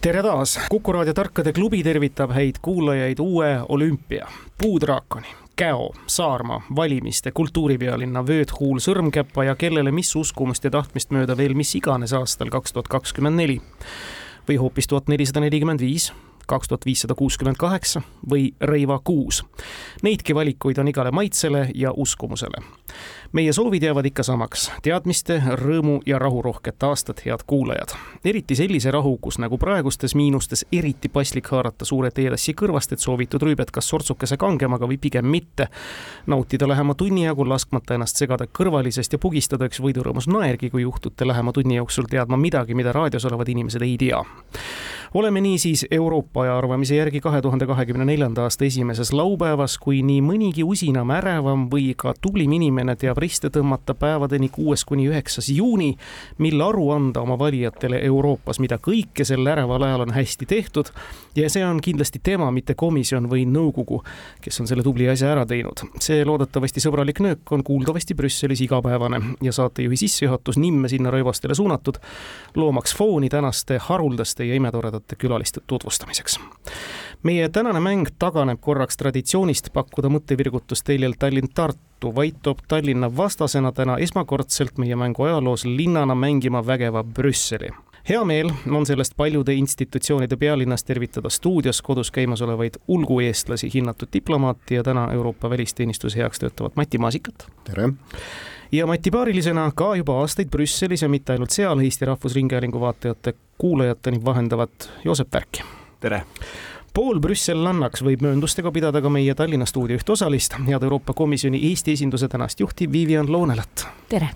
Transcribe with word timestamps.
tere 0.00 0.22
taas, 0.22 0.58
Kuku 0.68 0.92
raadio 0.92 1.12
Tarkade 1.14 1.52
klubi 1.52 1.82
tervitab 1.84 2.32
häid 2.32 2.60
kuulajaid 2.62 3.18
uue 3.20 3.50
olümpia, 3.68 4.28
puudraakoni, 4.62 5.28
Käo, 5.56 5.90
Saarma, 6.06 6.62
valimiste, 6.76 7.32
kultuuripealinna, 7.36 8.22
vööthuul, 8.26 8.80
sõrmkäpa 8.80 9.44
ja 9.50 9.56
kellele 9.60 9.92
mis 9.92 10.14
uskumust 10.16 10.64
ja 10.64 10.72
tahtmist 10.72 11.12
mööda 11.12 11.36
veel 11.36 11.52
mis 11.54 11.74
iganes 11.76 12.16
aastal 12.16 12.48
kaks 12.48 12.72
tuhat 12.72 12.88
kakskümmend 12.88 13.36
neli. 13.42 13.60
Või 14.48 14.56
hoopis 14.62 14.88
tuhat 14.88 15.12
nelisada 15.12 15.44
nelikümmend 15.44 15.84
viis 15.84 16.08
kaks 16.46 16.68
tuhat 16.68 16.86
viissada 16.86 17.14
kuuskümmend 17.14 17.56
kaheksa 17.58 18.02
või 18.30 18.50
Reiva 18.60 19.00
kuus. 19.04 19.44
Neidki 20.02 20.34
valikuid 20.34 20.78
on 20.78 20.88
igale 20.88 21.10
maitsele 21.10 21.68
ja 21.74 21.92
uskumusele. 21.96 22.62
meie 23.32 23.52
soovid 23.52 23.82
jäävad 23.82 24.06
ikka 24.06 24.22
samaks, 24.22 24.72
teadmiste, 24.82 25.42
rõõmu 25.54 26.00
ja 26.06 26.18
rahurohket 26.18 26.82
aastat, 26.82 27.22
head 27.26 27.40
kuulajad. 27.46 27.88
eriti 28.24 28.56
sellise 28.56 28.90
rahu, 28.90 29.18
kus 29.18 29.38
nagu 29.38 29.58
praegustes 29.58 30.14
miinustes 30.14 30.66
eriti 30.72 31.08
paslik 31.08 31.46
haarata 31.46 31.84
suure 31.84 32.10
teetassi 32.10 32.52
kõrvast, 32.52 32.92
et 32.92 32.98
soovitud 32.98 33.42
rüübet 33.42 33.70
kas 33.70 33.88
sortsukese 33.88 34.36
kangemaga 34.36 34.86
või 34.86 34.98
pigem 34.98 35.26
mitte. 35.26 35.68
nautida 36.26 36.68
lähema 36.68 36.94
tunni 36.94 37.24
jagu, 37.24 37.48
laskmata 37.48 37.94
ennast 37.94 38.16
segada 38.16 38.46
kõrvalisest 38.46 39.12
ja 39.12 39.18
pugistada 39.18 39.64
üks 39.64 39.80
võidurõõmus 39.80 40.26
naergi, 40.26 40.70
kui 40.70 40.82
juhtute 40.82 41.26
lähema 41.26 41.52
tunni 41.52 41.76
jooksul 41.76 42.04
teadma 42.10 42.36
midagi, 42.36 42.74
mida 42.74 42.92
raadios 42.92 43.24
olevad 43.24 43.48
inimesed 43.48 43.82
ei 43.82 43.96
tea 43.96 44.24
oleme 45.14 45.40
niisiis 45.40 45.86
Euroopa 45.90 46.42
aja 46.42 46.58
arvamise 46.58 46.94
järgi 46.96 47.20
kahe 47.20 47.42
tuhande 47.42 47.66
kahekümne 47.66 48.04
neljanda 48.04 48.42
aasta 48.42 48.64
esimeses 48.64 49.12
laupäevas, 49.12 49.78
kui 49.78 50.02
nii 50.06 50.20
mõnigi 50.22 50.62
usinam, 50.64 51.10
ärevam 51.10 51.66
või 51.72 51.94
ka 51.98 52.12
tublim 52.22 52.52
inimene 52.54 52.94
teab 52.96 53.18
riste 53.18 53.50
tõmmata 53.50 53.94
päevadeni 53.98 54.48
kuues 54.54 54.84
kuni 54.86 55.08
üheksas 55.10 55.48
juuni, 55.50 55.96
mil 56.38 56.62
aru 56.62 56.90
anda 56.94 57.24
oma 57.26 57.38
valijatele 57.38 57.98
Euroopas, 58.06 58.60
mida 58.62 58.78
kõike 58.78 59.26
sel 59.26 59.46
äreval 59.50 59.82
ajal 59.88 60.06
on 60.06 60.14
hästi 60.14 60.46
tehtud. 60.46 60.92
ja 61.36 61.50
see 61.50 61.64
on 61.66 61.80
kindlasti 61.80 62.20
tema, 62.22 62.50
mitte 62.50 62.74
komisjon 62.74 63.28
või 63.30 63.46
nõukogu, 63.46 64.02
kes 64.40 64.60
on 64.60 64.66
selle 64.66 64.82
tubli 64.82 65.08
asja 65.08 65.32
ära 65.32 65.46
teinud. 65.46 65.82
see 65.98 66.24
loodetavasti 66.24 66.80
sõbralik 66.80 67.20
nöök 67.20 67.52
on 67.52 67.64
kuuldavasti 67.64 68.14
Brüsselis 68.14 68.60
igapäevane 68.60 69.20
ja 69.42 69.52
saatejuhi 69.52 69.96
sissejuhatus 69.96 70.58
nimme 70.58 70.88
sinna 70.88 71.10
rööbastele 71.10 71.54
suunatud, 71.54 71.98
loomaks 72.54 72.96
fooni 72.96 73.28
tänaste 73.28 73.78
haruldaste 73.78 74.44
ja 74.44 74.54
imetoredate 74.54 74.99
toredate 75.00 75.16
külaliste 75.16 75.60
tutvustamiseks. 75.66 76.40
meie 77.22 77.48
tänane 77.48 77.80
mäng 77.80 78.06
taganeb 78.18 78.60
korraks 78.60 78.96
traditsioonist 78.96 79.72
pakkuda 79.72 80.08
mõttevirgutust 80.08 80.84
teljel 80.84 81.12
Tallinn-Tartu, 81.18 82.14
vaid 82.14 82.40
toob 82.42 82.58
Tallinna 82.68 83.10
vastasena 83.16 83.72
täna 83.72 83.98
esmakordselt 83.98 84.78
meie 84.78 84.96
mängu 84.96 85.22
ajaloos 85.22 85.64
linnana 85.64 86.14
mängima 86.14 86.66
vägeva 86.66 87.04
Brüsseli 87.04 87.70
hea 88.08 88.24
meel 88.24 88.50
on 88.70 88.86
sellest 88.86 89.16
paljude 89.16 89.54
institutsioonide 89.54 90.36
pealinnas 90.36 90.84
tervitada 90.84 91.28
stuudios 91.28 91.82
kodus 91.82 92.10
käimas 92.10 92.42
olevaid 92.42 92.80
ulgueestlasi, 92.88 93.70
hinnatud 93.74 94.08
diplomaati 94.12 94.74
ja 94.74 94.82
täna 94.82 95.12
Euroopa 95.12 95.50
välisteenistuse 95.50 96.18
heaks 96.18 96.38
töötavat 96.38 96.76
Mati 96.76 96.98
Maasikat. 96.98 97.46
tere! 97.64 97.92
Ja 98.72 98.86
Mati 98.86 99.10
paarilisena 99.10 99.70
ka 99.74 99.94
juba 99.96 100.20
aastaid 100.20 100.50
Brüsselis 100.50 101.02
ja 101.02 101.08
mitte 101.08 101.32
ainult 101.32 101.50
seal 101.50 101.80
Eesti 101.80 102.04
Rahvusringhäälingu 102.04 102.80
vaatajate 102.80 103.34
kuulajateni 103.58 104.24
vahendavat 104.24 104.90
Joosep 105.04 105.34
Värki. 105.34 105.62
tere! 106.00 106.22
pool 106.94 107.20
Brüssel-lannaks 107.22 108.02
võib 108.02 108.22
mööndustega 108.26 108.72
pidada 108.74 109.02
ka 109.02 109.10
meie 109.10 109.34
Tallinna 109.34 109.66
stuudio 109.66 109.98
üht 109.98 110.10
osalist, 110.10 110.56
head 110.66 110.82
Euroopa 110.82 111.14
Komisjoni 111.14 111.60
Eesti 111.70 111.92
esinduse 111.92 112.28
tänast 112.28 112.60
juhti 112.60 112.92
Vivian 112.92 113.32
Loonelat. 113.32 113.86
tere! 114.08 114.30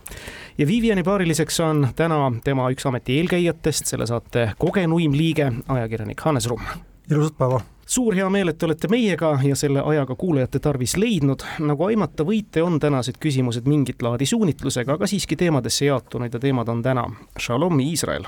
ja 0.58 0.66
Viviani 0.66 1.02
paariliseks 1.02 1.60
on 1.60 1.88
täna 1.96 2.32
tema 2.44 2.70
üks 2.70 2.86
ameti 2.86 3.18
eelkäijatest, 3.18 3.86
selle 3.86 4.06
saate 4.06 4.50
kogenuim 4.58 5.12
liige, 5.12 5.52
ajakirjanik 5.68 6.20
Hannes 6.20 6.46
Rumm. 6.46 6.82
ilusat 7.10 7.38
päeva! 7.38 7.60
Suur 7.86 8.14
hea 8.14 8.28
meel, 8.30 8.48
et 8.48 8.58
te 8.58 8.66
olete 8.66 8.88
meiega 8.88 9.38
ja 9.44 9.56
selle 9.56 9.82
ajaga 9.84 10.14
kuulajate 10.14 10.58
tarvis 10.58 10.96
leidnud. 10.96 11.44
nagu 11.58 11.84
aimata 11.84 12.24
võite, 12.24 12.62
on 12.62 12.80
tänased 12.80 13.18
küsimused 13.20 13.68
mingit 13.68 14.02
laadi 14.02 14.26
suunitlusega, 14.26 14.98
aga 14.98 15.06
siiski 15.06 15.36
teemadesse 15.36 15.84
jaotunud 15.84 16.34
ja 16.34 16.40
teemad 16.40 16.68
on 16.68 16.82
täna 16.82 17.08
Shalom 17.40 17.80
Iisrael, 17.80 18.24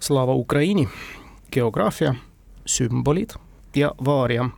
Slava 0.00 0.34
Ukraini, 0.34 0.88
geograafia, 1.52 2.14
sümbolid 2.66 3.34
ja 3.76 3.94
Vaaria. 4.04 4.48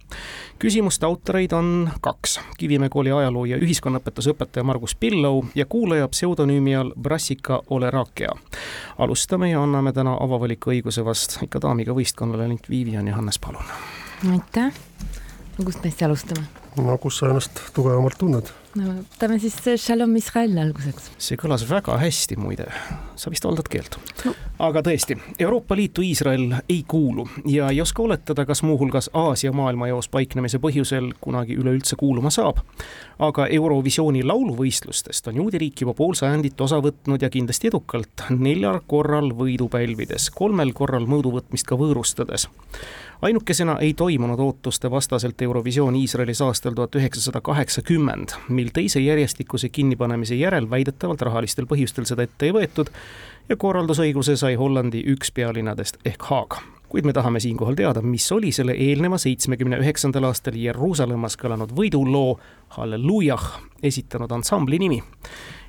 küsimuste 0.58 1.06
autoreid 1.06 1.52
on 1.52 1.90
kaks, 2.00 2.40
Kivimäe 2.58 2.88
kooli 2.88 3.12
ajaloo 3.12 3.44
ja 3.44 3.56
ühiskonnaõpetuse 3.56 4.32
õpetaja 4.34 4.64
Margus 4.64 4.94
Pillau 4.94 5.44
ja 5.54 5.66
kuulaja 5.66 6.08
pseudonüümi 6.08 6.76
all 6.76 6.92
Brassika 7.00 7.62
Olerakia. 7.70 8.30
alustame 8.98 9.50
ja 9.50 9.62
anname 9.62 9.92
täna 9.92 10.16
avavaliku 10.20 10.70
õiguse 10.70 11.04
vast 11.04 11.42
ikka 11.42 11.60
daamiga 11.60 11.92
võistkonnale 11.92 12.48
ning 12.48 12.70
Vivian 12.70 13.06
ja 13.06 13.14
Hannes, 13.14 13.38
palun. 13.38 14.03
Aitäh, 14.32 14.72
no 15.58 15.64
kust 15.64 15.82
meist 15.84 16.02
alustame? 16.02 16.46
no 16.76 16.98
kus 16.98 17.20
sa 17.20 17.30
ennast 17.30 17.60
tugevamalt 17.74 18.16
tunned? 18.18 18.50
no 18.74 18.96
võtame 18.96 19.36
siis 19.42 19.56
Shalom 19.78 20.16
Israel 20.18 20.56
alguseks. 20.64 21.12
see 21.22 21.38
kõlas 21.38 21.62
väga 21.68 21.98
hästi 22.00 22.38
muide, 22.40 22.66
sa 23.20 23.30
vist 23.30 23.46
valdad 23.46 23.68
keelt 23.70 23.98
no.. 24.24 24.34
aga 24.66 24.82
tõesti, 24.86 25.16
Euroopa 25.38 25.76
Liitu 25.78 26.02
Iisrael 26.02 26.56
ei 26.62 26.80
kuulu 26.88 27.28
ja 27.50 27.68
ei 27.70 27.80
oska 27.84 28.02
oletada, 28.02 28.46
kas 28.48 28.64
muuhulgas 28.66 29.10
Aasia 29.14 29.52
maailmajaos 29.54 30.10
paiknemise 30.10 30.58
põhjusel 30.62 31.12
kunagi 31.20 31.58
üleüldse 31.60 31.98
kuuluma 32.00 32.32
saab. 32.34 32.64
aga 33.22 33.46
Eurovisiooni 33.46 34.24
lauluvõistlustest 34.26 35.30
on 35.30 35.42
juudi 35.44 35.62
riik 35.62 35.84
juba 35.84 35.94
pool 35.94 36.18
sajandit 36.18 36.60
osa 36.60 36.80
võtnud 36.82 37.22
ja 37.22 37.30
kindlasti 37.30 37.70
edukalt, 37.70 38.26
neljal 38.34 38.80
korral 38.86 39.30
võidu 39.36 39.70
pälvides, 39.70 40.30
kolmel 40.34 40.74
korral 40.74 41.06
mõõduvõtmist 41.06 41.68
ka 41.68 41.78
võõrustades 41.78 42.48
ainukesena 43.24 43.78
ei 43.80 43.94
toimunud 43.94 44.38
ootuste 44.38 44.90
vastaselt 44.90 45.42
Eurovisioon 45.42 45.96
Iisraelis 45.96 46.42
aastal 46.42 46.74
tuhat 46.74 46.94
üheksasada 46.94 47.40
kaheksakümmend, 47.40 48.36
mil 48.48 48.68
teise 48.72 49.00
järjestikuse 49.00 49.68
kinnipanemise 49.68 50.34
järel 50.34 50.68
väidetavalt 50.70 51.22
rahalistel 51.22 51.64
põhjustel 51.70 52.04
seda 52.04 52.26
ette 52.28 52.50
ei 52.50 52.52
võetud 52.52 52.92
ja 53.48 53.56
korraldusõiguse 53.56 54.36
sai 54.36 54.58
Hollandi 54.60 55.00
üks 55.14 55.32
pealinnadest 55.32 55.98
ehk 56.04 56.28
Haag. 56.28 56.60
Kuid 56.88 57.08
me 57.08 57.12
tahame 57.16 57.40
siinkohal 57.40 57.74
teada, 57.74 58.02
mis 58.02 58.28
oli 58.32 58.52
selle 58.52 58.76
eelneva 58.76 59.18
seitsmekümne 59.18 59.80
üheksandal 59.82 60.28
aastal 60.28 60.60
Jeruusalemmas 60.60 61.38
kõlanud 61.40 61.72
võiduloo 61.74 62.36
Hallelujah 62.76 63.48
esitanud 63.82 64.32
ansambli 64.36 64.78
nimi 64.78 65.00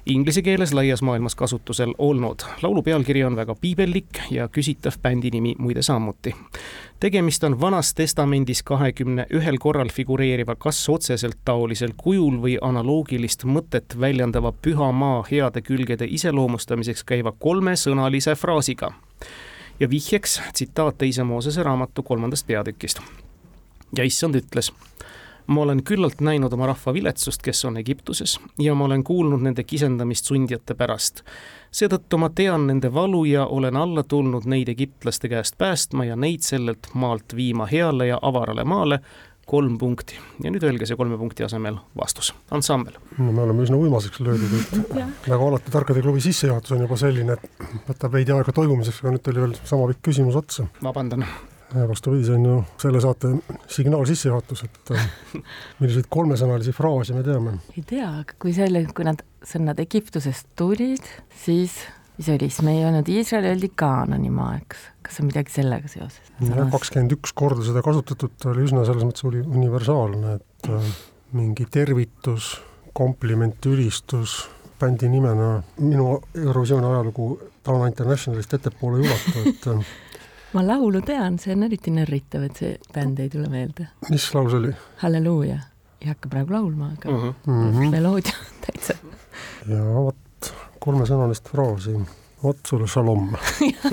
inglise 0.06 0.42
keeles 0.42 0.74
laias 0.74 1.02
maailmas 1.02 1.36
kasutusel 1.36 1.94
olnud. 1.98 2.40
laulu 2.62 2.84
pealkiri 2.84 3.24
on 3.24 3.36
väga 3.36 3.56
piibellik 3.56 4.20
ja 4.32 4.48
küsitav 4.48 4.94
bändi 5.02 5.32
nimi 5.32 5.56
muide 5.58 5.82
samuti. 5.82 6.36
tegemist 7.00 7.44
on 7.44 7.62
Vanas 7.62 7.94
Testamendis 7.94 8.64
kahekümne 8.64 9.26
ühel 9.34 9.58
korral 9.60 9.90
figureeriva 9.90 10.56
kas 10.56 10.90
otseselt 10.90 11.38
taolisel 11.46 11.94
kujul 11.98 12.38
või 12.42 12.58
analoogilist 12.62 13.46
mõtet 13.46 14.00
väljendava 14.00 14.52
püha 14.62 14.92
maa 14.92 15.24
heade 15.32 15.62
külgede 15.62 16.06
iseloomustamiseks 16.10 17.04
käiva 17.04 17.32
kolmesõnalise 17.32 18.36
fraasiga. 18.36 18.92
ja 19.80 19.90
vihjeks 19.90 20.42
tsitaat 20.54 20.98
teise 20.98 21.24
Moosese 21.24 21.64
raamatu 21.64 22.04
kolmandast 22.04 22.48
peatükist. 22.48 23.00
ja 23.98 24.04
issand 24.04 24.36
ütles 24.36 24.72
ma 25.48 25.62
olen 25.62 25.84
küllalt 25.84 26.22
näinud 26.22 26.54
oma 26.54 26.70
rahva 26.72 26.94
viletsust, 26.94 27.42
kes 27.42 27.66
on 27.66 27.78
Egiptuses 27.78 28.40
ja 28.60 28.76
ma 28.76 28.86
olen 28.86 29.04
kuulnud 29.04 29.44
nende 29.46 29.64
kisendamist 29.64 30.26
sundjate 30.26 30.76
pärast. 30.76 31.24
seetõttu 31.72 32.18
ma 32.18 32.30
tean 32.30 32.68
nende 32.68 32.94
valu 32.94 33.26
ja 33.26 33.46
olen 33.46 33.76
alla 33.76 34.04
tulnud 34.04 34.46
neid 34.46 34.70
egiptlaste 34.70 35.30
käest 35.30 35.58
päästma 35.58 36.06
ja 36.06 36.16
neid 36.16 36.42
sellelt 36.42 36.90
maalt 36.94 37.36
viima 37.36 37.66
heale 37.66 38.08
ja 38.08 38.20
avarale 38.22 38.64
maale, 38.64 39.00
kolm 39.46 39.78
punkti 39.78 40.18
ja 40.44 40.52
nüüd 40.52 40.64
öelge 40.66 40.88
see 40.90 40.98
kolme 40.98 41.18
punkti 41.22 41.46
asemel 41.46 41.78
vastus, 41.98 42.34
ansambel. 42.52 42.98
no 43.18 43.32
me 43.32 43.44
oleme 43.44 43.66
üsna 43.68 43.78
uimaseks 43.78 44.20
löödud, 44.26 44.56
et 44.60 44.96
nagu 45.32 45.50
alati 45.50 45.72
Tarkade 45.72 46.02
klubi 46.02 46.24
sissejuhatus 46.26 46.74
on 46.74 46.86
juba 46.88 46.98
selline, 46.98 47.38
et 47.38 47.84
võtab 47.90 48.16
veidi 48.18 48.34
aega 48.34 48.56
toimumiseks, 48.56 49.04
aga 49.04 49.14
nüüd 49.14 49.26
tuli 49.26 49.44
veel 49.46 49.60
sama 49.64 49.92
pikk 49.92 50.08
küsimus 50.10 50.40
otsa. 50.42 50.66
vabandan 50.84 51.28
vastupidi, 51.74 52.26
see 52.28 52.38
on 52.38 52.46
ju 52.46 52.56
selle 52.82 53.02
saate 53.04 53.34
signaal 53.72 54.06
sissejuhatus, 54.08 54.64
et 54.68 54.96
äh, 54.96 55.06
milliseid 55.82 56.10
kolmesõnalisi 56.14 56.74
fraase 56.76 57.18
me 57.18 57.24
teame. 57.26 57.58
ei 57.76 57.84
tea, 57.88 58.08
aga 58.22 58.38
kui 58.42 58.54
selle, 58.56 58.86
kui 58.96 59.08
nad 59.08 59.24
sõnad 59.46 59.80
Egiptusest 59.84 60.52
tulid, 60.60 61.06
siis 61.46 61.78
mis 62.18 62.30
oli 62.32 62.50
siis, 62.50 62.62
me 62.66 62.78
ei 62.78 62.86
olnud 62.88 63.10
Iisrael, 63.12 63.50
öeldi 63.52 63.72
Kaanani 63.76 64.32
maa, 64.34 64.56
eks, 64.62 64.86
kas 65.06 65.20
on 65.22 65.30
midagi 65.30 65.54
sellega 65.56 65.92
seoses? 65.92 66.32
jah, 66.40 66.70
kakskümmend 66.72 67.18
üks 67.18 67.36
korda 67.36 67.66
seda 67.66 67.84
kasutatud, 67.86 68.38
ta 68.40 68.52
oli 68.54 68.66
üsna 68.68 68.86
selles 68.88 69.08
mõttes 69.08 69.28
oli 69.28 69.44
universaalne, 69.44 70.38
et 70.40 70.72
äh, 70.72 70.94
mingi 71.36 71.68
tervitus, 71.72 72.56
kompliment, 72.96 73.60
ülistus 73.68 74.46
bändi 74.80 75.10
nimena 75.12 75.62
minu 75.80 76.20
Eurovisiooni 76.36 76.88
ajalugu 76.88 77.30
Dana 77.66 77.88
Internationalist 77.88 78.54
ettepoole 78.54 79.02
ei 79.02 79.10
ulatu, 79.10 79.44
et 79.50 79.68
äh, 79.72 79.94
ma 80.56 80.64
laulu 80.64 81.02
tean, 81.06 81.40
see 81.42 81.54
on 81.56 81.66
eriti 81.68 81.92
närritav, 81.94 82.46
et 82.48 82.60
see 82.62 82.76
bänd 82.96 83.20
ei 83.24 83.32
tule 83.32 83.50
meelde. 83.52 83.90
mis 84.10 84.28
laus 84.36 84.56
oli? 84.56 84.72
halleluuja, 85.04 85.58
ei 86.02 86.12
hakka 86.12 86.32
praegu 86.32 86.56
laulma, 86.56 86.94
aga 86.96 87.12
uh 87.12 87.24
-huh. 87.24 87.34
mm 87.46 87.72
-hmm. 87.72 87.92
meloodia 87.92 88.38
on 88.40 88.62
täitsa. 88.66 88.94
ja 89.68 89.84
vot 89.84 90.54
kolmesõnalist 90.80 91.50
fraasi, 91.52 91.98
vot 92.44 92.58
sulle 92.68 92.88
šalom 92.88 93.36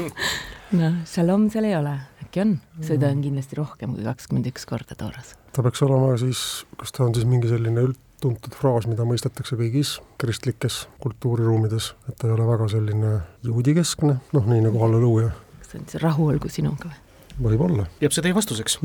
noh, 0.80 0.94
šalom 1.14 1.50
seal 1.50 1.64
ei 1.64 1.76
ole, 1.76 1.98
äkki 2.22 2.40
on, 2.46 2.56
seda 2.80 3.10
on 3.10 3.22
kindlasti 3.26 3.56
rohkem 3.58 3.94
kui 3.94 4.04
kakskümmend 4.04 4.46
üks 4.54 4.66
korda 4.66 4.94
tooras. 4.94 5.34
ta 5.52 5.62
peaks 5.62 5.82
olema 5.82 6.16
siis, 6.16 6.64
kas 6.76 6.92
ta 6.92 7.04
on 7.04 7.14
siis 7.14 7.26
mingi 7.26 7.48
selline 7.48 7.88
üldtuntud 7.90 8.54
fraas, 8.54 8.86
mida 8.86 9.02
mõistetakse 9.02 9.56
kõigis 9.56 9.98
kristlikes 10.18 10.86
kultuuriruumides, 11.00 11.94
et 12.08 12.16
ta 12.18 12.28
ei 12.28 12.34
ole 12.34 12.46
väga 12.46 12.68
selline 12.68 13.16
juudikeskne, 13.42 14.20
noh, 14.32 14.46
nii 14.46 14.68
nagu 14.68 14.78
halleluuja 14.78 15.32
see 15.72 15.80
on 15.80 15.88
siis 15.88 16.04
rahu 16.04 16.28
olgu 16.34 16.52
sinuga 16.52 16.92
või? 16.92 17.00
võib-olla. 17.40 17.86
jääb 18.00 18.12
see 18.14 18.24
teie 18.24 18.34
vastuseks? 18.36 18.78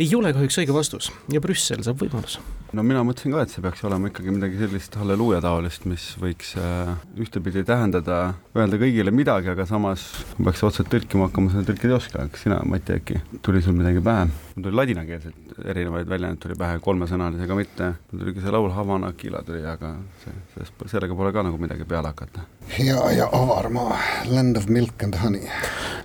ei 0.00 0.08
ole 0.16 0.32
kahjuks 0.36 0.58
õige 0.62 0.74
vastus 0.74 1.10
ja 1.32 1.40
Brüssel 1.40 1.82
saab 1.86 2.00
võimaluse. 2.02 2.42
no 2.76 2.84
mina 2.86 3.02
mõtlesin 3.06 3.34
ka, 3.34 3.44
et 3.44 3.54
see 3.54 3.64
peaks 3.64 3.84
olema 3.88 4.10
ikkagi 4.10 4.34
midagi 4.34 4.60
sellist 4.60 4.96
halleluuja 5.00 5.40
taolist, 5.44 5.86
mis 5.90 6.10
võiks 6.20 6.52
äh, 6.60 6.92
ühtepidi 7.20 7.64
tähendada, 7.68 8.20
öelda 8.56 8.80
kõigile 8.80 9.14
midagi, 9.14 9.52
aga 9.52 9.66
samas 9.68 10.06
peaks 10.36 10.64
otseselt 10.66 10.92
tõlkima 10.92 11.28
hakkama, 11.28 11.54
seda 11.54 11.68
tõlkida 11.70 11.94
ei 11.94 11.98
oska, 11.98 12.28
kas 12.32 12.46
sina, 12.46 12.60
Mati, 12.70 13.00
äkki 13.00 13.20
tuli 13.44 13.62
sul 13.64 13.78
midagi 13.78 14.02
pähe? 14.04 14.28
Mul 14.60 14.68
tuli 14.68 14.76
ladinakeelseid 14.76 15.34
erinevaid 15.64 16.08
väljendeid 16.08 16.40
tuli 16.42 16.54
pähe, 16.58 16.78
kolmesõnalisega 16.84 17.56
mitte, 17.56 17.86
mul 18.10 18.22
tuli 18.22 18.34
ka 18.36 18.42
see 18.44 18.52
laul 18.52 18.70
Havana 18.74 19.12
Kila 19.16 19.40
tuli, 19.46 19.62
aga 19.66 19.94
see, 20.20 20.32
sellest, 20.54 20.82
sellega 20.92 21.16
pole 21.16 21.32
ka 21.32 21.44
nagu 21.46 21.60
midagi 21.60 21.86
peale 21.88 22.10
hakata. 22.12 22.44
hea 22.76 23.12
ja 23.16 23.28
avar 23.32 23.70
maa, 23.72 23.96
land 24.28 24.56
of 24.60 24.68
milk 24.68 25.02
and 25.02 25.16
honey. 25.22 25.48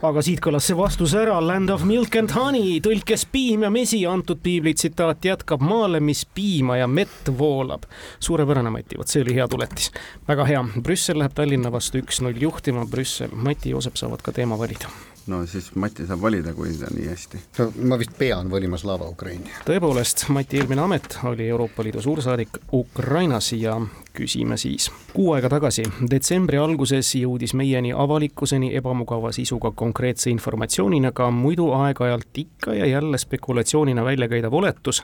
aga 0.02 0.24
siit 0.24 0.40
kõlas 0.44 0.70
see 0.70 0.78
vastus 0.78 1.16
ära, 1.20 1.40
land 1.44 1.74
of 1.74 1.84
milk 1.84 2.16
and 2.16 2.32
honey, 2.36 2.80
tõlkes 2.86 3.28
piim 3.32 3.66
ja 3.68 3.72
mesi, 3.74 4.06
antud 4.08 4.40
piibli 4.44 4.74
tsitaat 4.74 5.26
jätkab 5.28 5.64
maale, 5.64 6.00
mis 6.00 6.24
piima 6.26 6.80
ja 6.80 6.88
mett 6.88 7.32
voolab. 7.38 7.84
suurepärane, 8.20 8.72
Mati, 8.72 8.98
vot 8.98 9.12
see 9.12 9.26
oli 9.26 9.36
hea 9.36 9.48
tuletis. 9.52 9.92
väga 10.28 10.48
hea, 10.48 10.64
Brüssel 10.80 11.20
läheb 11.20 11.36
Tallinna 11.36 11.72
vastu 11.72 12.00
üks-null 12.00 12.40
juhtima, 12.40 12.86
Brüssel, 12.88 13.36
Mati 13.36 13.70
ja 13.70 13.76
Joosep 13.76 14.00
saavad 14.00 14.24
ka 14.24 14.32
teema 14.32 14.56
valida 14.60 14.88
no 15.28 15.46
siis 15.50 15.72
Mati 15.76 16.06
saab 16.08 16.22
valida, 16.22 16.54
kui 16.54 16.74
ta 16.78 16.90
nii 16.94 17.08
hästi. 17.10 17.40
no 17.60 17.72
ma 17.90 17.98
vist 18.00 18.14
pean 18.18 18.50
valima 18.52 18.78
Slava 18.78 19.08
Ukraini. 19.10 19.52
tõepoolest, 19.68 20.28
Mati 20.30 20.60
eelmine 20.60 20.82
amet 20.82 21.18
oli 21.24 21.48
Euroopa 21.48 21.84
Liidu 21.84 22.02
suursaadik 22.02 22.60
Ukrainas 22.74 23.52
ja 23.54 23.78
küsime 24.16 24.58
siis. 24.58 24.90
Kuu 25.14 25.34
aega 25.34 25.50
tagasi, 25.50 25.86
detsembri 26.12 26.58
alguses 26.58 27.16
jõudis 27.16 27.54
meieni 27.54 27.94
avalikkuseni 27.94 28.74
ebamugava 28.76 29.32
sisuga 29.36 29.72
konkreetse 29.72 30.30
informatsioonina 30.30 31.12
ka 31.12 31.32
muidu 31.32 31.72
aeg-ajalt 31.78 32.44
ikka 32.46 32.74
ja 32.74 32.86
jälle 32.86 33.18
spekulatsioonina 33.18 34.06
välja 34.06 34.30
käidav 34.32 34.54
oletus, 34.54 35.04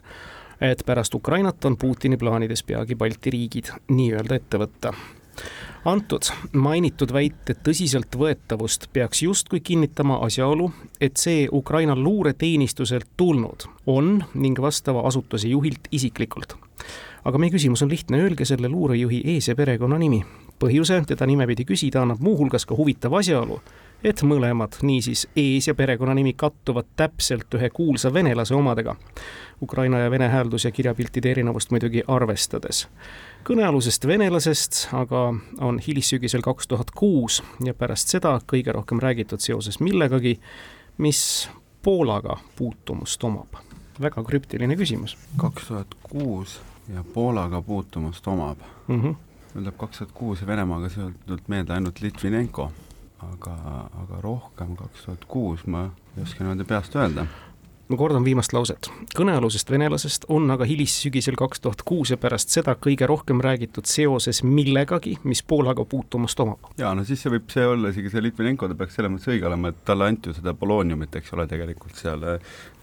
et 0.62 0.85
pärast 0.85 1.15
Ukrainat 1.15 1.65
on 1.65 1.77
Putini 1.77 2.17
plaanides 2.17 2.63
peagi 2.63 2.95
Balti 2.95 3.33
riigid 3.33 3.74
nii-öelda 3.89 4.35
ette 4.35 4.62
võtta 4.62 4.94
antud 5.85 6.29
mainitud 6.53 7.13
väite 7.13 7.55
tõsiseltvõetavust 7.65 8.87
peaks 8.93 9.23
justkui 9.23 9.59
kinnitama 9.59 10.19
asjaolu, 10.25 10.71
et 11.01 11.17
see 11.17 11.47
Ukraina 11.51 11.95
luureteenistuselt 11.95 13.09
tulnud 13.17 13.65
on 13.89 14.19
ning 14.33 14.61
vastava 14.61 15.01
asutuse 15.07 15.47
juhilt 15.47 15.89
isiklikult. 15.91 16.55
aga 17.25 17.37
meie 17.37 17.51
küsimus 17.51 17.81
on 17.81 17.89
lihtne, 17.89 18.17
öelge 18.17 18.45
selle 18.45 18.69
luurejuhi 18.69 19.21
ees- 19.25 19.47
ja 19.47 19.55
perekonnanimi. 19.55 20.25
põhjuse 20.59 21.03
teda 21.07 21.25
nimepidi 21.25 21.65
küsida 21.65 22.01
annab 22.01 22.19
muuhulgas 22.19 22.65
ka 22.65 22.75
huvitav 22.75 23.13
asjaolu, 23.13 23.61
et 24.03 24.21
mõlemad, 24.21 24.77
niisiis 24.81 25.27
ees- 25.35 25.67
ja 25.67 25.75
perekonnanimi 25.75 26.33
kattuvad 26.33 26.85
täpselt 26.95 27.53
ühe 27.53 27.69
kuulsa 27.69 28.13
venelase 28.13 28.55
omadega. 28.55 28.95
Ukraina 29.61 29.99
ja 29.99 30.11
vene 30.11 30.29
hääldus- 30.29 30.65
ja 30.65 30.71
kirjapiltide 30.71 31.31
erinevust 31.31 31.71
muidugi 31.71 32.03
arvestades 32.07 32.87
kõnealusest 33.47 34.05
venelasest 34.07 34.81
aga 34.93 35.21
on 35.61 35.79
hilissügisel 35.81 36.43
kaks 36.45 36.67
tuhat 36.69 36.91
kuus 36.95 37.41
ja 37.65 37.73
pärast 37.73 38.13
seda 38.13 38.35
kõige 38.47 38.73
rohkem 38.75 39.01
räägitud 39.01 39.41
seoses 39.41 39.79
millegagi, 39.79 40.39
mis 40.97 41.49
Poolaga 41.81 42.38
puutumust 42.55 43.23
omab. 43.23 43.57
väga 44.01 44.23
krüptiline 44.23 44.75
küsimus. 44.75 45.17
kaks 45.38 45.67
tuhat 45.67 45.95
kuus 46.03 46.61
ja 46.93 47.03
Poolaga 47.13 47.61
puutumust 47.61 48.27
omab 48.27 48.57
mm. 48.88 49.01
-hmm. 49.01 49.15
mul 49.53 49.63
tuleb 49.63 49.77
kaks 49.77 49.97
tuhat 49.97 50.11
kuus 50.11 50.41
ja 50.41 50.47
Venemaaga 50.47 50.89
seotud 50.89 51.41
meelde 51.47 51.73
ainult 51.73 52.01
Litvinenko, 52.01 52.71
aga, 53.31 53.57
aga 54.03 54.21
rohkem 54.21 54.75
kaks 54.75 55.05
tuhat 55.05 55.25
kuus 55.25 55.65
ma 55.67 55.89
ei 56.17 56.23
oska 56.23 56.43
niimoodi 56.43 56.63
peast 56.63 56.95
öelda 56.95 57.25
ma 57.91 57.99
kordan 57.99 58.25
viimast 58.25 58.53
lauset. 58.55 58.89
kõnealusest 59.17 59.71
venelasest 59.71 60.27
on 60.29 60.49
aga 60.53 60.67
hilissügisel 60.67 61.38
kaks 61.39 61.63
tuhat 61.63 61.83
kuus 61.88 62.13
ja 62.13 62.17
pärast 62.21 62.53
seda 62.53 62.75
kõige 62.88 63.07
rohkem 63.09 63.41
räägitud 63.43 63.89
seoses 63.89 64.43
millegagi, 64.43 65.17
mis 65.23 65.43
Poolaga 65.43 65.85
puutumust 65.85 66.39
omab. 66.39 66.71
jaa, 66.81 66.93
no 66.95 67.05
siis 67.07 67.21
see 67.23 67.33
võib 67.33 67.49
see 67.53 67.65
olla 67.67 67.91
isegi 67.93 68.13
see 68.13 68.23
Litvinenko, 68.23 68.69
ta 68.71 68.77
peaks 68.79 68.95
selles 68.99 69.13
mõttes 69.13 69.31
õige 69.33 69.49
olema, 69.49 69.73
et 69.73 69.83
talle 69.85 70.07
anti 70.07 70.31
ju 70.31 70.38
seda 70.38 70.53
polooniumit, 70.57 71.15
eks 71.21 71.33
ole, 71.35 71.47
tegelikult 71.51 71.99
seal 71.99 72.25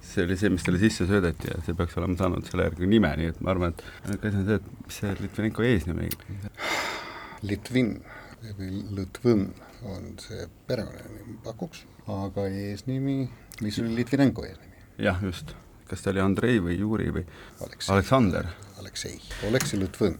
see 0.08 0.25
oli 0.25 0.37
see, 0.40 0.52
mis 0.52 0.64
talle 0.64 0.81
sisse 0.82 1.06
söödeti 1.08 1.50
ja 1.50 1.58
see 1.64 1.76
peaks 1.78 1.96
olema 2.00 2.16
saanud 2.19 2.46
selle 2.49 2.69
järgi 2.69 2.88
nime, 2.90 3.10
nii 3.20 3.32
et 3.32 3.40
ma 3.44 3.52
arvan, 3.55 3.75
et 3.75 4.06
ainuke 4.06 4.31
asi 4.31 4.40
on 4.40 4.46
see, 4.49 4.60
et 4.60 4.87
mis 4.87 5.00
see 5.02 5.16
Litvinenko 5.22 5.66
eesnimi 5.69 6.08
Litvin 7.49 7.93
või 8.58 8.82
Lõtvõn 8.96 9.44
on 9.88 10.14
see 10.22 10.46
perekonnanimi, 10.66 11.38
pakuks, 11.44 11.84
aga 12.10 12.49
eesnimi, 12.50 13.20
mis 13.62 13.78
oli 13.82 14.00
Litvinenko 14.00 14.46
eesnimi? 14.49 14.68
Jah, 14.98 15.22
just. 15.22 15.54
kas 15.88 16.02
ta 16.04 16.10
oli 16.10 16.20
Andrei 16.20 16.58
või 16.60 16.78
Juri 16.78 17.12
või 17.12 17.24
Aleksei. 17.64 17.94
Aleksander? 17.94 18.50
Aleksei, 18.78 19.20
Oleksei 19.48 19.80
Lõtvõn 19.80 20.18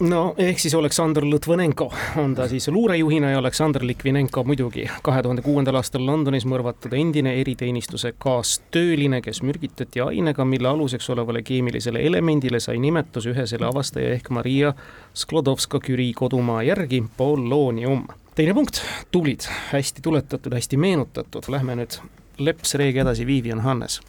no 0.00 0.20
ehk 0.40 0.60
siis 0.60 0.74
Aleksandr 0.74 1.24
Lõtvenenko 1.28 1.90
on 2.20 2.32
ta 2.36 2.46
siis 2.48 2.68
luurejuhina 2.72 3.32
ja 3.34 3.38
Aleksandr 3.40 3.84
Litvinenko 3.84 4.44
muidugi 4.48 4.86
kahe 5.04 5.22
tuhande 5.22 5.42
kuuendal 5.44 5.76
aastal 5.80 6.06
Londonis 6.06 6.46
mõrvatud 6.48 6.94
endine 6.96 7.34
eriteenistuse 7.40 8.14
kaastööline, 8.18 9.20
kes 9.24 9.42
mürgitati 9.44 10.00
ainega, 10.04 10.44
mille 10.44 10.70
aluseks 10.70 11.10
olevale 11.12 11.42
keemilisele 11.44 12.02
elemendile 12.06 12.60
sai 12.64 12.78
nimetus 12.80 13.28
ühe 13.30 13.46
selle 13.46 13.68
avastaja 13.68 14.14
ehk 14.16 14.30
Maria 14.32 14.72
Sklodovska-Curie 15.14 16.14
kodumaa 16.16 16.62
järgi 16.62 17.02
polloonium. 17.16 18.06
teine 18.34 18.54
punkt, 18.54 18.80
tublid, 19.10 19.44
hästi 19.72 20.02
tuletatud, 20.02 20.54
hästi 20.54 20.76
meenutatud, 20.76 21.44
lähme 21.48 21.76
nüüd 21.82 22.00
leps 22.38 22.74
reegi 22.80 23.04
edasi, 23.04 23.26
Vivian 23.26 23.60
Hannes 23.60 24.00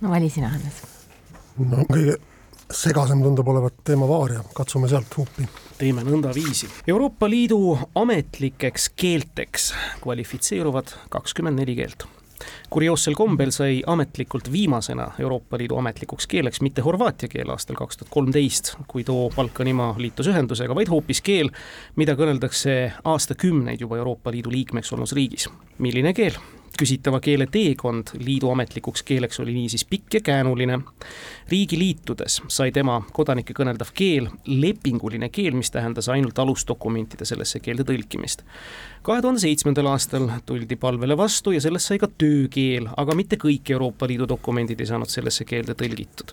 no 0.00 0.10
vali 0.10 0.30
sina, 0.30 0.48
Hannes. 0.48 0.82
no 1.58 1.84
kõige 1.90 2.18
segasem 2.72 3.22
tundub 3.22 3.48
olevat 3.48 3.78
teema 3.86 4.08
vaaria, 4.08 4.42
katsume 4.54 4.88
sealt 4.90 5.16
huupi. 5.16 5.46
teeme 5.78 6.02
nõndaviisi. 6.04 6.68
Euroopa 6.88 7.30
Liidu 7.30 7.78
ametlikeks 7.94 8.90
keelteks 8.96 9.72
kvalifitseeruvad 10.02 10.94
kakskümmend 11.10 11.60
neli 11.60 11.76
keelt 11.76 12.06
kurioossel 12.70 13.14
kombel 13.14 13.50
sai 13.54 13.82
ametlikult 13.86 14.50
viimasena 14.52 15.10
Euroopa 15.18 15.58
Liidu 15.58 15.78
ametlikuks 15.80 16.26
keeleks 16.26 16.60
mitte 16.60 16.84
horvaatia 16.84 17.28
keel 17.32 17.50
aastal 17.50 17.78
kaks 17.78 17.96
tuhat 17.96 18.12
kolmteist, 18.12 18.74
kui 18.88 19.04
too 19.04 19.30
Balkanimaa 19.36 19.94
liitus 19.98 20.28
ühendusega, 20.32 20.74
vaid 20.74 20.90
hoopis 20.92 21.22
keel, 21.24 21.50
mida 21.96 22.16
kõneldakse 22.18 22.76
aastakümneid 23.04 23.80
juba 23.80 24.00
Euroopa 24.02 24.34
Liidu 24.34 24.52
liikmeks 24.52 24.92
olnud 24.92 25.16
riigis. 25.16 25.48
milline 25.78 26.12
keel? 26.12 26.36
Küsitava 26.78 27.20
keele 27.20 27.46
teekond 27.50 28.12
liidu 28.20 28.50
ametlikuks 28.52 29.02
keeleks 29.06 29.40
oli 29.40 29.54
niisiis 29.54 29.84
pikk 29.84 30.14
ja 30.14 30.20
käänuline. 30.20 30.78
riigi 31.48 31.78
liitudes 31.78 32.40
sai 32.48 32.72
tema 32.72 33.02
kodanike 33.12 33.54
kõneldav 33.54 33.92
keel 33.94 34.28
lepinguline 34.46 35.28
keel, 35.28 35.54
mis 35.54 35.70
tähendas 35.70 36.08
ainult 36.08 36.38
alusdokumentide 36.38 37.24
sellesse 37.24 37.60
keelde 37.60 37.82
tõlkimist. 37.82 38.42
kahe 39.02 39.22
tuhande 39.22 39.40
seitsmendal 39.40 39.86
aastal 39.86 40.28
tuldi 40.46 40.76
palvele 40.76 41.16
vastu 41.16 41.52
ja 41.52 41.60
sellest 41.60 41.86
sai 41.86 41.98
ka 41.98 42.08
töökeel, 42.18 42.88
aga 42.96 43.14
mitte 43.14 43.36
kõik 43.36 43.70
Euroopa 43.70 44.06
Liidu 44.06 44.28
dokumendid 44.28 44.80
ei 44.80 44.86
saanud 44.86 45.08
sellesse 45.10 45.44
keelde 45.44 45.74
tõlgitud. 45.74 46.32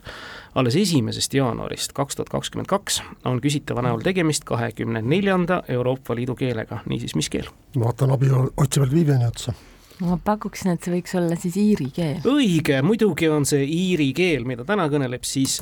alles 0.56 0.76
esimesest 0.76 1.34
jaanuarist 1.34 1.94
kaks 1.94 2.16
tuhat 2.16 2.30
kakskümmend 2.30 2.68
kaks 2.68 3.02
on 3.26 3.42
küsitava 3.42 3.82
näol 3.82 4.02
tegemist 4.02 4.44
kahekümne 4.44 5.02
neljanda 5.02 5.64
Euroopa 5.68 6.16
Liidu 6.16 6.36
keelega, 6.36 6.80
niisiis 6.86 7.16
mis 7.16 7.30
keel? 7.30 7.52
vaatan 7.80 8.12
abi 8.12 8.32
otsivalt 8.58 8.94
Viviani 8.94 9.28
otsa 9.28 9.54
ma 10.02 10.18
pakuksin, 10.24 10.74
et 10.74 10.86
see 10.86 10.96
võiks 10.96 11.14
olla 11.20 11.38
siis 11.40 11.60
iiri 11.60 11.90
keel. 11.94 12.26
õige, 12.30 12.82
muidugi 12.86 13.30
on 13.30 13.46
see 13.50 13.66
iiri 13.68 14.12
keel, 14.18 14.48
mida 14.50 14.66
täna 14.68 14.90
kõneleb 14.92 15.26
siis 15.28 15.60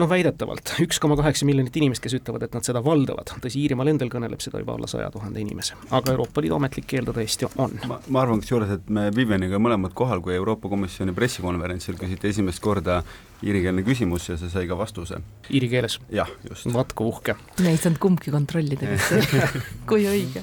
noh, 0.00 0.08
väidetavalt 0.10 0.74
üks 0.82 0.98
koma 1.02 1.16
kaheksa 1.18 1.46
miljonit 1.46 1.76
inimest, 1.78 2.02
kes 2.04 2.16
ütlevad, 2.18 2.46
et 2.46 2.56
nad 2.56 2.66
seda 2.66 2.82
valdavad, 2.84 3.30
tõsi, 3.42 3.60
Iirimaal 3.62 3.92
endal 3.92 4.10
kõneleb 4.12 4.42
seda 4.42 4.60
juba 4.62 4.74
alla 4.74 4.90
saja 4.90 5.06
tuhande 5.14 5.42
inimese, 5.42 5.78
aga 5.94 6.14
Euroopa 6.14 6.42
Liidu 6.42 6.58
ametlik 6.58 6.88
keel 6.90 7.06
ta 7.06 7.14
tõesti 7.16 7.48
on. 7.62 7.78
ma, 7.90 8.00
ma 8.08 8.24
arvan 8.24 8.42
kusjuures, 8.42 8.74
et 8.78 8.90
me 8.90 9.06
Vivianiga 9.14 9.60
mõlemad 9.62 9.94
kohal, 9.96 10.22
kui 10.24 10.34
Euroopa 10.34 10.70
Komisjoni 10.72 11.14
pressikonverentsil 11.16 11.98
küsiti 12.00 12.32
esimest 12.32 12.62
korda 12.64 13.02
iirikeelne 13.44 13.86
küsimus 13.86 14.28
ja 14.32 14.38
see 14.40 14.50
sai 14.52 14.68
ka 14.70 14.78
vastuse. 14.78 15.20
Iiri 15.50 15.70
keeles? 15.70 16.00
jah, 16.14 16.30
just. 16.48 16.70
vaat 16.74 16.94
kui 16.96 17.10
uhke. 17.10 17.38
me 17.62 17.74
ei 17.74 17.80
saanud 17.80 18.02
kumbki 18.02 18.34
kontrollida, 18.34 18.96
kui 19.90 20.08
õige 20.10 20.42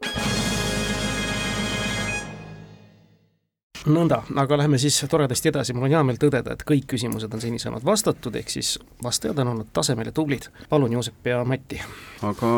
nõnda, 3.89 4.21
aga 4.37 4.57
lähme 4.61 4.77
siis 4.81 4.99
toredasti 5.09 5.49
edasi, 5.49 5.73
mul 5.73 5.87
on 5.87 5.93
hea 5.95 6.01
meel 6.05 6.19
tõdeda, 6.21 6.55
et 6.55 6.63
kõik 6.67 6.85
küsimused 6.93 7.33
on 7.33 7.41
seni 7.41 7.59
saanud 7.61 7.85
vastatud, 7.85 8.35
ehk 8.37 8.53
siis 8.53 8.75
vastajad 9.03 9.39
on 9.43 9.53
olnud 9.53 9.71
tasemel 9.73 10.11
ja 10.11 10.15
tublid. 10.15 10.49
palun, 10.69 10.91
Joosep 10.91 11.27
ja 11.27 11.43
Mati. 11.45 11.81
aga 12.21 12.51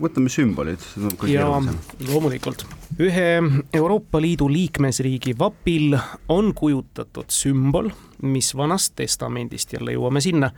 võtame 0.00 0.28
sümbolid, 0.32 0.84
keerulisem. 1.24 1.78
loomulikult. 2.08 2.64
ühe 3.00 3.28
Euroopa 3.72 4.20
Liidu 4.20 4.48
liikmesriigi 4.52 5.38
vapil 5.38 5.98
on 6.28 6.54
kujutatud 6.54 7.30
sümbol, 7.32 7.90
mis 8.22 8.54
Vanast 8.56 8.96
Testamendist, 8.96 9.72
jälle 9.72 9.92
jõuame 9.96 10.20
sinna, 10.20 10.50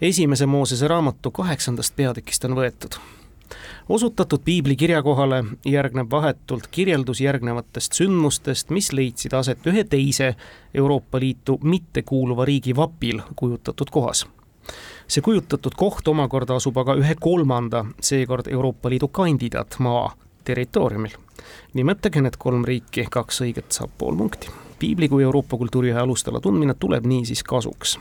esimese 0.00 0.46
Moosese 0.46 0.88
raamatu 0.88 1.30
kaheksandast 1.30 1.96
peatükist 1.96 2.44
on 2.44 2.58
võetud 2.58 3.00
osutatud 3.88 4.40
piibli 4.44 4.76
kirjakohale 4.76 5.44
järgneb 5.64 6.10
vahetult 6.10 6.66
kirjeldus 6.70 7.20
järgnevatest 7.20 7.92
sündmustest, 7.92 8.70
mis 8.70 8.92
leidsid 8.92 9.32
aset 9.32 9.66
ühe 9.66 9.84
teise 9.84 10.34
Euroopa 10.74 11.20
Liitu 11.20 11.58
mittekuuluva 11.62 12.44
riigi 12.44 12.76
vapil 12.76 13.20
kujutatud 13.36 13.90
kohas. 13.90 14.26
see 15.08 15.22
kujutatud 15.22 15.74
koht 15.76 16.08
omakorda 16.08 16.54
asub 16.54 16.76
aga 16.78 16.94
ühe 16.94 17.14
kolmanda, 17.20 17.84
seekord 18.00 18.46
Euroopa 18.50 18.90
Liidu 18.90 19.08
kandidaatmaa 19.08 20.16
territooriumil. 20.44 21.12
nimetage 21.74 22.20
need 22.20 22.36
kolm 22.38 22.64
riiki, 22.64 23.06
kaks 23.10 23.40
õiget 23.40 23.70
saab 23.70 23.90
pool 23.98 24.16
punkti. 24.16 24.50
piibli 24.78 25.08
kui 25.08 25.22
Euroopa 25.22 25.56
kultuuri 25.56 25.90
ühe 25.90 26.00
alustala 26.00 26.40
tundmine 26.40 26.74
tuleb 26.74 27.06
niisiis 27.06 27.42
kasuks. 27.42 27.98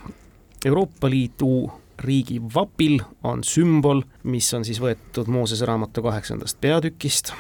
Euroopa 0.66 1.10
Liidu 1.10 1.72
riigi 2.00 2.42
vapil 2.56 3.00
on 3.24 3.44
sümbol, 3.44 4.02
mis 4.24 4.54
on 4.54 4.66
siis 4.66 4.82
võetud 4.82 5.30
Moosese 5.32 5.66
raamatu 5.66 6.04
kaheksandast 6.06 6.62
peatükist. 6.62 7.34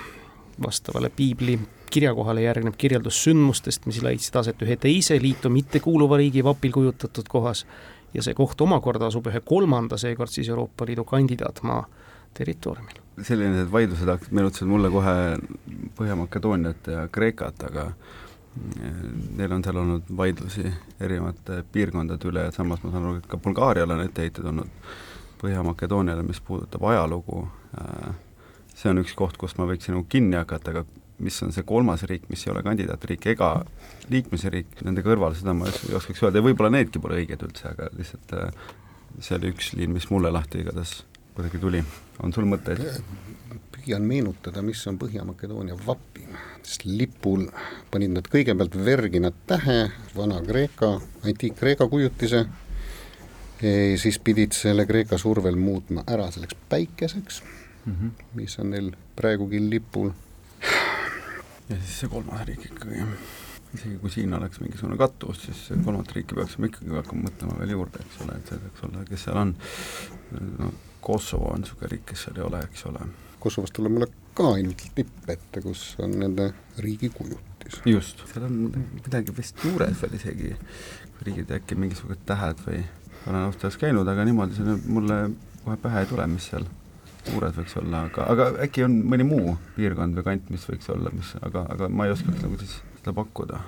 vastavale 0.61 1.09
piibli 1.09 1.59
kirjakohale 1.91 2.41
järgneb 2.41 2.75
kirjeldus 2.77 3.23
sündmustest, 3.23 3.85
mis 3.85 4.01
leidsid 4.01 4.35
aset 4.35 4.61
ühe 4.61 4.77
teise 4.79 5.17
liitu 5.21 5.49
mittekuuluva 5.49 6.17
riigi 6.17 6.43
vapil 6.43 6.71
kujutatud 6.71 7.27
kohas 7.27 7.65
ja 8.13 8.23
see 8.23 8.33
koht 8.33 8.61
omakorda 8.61 9.09
asub 9.11 9.27
ühe 9.27 9.41
kolmanda, 9.45 9.97
seekord 9.97 10.31
siis 10.31 10.49
Euroopa 10.49 10.85
Liidu 10.87 11.03
kandidaatmaa 11.03 11.81
territooriumil. 12.33 13.01
sellised 13.21 13.71
vaidlused 13.71 14.31
meenutasid 14.31 14.67
mulle 14.67 14.91
kohe 14.91 15.15
Põhja-Makedooniat 15.99 16.87
ja 16.91 17.07
Kreekat, 17.07 17.63
aga 17.69 17.91
Neil 19.35 19.51
on 19.51 19.63
seal 19.65 19.77
olnud 19.81 20.11
vaidlusi 20.17 20.63
erinevate 21.03 21.63
piirkondade 21.71 22.29
üle 22.29 22.45
ja 22.47 22.53
samas 22.55 22.83
ma 22.83 22.91
saan 22.93 23.09
aru, 23.09 23.19
et 23.19 23.27
ka 23.27 23.39
Bulgaariale 23.41 23.97
on 23.97 24.03
etteheited 24.05 24.47
olnud 24.47 24.91
Põhja-Makedooniale, 25.41 26.23
mis 26.23 26.39
puudutab 26.41 26.85
ajalugu. 26.87 27.47
see 28.75 28.89
on 28.91 28.99
üks 28.99 29.13
koht, 29.15 29.37
kus 29.39 29.57
ma 29.57 29.67
võiksin 29.67 29.95
nagu 29.95 30.05
kinni 30.11 30.35
hakata, 30.35 30.71
aga 30.71 30.85
mis 31.23 31.37
on 31.43 31.51
see 31.55 31.63
kolmas 31.67 32.03
riik, 32.07 32.25
mis 32.31 32.43
ei 32.45 32.51
ole 32.51 32.63
kandidaatriik 32.63 33.27
ega 33.31 33.49
liikmesriik 34.11 34.81
nende 34.83 35.03
kõrval, 35.03 35.35
seda 35.35 35.53
ma 35.55 35.69
ei 35.71 35.95
oskaks 35.95 36.23
öelda 36.23 36.41
ja 36.41 36.47
võib-olla 36.47 36.73
needki 36.75 36.99
pole 36.99 37.21
õiged 37.21 37.45
üldse, 37.47 37.71
aga 37.71 37.87
lihtsalt 37.95 38.35
see 39.23 39.37
oli 39.37 39.53
üks 39.53 39.71
liin, 39.79 39.93
mis 39.95 40.09
mulle 40.11 40.31
lahti 40.31 40.59
igatahes 40.63 40.97
kuidagi 41.35 41.59
tuli. 41.59 41.83
on 42.23 42.33
sul 42.35 42.47
mõtteid? 42.47 42.83
Püüan 43.85 44.05
meenutada, 44.05 44.63
mis 44.65 44.81
on 44.89 44.97
Põhja-Makedoonia 44.97 45.77
vapi, 45.85 46.25
sest 46.65 46.87
lipul 46.89 47.45
panid 47.93 48.15
nad 48.15 48.27
kõigepealt 48.31 48.77
Vergina 48.85 49.29
tähe, 49.47 49.91
Vana-Kreeka, 50.15 50.95
antiik-Kreeka 51.25 51.85
kujutise, 51.91 52.45
siis 54.01 54.17
pidid 54.25 54.57
selle 54.57 54.87
Kreeka 54.89 55.19
survel 55.21 55.57
muutma 55.59 56.03
ära 56.11 56.27
selleks 56.33 56.57
päikeseks 56.69 57.41
mm, 57.85 57.93
-hmm. 57.93 58.11
mis 58.41 58.59
on 58.59 58.69
neil 58.69 58.91
praegugi 59.15 59.61
lipul. 59.69 60.09
ja 61.69 61.75
siis 61.75 61.99
see 61.99 62.09
kolmas 62.09 62.41
riik 62.45 62.65
ikkagi, 62.65 63.03
isegi 63.73 63.97
kui 64.01 64.09
siin 64.09 64.33
oleks 64.33 64.59
mingisugune 64.59 64.97
kattuvus, 64.97 65.43
siis 65.45 65.67
kolmandat 65.85 66.15
riiki 66.15 66.35
peaksime 66.35 66.67
ikkagi 66.67 66.97
hakkama 66.97 67.29
mõtlema 67.29 67.59
veel 67.59 67.77
juurde, 67.77 68.01
eks 68.01 68.25
ole, 68.25 68.37
et 68.37 68.49
see 68.49 68.57
peaks 68.65 68.83
olla, 68.89 69.05
kes 69.05 69.23
seal 69.23 69.37
on, 69.37 69.55
no 70.57 70.73
Kosovo 71.05 71.53
on 71.53 71.61
niisugune 71.61 71.91
riik, 71.91 72.05
kes 72.09 72.25
seal 72.25 72.41
ei 72.41 72.43
ole, 72.49 72.63
eks 72.65 72.85
ole 72.89 73.05
Kosovost 73.45 73.75
tuleb 73.77 73.93
mulle 73.93 74.07
ka 74.33 74.55
ainult 74.55 74.81
lipp 74.97 75.29
ette, 75.29 75.61
kus 75.61 75.81
on 76.01 76.15
nende 76.17 76.49
riigi 76.81 77.11
kujutis. 77.13 77.77
just, 77.85 78.23
seal 78.31 78.47
on 78.47 78.55
midagi 78.73 79.35
vist 79.37 79.61
juures 79.63 80.01
veel 80.01 80.15
isegi, 80.17 80.55
riigid 81.27 81.53
äkki 81.59 81.77
mingisugused 81.77 82.25
tähed 82.25 82.63
või 82.65 82.81
olen 83.25 83.43
öeldes 83.43 83.77
käinud, 83.81 84.09
aga 84.09 84.25
niimoodi 84.25 84.57
see 84.57 84.79
mulle 84.85 85.19
kohe 85.63 85.77
pähe 85.81 86.03
ei 86.03 86.09
tule, 86.09 86.27
mis 86.29 86.49
seal 86.51 86.65
juures 87.31 87.55
võiks 87.57 87.77
olla, 87.81 88.03
aga, 88.09 88.27
aga 88.33 88.49
äkki 88.65 88.85
on 88.85 88.99
mõni 89.13 89.25
muu 89.27 89.55
piirkond 89.77 90.17
või 90.19 90.27
kant, 90.27 90.51
mis 90.53 90.65
võiks 90.69 90.91
olla, 90.93 91.13
mis, 91.13 91.31
aga, 91.45 91.65
aga 91.73 91.89
ma 91.89 92.09
ei 92.09 92.13
oskaks 92.13 92.43
nagu 92.43 92.59
siis 92.61 92.75
seda 92.99 93.15
pakkuda. 93.17 93.61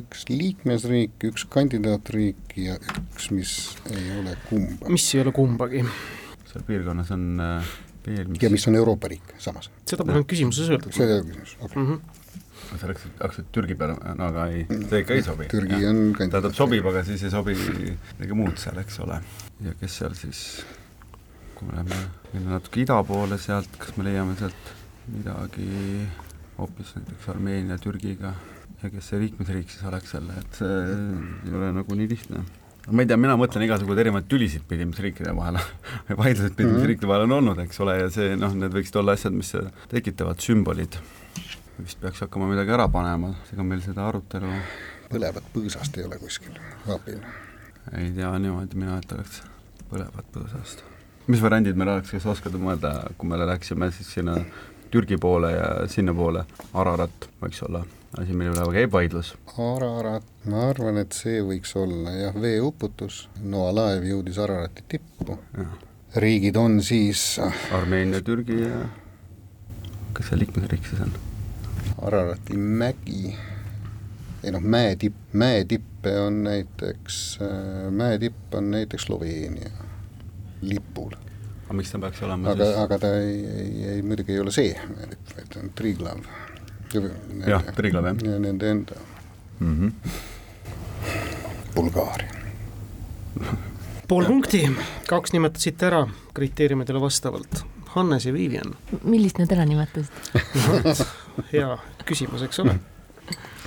üks 0.00 0.26
liikmesriik, 0.30 1.18
üks 1.30 1.46
kandidaatriik 1.50 2.56
ja 2.62 2.78
üks, 2.78 3.30
mis 3.34 3.54
ei 3.90 4.10
ole 4.18 4.38
kumba. 4.48 4.90
mis 4.90 5.06
ei 5.14 5.22
ole 5.24 5.34
kumbagi. 5.34 5.84
seal 6.50 6.66
piirkonnas 6.66 7.14
on 7.14 7.30
äh, 7.46 7.76
veel 8.16 8.30
mis... 8.30 8.42
ja 8.42 8.50
mis 8.52 8.66
on 8.70 8.78
Euroopa 8.80 9.10
riik 9.12 9.34
samas. 9.42 9.70
seda 9.88 10.06
pole 10.08 10.24
küsimuses 10.30 10.70
öeldud. 10.72 10.94
see 10.96 11.06
ei 11.06 11.14
ole 11.16 11.28
küsimus, 11.28 11.54
okei 11.60 11.68
okay. 11.68 11.82
mm. 11.82 11.94
-hmm. 11.94 12.80
sa 12.80 12.90
läksid, 12.90 13.14
hakkasid 13.20 13.48
Türgi 13.56 13.76
peale, 13.78 13.96
no 14.18 14.28
aga 14.28 14.46
ei, 14.54 14.66
see 14.70 15.02
ikka 15.04 15.16
ei 15.16 15.24
sobi. 15.26 15.48
Türgi 15.50 15.80
ja. 15.82 15.90
on 15.90 16.02
tähendab, 16.18 16.54
sobib, 16.56 16.86
aga 16.92 17.04
siis 17.08 17.24
ei 17.26 17.32
sobi 17.34 17.56
midagi 17.56 18.38
muud 18.42 18.60
seal, 18.62 18.78
eks 18.84 19.00
ole. 19.06 19.20
ja 19.66 19.74
kes 19.80 19.98
seal 20.02 20.14
siis, 20.18 20.44
kui 21.54 21.68
me 21.68 21.78
läheme, 21.78 22.00
läheme 22.32 22.54
natuke 22.56 22.84
ida 22.84 23.02
poole 23.04 23.38
sealt, 23.38 23.74
kas 23.78 23.96
me 23.96 24.06
leiame 24.06 24.38
sealt 24.38 24.74
midagi 25.10 25.68
hoopis 26.58 26.94
näiteks 26.96 27.28
Armeenia, 27.32 27.78
Türgiga 27.78 28.34
ja 28.82 28.90
kes 28.90 29.12
see 29.12 29.20
liikmesriik 29.26 29.70
siis 29.70 29.84
oleks 29.88 30.14
jälle, 30.14 30.40
et 30.40 30.62
see 30.62 30.80
ei 31.48 31.54
ole 31.56 31.72
nagu 31.76 31.96
nii 31.96 32.08
lihtne 32.14 32.44
ma 32.90 33.04
ei 33.04 33.10
tea, 33.10 33.18
mina 33.20 33.36
mõtlen 33.38 33.64
igasuguseid 33.66 34.04
erinevaid 34.04 34.28
tülisid 34.30 34.64
pidi, 34.68 34.86
mis 34.88 35.00
riikide 35.02 35.34
vahel 35.36 35.58
vaidlused 36.22 36.54
pidi, 36.56 36.68
mis 36.68 36.74
mm 36.74 36.80
-hmm. 36.80 36.88
riikide 36.92 37.10
vahel 37.10 37.26
on 37.28 37.36
olnud, 37.38 37.58
eks 37.64 37.80
ole, 37.80 37.98
ja 38.00 38.10
see 38.10 38.36
noh, 38.36 38.54
need 38.54 38.74
võiksid 38.74 38.98
olla 39.00 39.16
asjad, 39.18 39.36
mis 39.36 39.54
tekitavad 39.88 40.40
sümbolid. 40.40 40.98
vist 41.80 42.00
peaks 42.00 42.20
hakkama 42.20 42.46
midagi 42.50 42.70
ära 42.70 42.88
panema, 42.88 43.34
ega 43.52 43.62
meil 43.64 43.80
seda 43.80 44.08
arutelu 44.08 44.50
põlevat 45.10 45.46
põõsast 45.54 45.96
ei 45.98 46.04
ole 46.04 46.18
kuskil 46.18 46.58
vaabil? 46.86 47.22
ei 47.98 48.10
tea 48.14 48.32
niimoodi 48.38 48.76
mina, 48.78 48.98
et 48.98 49.12
oleks 49.12 49.42
põlevat 49.90 50.26
põõsast. 50.34 50.84
mis 51.26 51.42
variandid 51.42 51.76
meil 51.76 51.88
oleks, 51.94 52.10
kas 52.10 52.26
oskad 52.26 52.52
mõelda, 52.52 52.92
kui 53.18 53.28
me 53.28 53.40
läksime 53.40 53.90
siis 53.90 54.12
sinna 54.18 54.36
Türgi 54.90 55.16
poole 55.22 55.52
ja 55.52 55.66
sinnapoole, 55.86 56.44
Ararat 56.74 57.28
võiks 57.42 57.62
olla 57.62 57.84
asi, 58.18 58.32
mille 58.34 58.54
üle 58.54 58.66
käib 58.74 58.94
vaidlus. 58.94 59.34
Ararat, 59.60 60.26
ma 60.50 60.66
arvan, 60.70 60.98
et 61.02 61.14
see 61.16 61.42
võiks 61.46 61.74
olla 61.78 62.14
jah, 62.16 62.34
veeuputus, 62.42 63.22
Noa 63.42 63.70
laev 63.76 64.06
jõudis 64.08 64.40
Ararati 64.42 64.84
tippu. 64.88 65.38
riigid 66.16 66.56
on 66.58 66.80
siis 66.82 67.38
ah, 67.42 67.54
Armeenia, 67.76 68.22
Türgi 68.26 68.56
ja 68.64 68.80
kas 70.16 70.30
see 70.30 70.40
liikmesriik 70.40 70.88
siis 70.88 71.04
on? 71.04 71.14
Ararati 72.02 72.58
mägi, 72.58 73.34
ei 74.42 74.54
noh, 74.54 74.64
mäetipp, 74.64 75.16
mäetippe 75.32 76.16
on 76.18 76.42
näiteks, 76.44 77.38
äh, 77.44 77.90
mäetipp 77.94 78.54
on 78.58 78.70
näiteks 78.74 79.06
Sloveenia 79.06 79.70
lipul. 80.60 81.14
aga 81.64 81.78
miks 81.78 81.92
ta 81.92 82.02
peaks 82.02 82.22
olema 82.26 82.50
aga, 82.50 82.64
siis? 82.64 82.78
aga 82.82 82.98
ta 82.98 83.14
ei, 83.22 83.40
ei, 83.46 83.74
ei 83.94 84.02
muidugi 84.02 84.34
ei 84.34 84.42
ole 84.42 84.52
see 84.54 84.74
mäetipp, 84.96 85.36
vaid 85.36 85.60
on 85.62 85.74
Triglav 85.78 86.24
jah, 86.94 87.72
Triglav 87.76 88.10
jah. 88.10 88.16
ja 88.32 88.38
nende 88.38 88.70
enda 88.70 88.94
mm. 89.60 89.74
-hmm. 89.76 89.90
Bulgaaria 91.74 92.40
pool 94.10 94.26
punkti, 94.26 94.64
kaks 95.06 95.32
nimetasite 95.32 95.86
ära 95.86 96.00
kriteeriumidele 96.34 96.98
vastavalt. 97.00 97.60
Hannes 97.94 98.24
ja 98.26 98.32
Vivian. 98.34 98.74
millist 99.04 99.38
need 99.38 99.52
ära 99.54 99.64
nimetasid 99.64 100.10
hea 101.52 101.76
küsimus, 102.06 102.42
eks 102.46 102.58
ole? 102.62 102.74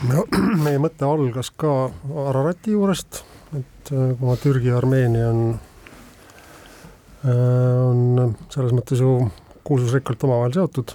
no 0.09 0.25
meie 0.65 0.79
mõte 0.83 1.07
algas 1.07 1.51
ka 1.55 1.91
Ararati 2.27 2.75
juurest, 2.75 3.23
et 3.55 3.93
äh, 3.95 4.11
kuna 4.19 4.35
Türgi 4.39 4.67
ja 4.71 4.77
Armeenia 4.81 5.29
on 5.29 5.59
on 7.23 8.35
selles 8.51 8.73
mõttes 8.75 8.99
ju 8.99 9.29
kuulsusrikkalt 9.63 10.23
omavahel 10.27 10.57
seotud. 10.57 10.91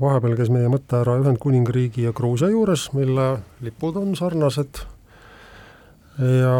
Vahepeal 0.00 0.36
käis 0.38 0.50
meie 0.52 0.70
mõte 0.70 1.00
ära 1.00 1.16
Ühendkuningriigi 1.22 2.06
ja 2.06 2.12
Gruusia 2.16 2.50
juures, 2.52 2.88
mille 2.96 3.30
lipud 3.64 3.98
on 4.00 4.14
sarnased 4.18 4.82
ja 6.18 6.54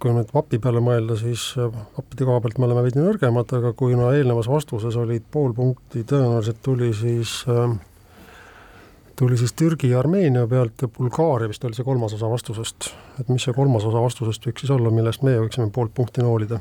kui 0.00 0.12
nüüd 0.12 0.32
vapi 0.34 0.60
peale 0.60 0.82
mõelda, 0.84 1.16
siis 1.16 1.54
vappide 1.56 2.26
koha 2.28 2.42
pealt 2.44 2.58
me 2.60 2.68
oleme 2.68 2.84
veidi 2.84 3.00
nõrgemad, 3.00 3.56
aga 3.56 3.72
kuna 3.78 4.10
eelnevas 4.16 4.50
vastuses 4.52 4.96
olid 5.00 5.24
pool 5.32 5.54
punkti 5.56 6.04
tõenäoliselt 6.04 6.60
tuli 6.64 6.92
siis 6.96 7.40
tuli 9.16 9.36
siis 9.38 9.52
Türgi 9.52 9.90
ja 9.90 9.98
Armeenia 10.02 10.46
pealt 10.46 10.82
ja 10.82 10.88
Bulgaaria 10.88 11.48
vist 11.48 11.64
oli 11.64 11.76
see 11.76 11.86
kolmas 11.86 12.14
osa 12.16 12.30
vastusest. 12.30 12.90
et 13.20 13.28
mis 13.28 13.44
see 13.46 13.54
kolmas 13.54 13.84
osa 13.88 14.02
vastusest 14.02 14.46
võiks 14.46 14.64
siis 14.64 14.74
olla, 14.74 14.90
millest 14.90 15.22
meie 15.22 15.40
võiksime 15.40 15.70
poolt 15.72 15.94
punkti 15.94 16.24
noolida? 16.24 16.60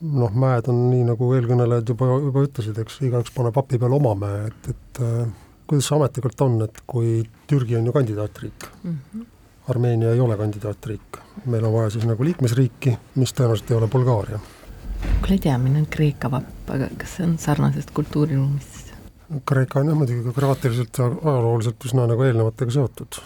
Noh, 0.00 0.32
mäed 0.32 0.68
on 0.70 0.80
nii, 0.90 1.04
nagu 1.10 1.30
eelkõnelejad 1.36 1.92
juba, 1.92 2.08
juba 2.24 2.44
ütlesid, 2.46 2.78
eks 2.82 3.00
igaüks 3.06 3.34
paneb 3.34 3.56
vapi 3.56 3.80
peale 3.80 3.96
oma 3.98 4.14
mäe, 4.18 4.46
et, 4.48 4.70
et 4.72 5.02
äh, 5.04 5.32
kuidas 5.70 5.88
see 5.88 5.96
ametlikult 5.98 6.46
on, 6.46 6.56
et 6.66 6.80
kui 6.88 7.20
Türgi 7.50 7.76
on 7.78 7.86
ju 7.86 7.92
kandidaatriik 7.94 8.68
mm, 8.82 8.96
-hmm. 8.96 9.26
Armeenia 9.70 10.12
ei 10.12 10.20
ole 10.20 10.36
kandidaatriik, 10.36 11.18
meil 11.46 11.64
on 11.64 11.72
vaja 11.72 11.90
siis 11.90 12.06
nagu 12.08 12.24
liikmesriiki, 12.24 12.96
mis 13.14 13.32
tõenäoliselt 13.32 13.70
ei 13.70 13.76
ole 13.76 13.88
Bulgaaria. 13.88 14.38
kuule, 15.20 15.32
ei 15.32 15.38
tea, 15.38 15.58
milline 15.58 15.84
on 15.84 15.86
Kreeka 15.86 16.30
vapp, 16.30 16.70
aga 16.70 16.88
kas 16.98 17.16
see 17.16 17.26
on 17.26 17.38
sarnasest 17.38 17.90
kultuuriruumist? 17.90 18.90
Kreeka 19.46 19.80
on 19.80 19.86
jah 19.86 19.96
muidugi 19.96 20.22
geograafiliselt 20.22 20.98
ja 20.98 21.04
ajalooliselt 21.04 21.84
üsna 21.84 22.06
nagu 22.10 22.22
eelnevatega 22.22 22.70
seotud, 22.70 23.20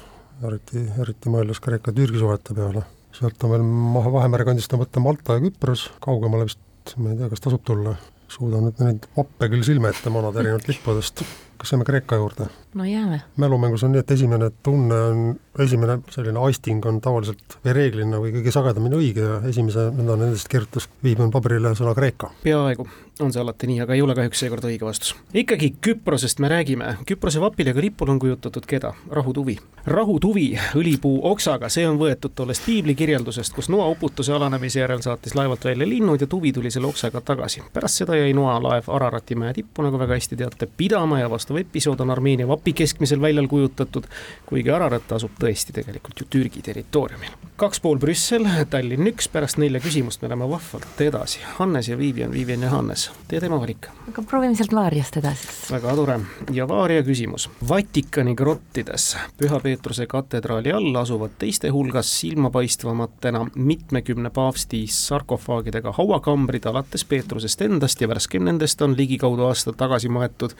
eriti, 0.48 0.84
eriti 1.00 1.32
mõeldes 1.32 1.62
Kreeka-Türgi 1.64 2.18
suhete 2.18 2.54
peale. 2.54 2.82
Sealt 3.14 3.46
on 3.46 3.54
veel 3.54 3.64
maha 3.64 4.12
Vahemere 4.18 4.46
kandist 4.48 4.72
on 4.74 4.82
võtta 4.82 5.02
Malta 5.02 5.38
ja 5.38 5.44
Küpros, 5.44 5.88
kaugemale 6.04 6.48
vist 6.48 6.94
ma 7.00 7.12
ei 7.12 7.18
tea, 7.18 7.30
kas 7.32 7.42
tasub 7.44 7.62
tulla, 7.64 7.94
suudan 8.30 8.66
nüüd 8.68 8.82
neid 8.82 9.08
vappe 9.16 9.48
küll 9.52 9.64
silme 9.66 9.90
ette 9.92 10.12
manada 10.12 10.42
erinevalt 10.42 10.68
lippudest. 10.68 11.24
kas 11.60 11.70
jääme 11.72 11.86
Kreeka 11.86 12.18
juurde? 12.20 12.48
no 12.74 12.84
jääme. 12.84 13.22
mälumängus 13.36 13.84
on 13.84 13.94
nii, 13.94 14.02
et 14.04 14.10
esimene 14.10 14.50
tunne 14.62 15.00
on, 15.08 15.22
esimene 15.64 15.98
selline 16.10 16.42
aisting 16.48 16.84
on 16.86 17.00
tavaliselt 17.00 17.58
või 17.64 17.76
reeglina 17.78 18.20
või 18.20 18.34
kõige 18.36 18.52
sagedamini 18.52 19.00
õige 19.00 19.24
ja 19.28 19.40
esimese 19.48 19.88
nendest 19.96 20.50
kirjutas, 20.52 20.88
viibin 21.04 21.32
paberile 21.34 21.74
sõna 21.78 21.94
Kreeka. 21.96 22.32
peaaegu 22.42 22.88
on 23.20 23.32
see 23.32 23.42
alati 23.42 23.66
nii, 23.70 23.80
aga 23.84 23.94
ei 23.94 24.02
ole 24.02 24.14
kahjuks 24.16 24.40
seekord 24.42 24.64
õige 24.66 24.86
vastus. 24.86 25.14
ikkagi 25.34 25.74
Küprosest 25.86 26.40
me 26.42 26.48
räägime, 26.50 26.96
Küprose 27.06 27.40
vapil 27.40 27.68
ja 27.70 27.74
ka 27.74 27.80
lipul 27.80 28.10
on 28.10 28.18
kujutatud 28.18 28.66
keda? 28.66 28.90
rahutuvi. 29.10 29.56
rahutuvi 29.86 30.46
õlipuu 30.74 31.20
oksaga, 31.30 31.68
see 31.70 31.86
on 31.88 31.98
võetud 32.00 32.34
tollest 32.34 32.66
piibli 32.66 32.94
kirjeldusest, 32.98 33.54
kus 33.54 33.70
Noa 33.70 33.86
uputuse 33.92 34.32
alanemise 34.34 34.80
järel 34.80 35.02
saatis 35.02 35.34
laevalt 35.38 35.64
välja 35.64 35.86
linnud 35.88 36.20
ja 36.20 36.26
tuvi 36.26 36.52
tuli 36.52 36.70
selle 36.70 36.90
oksaga 36.90 37.20
tagasi. 37.20 37.62
pärast 37.72 38.02
seda 38.02 38.16
jäi 38.18 38.32
Noa 38.34 38.56
laev 38.62 38.90
Ararati 38.90 39.38
mäe 39.38 39.54
tippu, 39.54 39.86
nagu 39.86 39.98
väga 39.98 40.18
hästi 40.18 40.36
teate, 40.36 40.68
pidama 40.76 41.20
ja 41.20 41.30
vastav 41.30 41.56
episood 41.62 42.00
on 42.00 42.10
Armeenia 42.10 42.48
vapi 42.48 42.72
keskmisel 42.72 43.20
väljal 43.20 43.46
kujutatud, 43.48 44.10
kuigi 44.46 44.74
Ararat 44.74 45.12
asub 45.12 45.38
tõesti 45.38 45.76
tegelikult 45.76 46.20
ju 46.20 46.26
Türgi 46.30 46.62
territooriumil. 46.66 47.38
kaks 47.56 47.80
pool 47.80 47.98
Brüssel, 48.02 48.48
Tallinn 48.70 49.06
üks, 49.06 49.30
pärast 49.30 49.62
nelja 49.62 49.80
küsimust 49.80 50.22
me 50.22 50.28
läheme 50.28 50.50
vahvalt 50.50 51.00
edasi. 51.00 51.38
Hannes 51.58 51.88
ja 51.88 51.98
Vivian, 51.98 52.32
Vivian 52.32 52.62
ja 52.62 52.70
Hannes 52.70 53.03
Vaares, 53.04 53.28
tee 53.28 53.40
tema 53.40 53.58
valik. 53.60 53.88
aga 54.08 54.22
proovime 54.22 54.54
sealt 54.56 54.72
Vaariast 54.72 55.16
edasi. 55.16 55.48
väga 55.70 55.94
tore 55.96 56.18
ja 56.52 56.66
Vaaria 56.68 57.02
küsimus. 57.02 57.48
Vatikani 57.68 58.34
grottides 58.34 59.16
Püha 59.36 59.60
Peetruse 59.60 60.06
katedraali 60.06 60.72
all 60.72 60.94
asuvad 60.96 61.36
teiste 61.38 61.68
hulgas 61.68 62.20
silmapaistvamatena 62.20 63.46
mitmekümne 63.54 64.30
paavsti 64.30 64.86
sarkofaagidega 64.86 65.92
hauakambrid 65.92 66.64
alates 66.64 67.04
Peetrusest 67.04 67.62
endast 67.62 68.00
ja 68.00 68.08
värskeim 68.08 68.44
nendest 68.44 68.82
on 68.82 68.96
ligikaudu 68.96 69.44
aasta 69.48 69.72
tagasi 69.72 70.08
maetud 70.08 70.56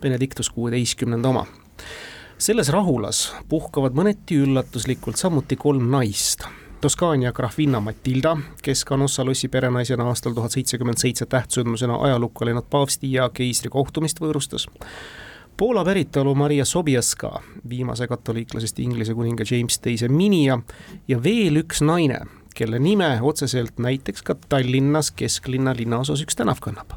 Benedictus 0.00 0.50
kuueteistkümnenda 0.50 1.28
oma 1.28 1.46
selles 2.38 2.68
rahulas 2.68 3.32
puhkavad 3.48 3.96
mõneti 3.96 4.42
üllatuslikult 4.44 5.16
samuti 5.16 5.56
kolm 5.56 5.90
naist 5.90 6.44
Toskaania 6.86 7.32
grahvinna 7.32 7.80
Matilda, 7.80 8.36
kes 8.62 8.84
Canossa 8.84 9.24
lossi 9.24 9.48
perenaisena 9.48 10.04
aastal 10.06 10.34
tuhat 10.36 10.54
seitsekümmend 10.54 11.00
seitse 11.02 11.26
tähtsündmusena 11.26 11.96
ajalukku 11.96 12.46
läinud 12.46 12.68
paavsti 12.70 13.10
ja 13.12 13.26
keisri 13.34 13.70
kohtumist 13.74 14.20
võõrustas. 14.22 14.68
Poola 15.56 15.82
päritolu 15.84 16.34
Maria 16.38 16.64
Sobieska, 16.64 17.40
viimase 17.68 18.06
katoliiklasest 18.06 18.78
Inglise 18.78 19.18
kuninga 19.18 19.42
James 19.50 19.80
teise 19.82 20.06
minija 20.08 20.60
ja 21.08 21.18
veel 21.22 21.58
üks 21.64 21.82
naine, 21.82 22.20
kelle 22.54 22.78
nime 22.78 23.16
otseselt 23.18 23.82
näiteks 23.82 24.22
ka 24.22 24.38
Tallinnas 24.48 25.10
kesklinna 25.10 25.74
linnaosas 25.74 26.22
üks 26.22 26.38
tänav 26.38 26.62
kannab. 26.62 26.94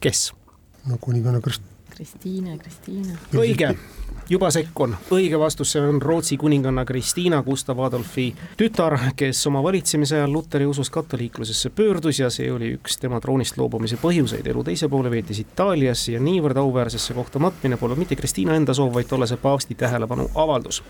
kes? 0.00 0.32
no 0.90 0.98
kuninganna 1.00 1.38
Krist-. 1.38 1.69
Kristiine, 2.00 2.58
Kristiine. 2.58 3.18
õige 3.36 3.74
juba 4.30 4.48
sekkun, 4.50 4.94
õige 5.12 5.36
vastus, 5.38 5.74
see 5.74 5.82
on 5.84 5.98
Rootsi 6.00 6.38
kuninganna 6.40 6.86
Kristiina 6.88 7.42
Gustav 7.44 7.82
Adolfi 7.84 8.30
tütar, 8.56 8.96
kes 9.16 9.42
oma 9.50 9.60
valitsemise 9.60 10.16
ajal 10.16 10.32
Luteri 10.32 10.64
usust 10.66 10.94
katoliiklusesse 10.94 11.68
pöördus 11.76 12.22
ja 12.22 12.30
see 12.32 12.48
oli 12.48 12.70
üks 12.78 12.96
tema 13.02 13.20
troonist 13.20 13.60
loobumise 13.60 14.00
põhjuseid. 14.00 14.48
elu 14.48 14.64
teise 14.64 14.88
poole 14.88 15.12
veetis 15.12 15.42
Itaalias 15.44 16.06
ja 16.08 16.24
niivõrd 16.24 16.62
auväärsesse 16.64 17.14
kohta 17.14 17.38
matmine 17.38 17.76
pole 17.76 18.00
mitte 18.00 18.16
Kristiina 18.16 18.56
enda 18.56 18.72
soov, 18.74 18.94
vaid 18.96 19.12
tollase 19.12 19.36
paavsti 19.36 19.74
tähelepanu 19.74 20.30
avaldus. 20.34 20.82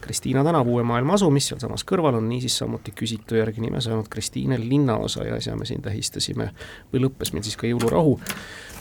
Kristiina 0.00 0.44
tänav 0.44 0.66
Uue 0.66 0.82
Maailma 0.82 1.14
asu, 1.14 1.30
mis 1.30 1.46
sealsamas 1.46 1.86
kõrval 1.86 2.18
on 2.18 2.28
niisiis 2.28 2.58
samuti 2.58 2.90
küsitu 2.90 3.38
järgi 3.38 3.62
nime 3.62 3.80
saanud 3.80 4.10
Kristiine 4.10 4.58
linnaosa 4.58 5.30
ja 5.30 5.38
äsja 5.38 5.54
me 5.56 5.66
siin 5.66 5.82
tähistasime 5.82 6.50
või 6.92 7.06
lõppes 7.06 7.32
meil 7.32 7.46
siis 7.46 7.56
ka 7.56 7.70
jõulurahu 7.70 8.18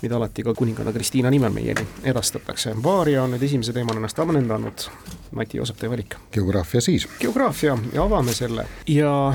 mida 0.02 0.16
alati 0.16 0.44
ka 0.44 0.54
kuninganna 0.54 0.94
Kristiina 0.94 1.32
nimel 1.34 1.54
meieni 1.76 1.88
edastatakse. 2.04 2.76
Vaaria 2.84 3.24
on 3.24 3.36
nüüd 3.36 3.44
esimese 3.44 3.74
teemana 3.74 4.00
ennast 4.00 4.20
ammendanud. 4.20 4.88
Mati 5.36 5.58
Joosep, 5.58 5.78
teie 5.78 5.90
valik. 5.92 6.16
geograafia 6.32 6.82
siis. 6.82 7.08
geograafia 7.20 7.78
ja 7.94 8.04
avame 8.04 8.34
selle 8.34 8.66
ja 8.88 9.34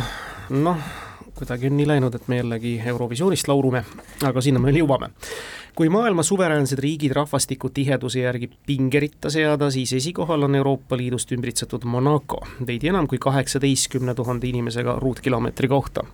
noh, 0.51 0.77
kuidagi 1.35 1.67
on 1.67 1.77
nii 1.77 1.87
läinud, 1.87 2.15
et 2.15 2.29
me 2.29 2.37
jällegi 2.37 2.81
Eurovisioonist 2.87 3.49
laurume, 3.49 3.85
aga 4.25 4.41
sinna 4.41 4.61
me 4.61 4.71
veel 4.71 4.83
jõuame 4.85 5.11
kui 5.75 5.89
maailma 5.89 6.23
suveräänsed 6.23 6.79
riigid 6.79 7.13
rahvastiku 7.13 7.69
tiheduse 7.71 8.21
järgi 8.21 8.51
pingeritta 8.67 9.31
seada, 9.31 9.71
siis 9.71 9.93
esikohal 9.93 10.43
on 10.43 10.55
Euroopa 10.55 10.97
Liidust 10.97 11.33
ümbritsetud 11.33 11.85
Monaco, 11.85 12.41
veidi 12.67 12.91
enam 12.91 13.07
kui 13.09 13.19
kaheksateistkümne 13.19 14.15
tuhande 14.15 14.49
inimesega 14.49 14.97
ruutkilomeetri 14.99 15.69
kohta. 15.69 16.05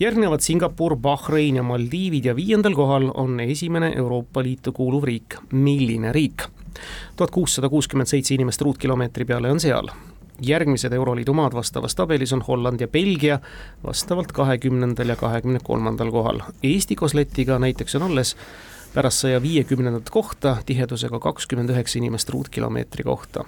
järgnevad 0.00 0.40
Singapur, 0.40 0.96
Bahrein 0.96 1.56
ja 1.56 1.62
Maldiivid 1.62 2.24
ja 2.24 2.36
viiendal 2.36 2.74
kohal 2.74 3.10
on 3.14 3.40
esimene 3.40 3.92
Euroopa 3.96 4.42
Liitu 4.42 4.72
kuuluv 4.72 5.04
riik. 5.04 5.36
milline 5.52 6.12
riik? 6.12 6.42
tuhat 7.16 7.30
kuussada 7.30 7.68
kuuskümmend 7.68 8.06
seitse 8.06 8.34
inimest 8.34 8.60
ruutkilomeetri 8.60 9.24
peale 9.24 9.50
on 9.50 9.60
seal 9.60 9.88
järgmised 10.42 10.92
Euroliidu 10.92 11.32
maad 11.32 11.54
vastavas 11.54 11.94
tabelis 11.94 12.32
on 12.32 12.42
Holland 12.48 12.80
ja 12.80 12.88
Belgia 12.88 13.38
vastavalt 13.84 14.32
kahekümnendal 14.32 15.08
ja 15.08 15.16
kahekümne 15.16 15.58
kolmandal 15.64 16.10
kohal. 16.10 16.40
Eesti 16.62 16.96
koos 16.96 17.14
Lätiga 17.14 17.58
näiteks 17.58 17.94
on 17.94 18.02
alles 18.02 18.36
pärast 18.96 19.26
saja 19.26 19.42
viiekümnendat 19.44 20.10
kohta 20.10 20.56
tihedusega 20.66 21.20
kakskümmend 21.20 21.70
üheksa 21.74 22.00
inimest 22.00 22.32
ruutkilomeetri 22.32 23.04
kohta 23.04 23.44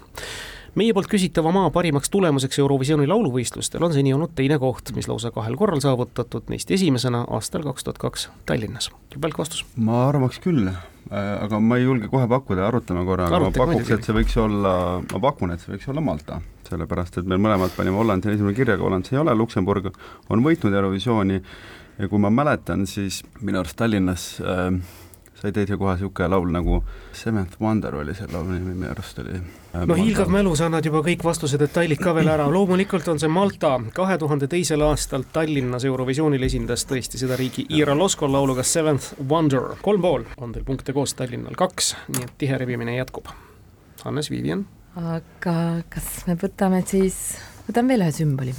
meie 0.79 0.93
poolt 0.95 1.09
küsitava 1.11 1.51
maa 1.55 1.71
parimaks 1.75 2.11
tulemuseks 2.13 2.61
Eurovisiooni 2.63 3.09
lauluvõistlustel 3.09 3.83
on 3.85 3.95
seni 3.95 4.13
olnud 4.15 4.35
teine 4.39 4.59
koht, 4.63 4.93
mis 4.97 5.09
lausa 5.11 5.33
kahel 5.35 5.57
korral 5.59 5.81
saavutatud, 5.85 6.47
neist 6.53 6.71
esimesena 6.75 7.25
aastal 7.39 7.65
kaks 7.67 7.87
tuhat 7.87 7.99
kaks 8.03 8.29
Tallinnas. 8.49 8.91
Välk 9.23 9.41
vastus? 9.41 9.65
ma 9.77 10.05
arvaks 10.09 10.41
küll, 10.45 10.69
äh, 10.69 11.33
aga 11.47 11.61
ma 11.65 11.81
ei 11.81 11.89
julge 11.89 12.11
kohe 12.13 12.29
pakkuda, 12.31 12.69
arutame 12.69 13.07
korra, 13.09 13.31
aga 13.31 13.43
ma 13.47 13.51
pakuks, 13.55 13.91
et 13.97 14.07
see 14.07 14.17
võiks 14.21 14.39
olla, 14.43 14.77
ma 15.01 15.23
pakun, 15.25 15.55
et 15.55 15.65
see 15.65 15.75
võiks 15.75 15.91
olla 15.91 16.05
Malta. 16.05 16.41
sellepärast, 16.69 17.17
et 17.19 17.29
me 17.29 17.41
mõlemad 17.41 17.73
panime 17.73 17.97
Hollandi 17.97 18.29
esimene 18.35 18.55
kirjaga, 18.55 18.85
Holland 18.85 19.09
see 19.09 19.17
ei 19.17 19.23
ole, 19.23 19.33
Luksemburg 19.35 19.89
on 20.29 20.43
võitnud 20.45 20.75
Eurovisiooni 20.75 21.41
ja 21.99 22.09
kui 22.13 22.21
ma 22.21 22.29
mäletan, 22.31 22.85
siis 22.87 23.23
minu 23.41 23.63
arust 23.63 23.79
Tallinnas 23.81 24.35
äh, 24.45 24.77
sai 25.43 25.53
teid 25.55 25.71
ju 25.71 25.79
kohe 25.79 25.95
niisugune 25.95 26.29
laul 26.33 26.51
nagu 26.53 26.79
Seventh 27.15 27.61
Wonder 27.63 27.95
oli 28.01 28.15
see 28.15 28.27
laulu 28.33 28.57
nimi, 28.57 28.75
minu 28.75 28.91
arust 28.91 29.19
oli. 29.23 29.37
Äh, 29.75 29.85
no 29.87 29.97
hiilgav 29.99 30.31
mälu, 30.33 30.55
sa 30.59 30.67
annad 30.67 30.87
juba 30.87 31.03
kõik 31.07 31.23
vastuse 31.25 31.61
detailid 31.61 32.01
ka 32.03 32.15
veel 32.17 32.31
ära, 32.33 32.49
loomulikult 32.57 33.09
on 33.13 33.23
see 33.23 33.31
Malta, 33.33 33.77
kahe 33.95 34.19
tuhande 34.19 34.51
teisel 34.51 34.83
aastal 34.89 35.27
Tallinnas 35.33 35.87
Eurovisioonil 35.89 36.49
esindas 36.49 36.87
tõesti 36.91 37.21
seda 37.21 37.39
riigi 37.39 37.69
Ira 37.79 37.97
Loskol 37.99 38.35
lauluga 38.35 38.67
Seventh 38.67 39.15
Wonder. 39.31 39.77
kolm 39.83 40.03
pool 40.03 40.27
on 40.37 40.57
teil 40.57 40.67
punkte 40.67 40.97
koos, 40.97 41.15
Tallinnal 41.19 41.59
kaks, 41.59 41.95
nii 42.15 42.27
et 42.27 42.35
tihe 42.39 42.59
rebimine 42.59 42.99
jätkub. 42.99 43.31
Hannes, 44.05 44.31
Vivian? 44.31 44.67
aga 44.99 45.85
kas 45.93 46.25
me 46.27 46.35
võtame 46.41 46.83
siis, 46.87 47.37
võtame 47.69 47.95
veel 47.95 48.09
ühe 48.09 48.15
sümboli 48.17 48.55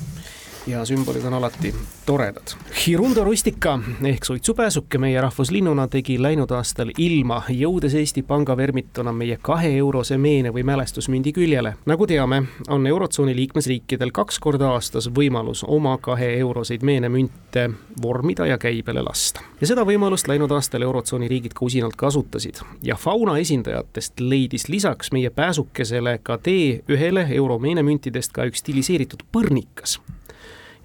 ja 0.70 0.86
sümbolid 0.86 1.24
on 1.26 1.34
alati 1.34 1.76
toredad. 2.06 2.54
Hirundo 2.88 3.24
rustica 3.24 3.80
ehk 4.04 4.26
suitsupääsuke 4.26 4.98
meie 4.98 5.22
rahvuslinnuna 5.22 5.88
tegi 5.88 6.22
läinud 6.22 6.52
aastal 6.52 6.92
ilma, 6.98 7.42
jõudes 7.50 7.96
Eesti 7.98 8.22
Panga 8.24 8.58
vermituna 8.58 9.14
meie 9.14 9.38
kahe 9.42 9.72
eurose 9.78 10.18
meene 10.18 10.54
või 10.54 10.64
mälestusmündi 10.64 11.34
küljele. 11.34 11.74
nagu 11.86 12.08
teame, 12.08 12.44
on 12.68 12.88
Eurotsooni 12.88 13.36
liikmesriikidel 13.36 14.12
kaks 14.12 14.40
korda 14.40 14.70
aastas 14.76 15.10
võimalus 15.10 15.64
oma 15.68 15.98
kahe 15.98 16.30
euroseid 16.40 16.84
meenemünte 16.84 17.70
vormida 18.02 18.46
ja 18.46 18.58
käibele 18.58 19.02
lasta. 19.02 19.42
ja 19.62 19.68
seda 19.68 19.86
võimalust 19.86 20.28
läinud 20.28 20.52
aastal 20.52 20.82
Eurotsooni 20.82 21.28
riigid 21.28 21.54
ka 21.54 21.66
usinalt 21.66 21.96
kasutasid 21.96 22.62
ja 22.84 22.96
fauna 22.96 23.38
esindajatest 23.38 24.20
leidis 24.20 24.70
lisaks 24.70 25.12
meie 25.12 25.30
pääsukesele 25.30 26.20
ka 26.24 26.38
tee 26.38 26.84
ühele 26.90 27.28
euro 27.32 27.60
meenemüntidest 27.60 28.32
ka 28.32 28.46
üks 28.46 28.60
stiliseeritud 28.60 29.24
põrnikas 29.32 30.00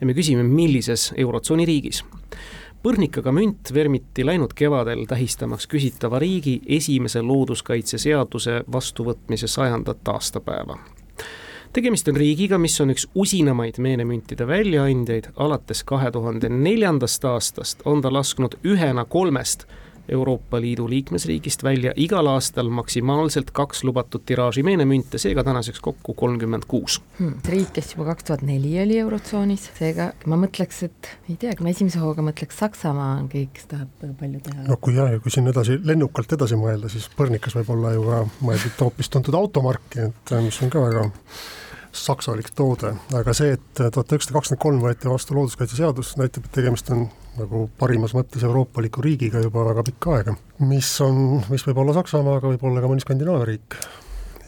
ja 0.04 0.06
me 0.06 0.14
küsime, 0.14 0.42
millises 0.44 1.14
Eurotsooni 1.16 1.64
riigis. 1.64 2.04
põrnikaga 2.84 3.32
münt 3.32 3.70
vermiti 3.72 4.26
läinud 4.26 4.52
kevadel 4.52 5.06
tähistamaks 5.08 5.64
küsitava 5.66 6.18
riigi 6.20 6.58
esimese 6.68 7.22
looduskaitseseaduse 7.24 8.64
vastuvõtmise 8.72 9.48
sajandat 9.48 10.08
aastapäeva 10.12 10.76
tegemist 11.72 12.08
on 12.08 12.16
riigiga, 12.20 12.58
mis 12.58 12.76
on 12.80 12.92
üks 12.92 13.06
usinamaid 13.14 13.80
meenemüntide 13.80 14.46
väljaandjaid, 14.46 15.30
alates 15.36 15.80
kahe 15.84 16.10
tuhande 16.12 16.48
neljandast 16.52 17.24
aastast 17.24 17.80
on 17.84 18.04
ta 18.04 18.12
lasknud 18.12 18.58
ühena 18.64 19.04
kolmest 19.08 19.64
Euroopa 20.08 20.60
Liidu 20.60 20.88
liikmesriigist 20.90 21.62
välja 21.64 21.92
igal 21.96 22.26
aastal 22.28 22.68
maksimaalselt 22.68 23.50
kaks 23.56 23.84
lubatud 23.84 24.24
tiraaži 24.26 24.62
meenemünte, 24.66 25.18
seega 25.18 25.44
tänaseks 25.44 25.80
kokku 25.84 26.14
kolmkümmend 26.14 26.66
kuus. 26.68 27.00
Hmm, 27.18 27.38
riik, 27.48 27.72
kes 27.76 27.94
juba 27.94 28.10
kaks 28.12 28.28
tuhat 28.28 28.44
neli 28.44 28.74
oli 28.82 28.98
Eurotsoonis, 29.00 29.70
seega 29.78 30.10
ma 30.30 30.38
mõtleks, 30.40 30.82
et 30.88 31.10
ei 31.30 31.38
teagi, 31.40 31.64
ma 31.64 31.72
esimese 31.72 32.02
hooga 32.02 32.24
mõtleks 32.26 32.60
Saksamaa 32.60 33.16
on 33.22 33.28
keegi, 33.32 33.50
kes 33.56 33.68
tahab 33.72 34.06
palju 34.20 34.44
teha. 34.44 34.68
no 34.68 34.78
kui 34.80 34.96
jah, 34.98 35.10
ja 35.14 35.24
kui 35.24 35.32
siin 35.32 35.48
edasi, 35.50 35.80
lennukalt 35.84 36.36
edasi 36.36 36.60
mõelda, 36.60 36.92
siis 36.92 37.08
Põrnikas 37.16 37.56
võib 37.56 37.74
olla 37.76 37.96
ju 37.96 38.06
ka 38.08 38.22
mõeldud 38.44 38.80
hoopis 38.86 39.12
tuntud 39.12 39.36
automarki, 39.38 40.08
et 40.10 40.36
mis 40.44 40.60
on 40.64 40.72
ka 40.72 40.84
väga 40.84 41.08
saksalik 41.94 42.50
toode, 42.56 42.92
aga 43.14 43.34
see, 43.36 43.54
et 43.54 43.80
tuhat 43.80 44.12
üheksasada 44.12 44.38
kakskümmend 44.38 44.62
kolm 44.62 44.80
võeti 44.82 45.10
vastu 45.10 45.36
looduskaitseseadus, 45.36 46.16
näitab, 46.20 46.48
et 46.48 46.56
tegemist 46.58 46.90
on 46.94 47.06
nagu 47.38 47.66
parimas 47.80 48.14
mõttes 48.16 48.44
euroopaliku 48.46 49.02
riigiga 49.04 49.42
juba 49.42 49.66
väga 49.70 49.84
pikka 49.90 50.16
aega. 50.18 50.36
mis 50.62 50.88
on, 51.04 51.42
mis 51.50 51.66
võib 51.66 51.82
olla 51.82 51.96
Saksamaa, 51.96 52.38
aga 52.40 52.54
võib 52.54 52.64
olla 52.68 52.82
ka 52.82 52.90
mõni 52.90 53.04
Skandinaavia 53.04 53.50
riik. 53.50 53.78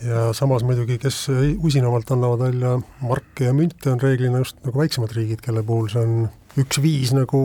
ja 0.07 0.27
samas 0.37 0.65
muidugi, 0.67 0.99
kes 1.03 1.27
usinamalt 1.65 2.11
annavad 2.15 2.47
välja 2.49 2.77
marke 3.03 3.49
ja 3.49 3.55
münte, 3.57 3.91
on 3.93 4.03
reeglina 4.03 4.43
just 4.43 4.61
nagu 4.65 4.83
väiksemad 4.83 5.15
riigid, 5.17 5.43
kelle 5.45 5.65
puhul 5.67 5.89
see 5.93 6.03
on 6.03 6.29
üks 6.61 6.81
viis 6.81 7.13
nagu 7.17 7.41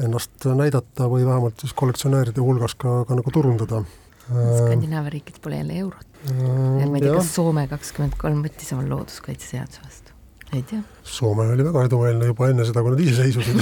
ennast 0.00 0.46
näidata 0.56 1.08
või 1.12 1.26
vähemalt 1.28 1.60
siis 1.64 1.74
kollektsionääride 1.76 2.44
hulgas 2.44 2.76
ka, 2.78 3.02
ka 3.08 3.18
nagu 3.18 3.32
turundada. 3.34 3.82
Skandinaavia 4.28 5.14
riikides 5.16 5.40
pole 5.40 5.62
jälle 5.62 5.80
eurot. 5.84 6.06
ma 6.28 6.96
ei 6.98 7.02
tea, 7.02 7.14
kas 7.14 7.32
Soome 7.34 7.64
kakskümmend 7.70 8.18
kolm 8.20 8.44
võttis 8.44 8.72
oma 8.76 8.84
looduskaitseseaduse 8.88 9.84
vastu? 9.84 10.07
Tea. 10.50 10.82
Soome 11.04 11.48
oli 11.52 11.64
väga 11.64 11.84
edumeelne 11.88 12.28
juba 12.30 12.48
enne 12.48 12.64
seda, 12.68 12.82
kui 12.84 12.94
nad 12.94 13.02
iseseisvusid 13.04 13.58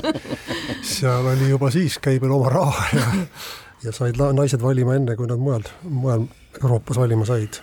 seal 0.94 1.28
oli 1.32 1.48
juba 1.48 1.70
siis 1.72 1.98
käibel 2.02 2.32
oma 2.34 2.50
raha 2.52 2.88
ja, 2.92 3.04
ja 3.86 3.92
said 3.94 4.18
naised 4.36 4.62
valima 4.62 4.96
enne, 4.98 5.16
kui 5.16 5.28
nad 5.30 5.40
mujal, 5.40 5.64
mujal 5.88 6.26
Euroopas 6.60 7.00
valima 7.00 7.26
said. 7.28 7.60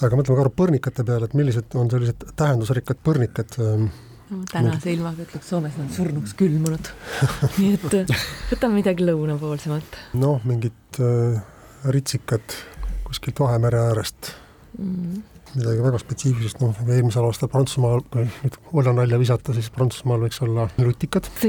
aga 0.00 0.18
mõtleme 0.18 0.36
korra 0.42 0.52
põrnikate 0.52 1.04
peale, 1.08 1.28
et 1.28 1.36
millised 1.38 1.76
on 1.80 1.90
sellised 1.92 2.26
tähendusrikkad 2.36 3.00
põrnikad 3.04 3.56
ähm, 3.64 3.86
no, 4.30 4.42
tänase 4.52 4.92
ilmaga 4.92 5.24
ütleks, 5.24 5.48
Soomes 5.48 5.78
on 5.80 5.88
surnuks 5.96 6.36
külmunud 6.36 6.92
nii 7.58 7.72
et 7.78 8.00
äh, 8.02 8.26
võtame 8.52 8.82
midagi 8.82 9.06
lõunapoolsemat. 9.08 10.02
noh, 10.20 10.44
mingid 10.44 11.00
äh, 11.00 11.40
ritsikad 11.88 12.60
kuskilt 13.06 13.40
Vahemere 13.40 13.80
äärest 13.88 14.34
mm 14.76 15.35
midagi 15.56 15.82
väga 15.84 15.98
spetsiifilist, 16.02 16.60
noh, 16.62 16.76
eelmisel 16.86 17.26
aastal 17.28 17.50
Prantsusmaal, 17.52 18.04
kui 18.12 18.24
nüüd 18.28 18.54
olla 18.72 18.92
nalja 19.00 19.18
visata, 19.20 19.54
siis 19.56 19.68
Prantsusmaal 19.74 20.20
võiks 20.26 20.40
olla 20.44 20.68
lutikad. 20.82 21.24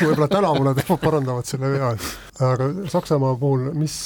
võib-olla 0.00 0.28
tänavu 0.30 0.66
nad 0.66 0.82
parandavad 1.02 1.46
selle 1.48 1.70
vea, 1.74 1.92
aga 2.48 2.64
Saksamaa 2.92 3.34
puhul, 3.40 3.70
mis 3.78 3.96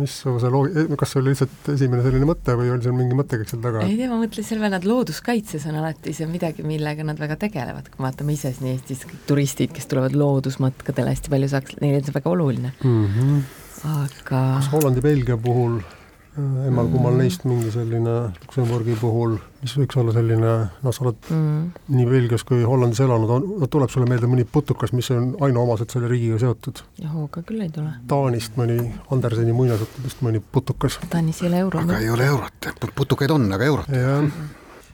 missuguse 0.00 0.48
loogi-, 0.52 0.86
kas 0.98 1.12
see 1.12 1.20
oli 1.20 1.32
lihtsalt 1.32 1.70
esimene 1.74 2.04
selline 2.04 2.28
mõte 2.28 2.54
või 2.56 2.70
oli 2.72 2.84
seal 2.84 2.96
mingi 2.96 3.16
mõttekäik 3.18 3.50
seal 3.50 3.62
taga? 3.64 3.84
ei 3.84 3.98
tea, 3.98 4.08
ma 4.10 4.20
mõtlesin 4.22 4.48
selle 4.48 4.64
peale, 4.64 4.80
et 4.80 4.88
looduskaitses 4.88 5.66
on 5.68 5.80
alati 5.82 6.14
see 6.16 6.28
midagi, 6.30 6.64
millega 6.66 7.04
nad 7.06 7.20
väga 7.20 7.36
tegelevad, 7.42 7.90
kui 7.92 8.04
vaatame 8.06 8.36
ise 8.36 8.54
siin 8.56 8.72
Eestis 8.72 9.04
turistid, 9.28 9.74
kes 9.76 9.90
tulevad 9.90 10.16
loodusmatkadele 10.16 11.12
hästi 11.12 11.34
palju 11.34 11.50
saaks, 11.52 11.76
neile 11.82 12.00
on 12.00 12.08
see 12.08 12.16
väga 12.16 12.32
oluline 12.32 12.72
mm. 12.78 13.02
-hmm 13.08 13.60
aga 13.88 14.14
kas 14.26 14.70
Hollandi, 14.72 15.02
Belgia 15.02 15.36
puhul 15.40 15.78
äh, 15.80 16.66
emal-kummal 16.68 17.16
neist 17.18 17.44
mingi 17.48 17.72
selline 17.74 18.14
Luksemburgi 18.44 18.94
puhul, 19.00 19.34
mis 19.62 19.74
võiks 19.78 19.98
olla 20.00 20.14
selline, 20.14 20.52
noh, 20.84 20.94
sa 20.94 21.04
oled 21.04 21.28
mm. 21.34 21.90
nii 21.96 22.06
Belgias 22.08 22.46
kui 22.48 22.62
Hollandis 22.68 23.02
elanud, 23.04 23.34
on, 23.36 23.66
tuleb 23.72 23.92
sulle 23.92 24.06
meelde 24.10 24.30
mõni 24.30 24.46
putukas, 24.48 24.94
mis 24.96 25.10
on 25.14 25.32
ainuomaselt 25.48 25.94
selle 25.94 26.10
riigiga 26.12 26.38
seotud? 26.42 26.84
hooga 27.12 27.44
küll 27.48 27.66
ei 27.66 27.72
tule. 27.74 27.92
Taanist 28.10 28.56
mõni, 28.60 28.78
Anderseni 29.14 29.54
muinasjuttudest 29.56 30.24
mõni 30.24 30.42
putukas. 30.42 31.00
Taanis 31.12 31.42
ei 31.42 31.50
ole 31.50 31.62
eurot. 31.66 31.86
aga 31.86 32.00
ei 32.00 32.10
ole 32.14 32.30
eurot, 32.32 32.72
putukaid 32.94 33.34
on, 33.34 33.50
aga 33.58 33.70
eurot. 33.72 33.92
jah, 33.92 34.24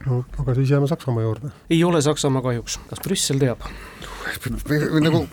no 0.07 0.23
aga 0.41 0.57
siis 0.57 0.73
jääme 0.73 0.89
Saksamaa 0.89 1.23
juurde. 1.27 1.53
ei 1.69 1.83
ole 1.83 2.01
Saksamaa 2.01 2.41
kahjuks, 2.49 2.81
kas 2.89 3.05
Brüssel 3.05 3.41
teab? 3.41 3.63
nagu 4.99 5.25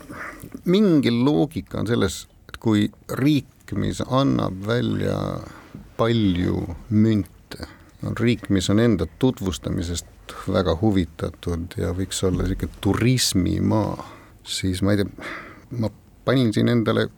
mingil 0.64 1.24
loogika 1.24 1.80
on 1.82 1.86
selles 1.90 2.26
et 2.56 2.62
kui 2.62 2.88
riik, 3.20 3.74
mis 3.76 4.00
annab 4.00 4.64
välja 4.64 5.16
palju 5.98 6.76
münte, 6.90 7.66
on 8.04 8.16
riik, 8.16 8.48
mis 8.50 8.70
on 8.72 8.80
enda 8.80 9.06
tutvustamisest 9.20 10.32
väga 10.48 10.76
huvitatud 10.80 11.76
ja 11.78 11.92
võiks 11.96 12.22
olla 12.26 12.46
niisugune 12.46 12.80
turismimaa, 12.80 14.06
siis 14.44 14.82
ma 14.82 14.94
ei 14.94 15.02
tea, 15.02 15.28
ma 15.76 15.90
panin 16.24 16.52
siin 16.54 16.68
endale 16.72 17.08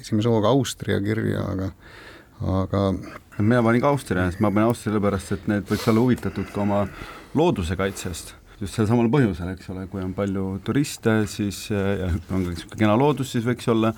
esimese 0.00 0.30
hooga 0.30 0.50
Austria 0.50 1.00
kirja, 1.04 1.44
aga 1.52 1.70
aga 2.40 2.82
mina 3.38 3.62
panin 3.62 3.82
ka 3.84 3.92
Austria, 3.94 4.26
sest 4.30 4.42
ma 4.42 4.50
panin 4.50 4.70
Austria 4.70 4.90
sellepärast, 4.90 5.32
et 5.36 5.48
need 5.50 5.70
võiks 5.70 5.86
olla 5.92 6.04
huvitatud 6.06 6.50
ka 6.54 6.64
oma 6.64 6.82
looduse 7.36 7.76
kaitsest. 7.78 8.34
Just 8.60 8.76
sel 8.76 8.88
samal 8.88 9.08
põhjusel, 9.12 9.54
eks 9.54 9.70
ole, 9.72 9.86
kui 9.88 10.02
on 10.04 10.12
palju 10.16 10.58
turiste, 10.64 11.22
siis 11.30 11.62
ja 11.70 12.10
on 12.10 12.18
ka 12.26 12.42
niisugune 12.42 12.80
kena 12.82 12.96
loodus, 13.00 13.30
siis 13.32 13.46
võiks 13.46 13.68
olla 13.72 13.94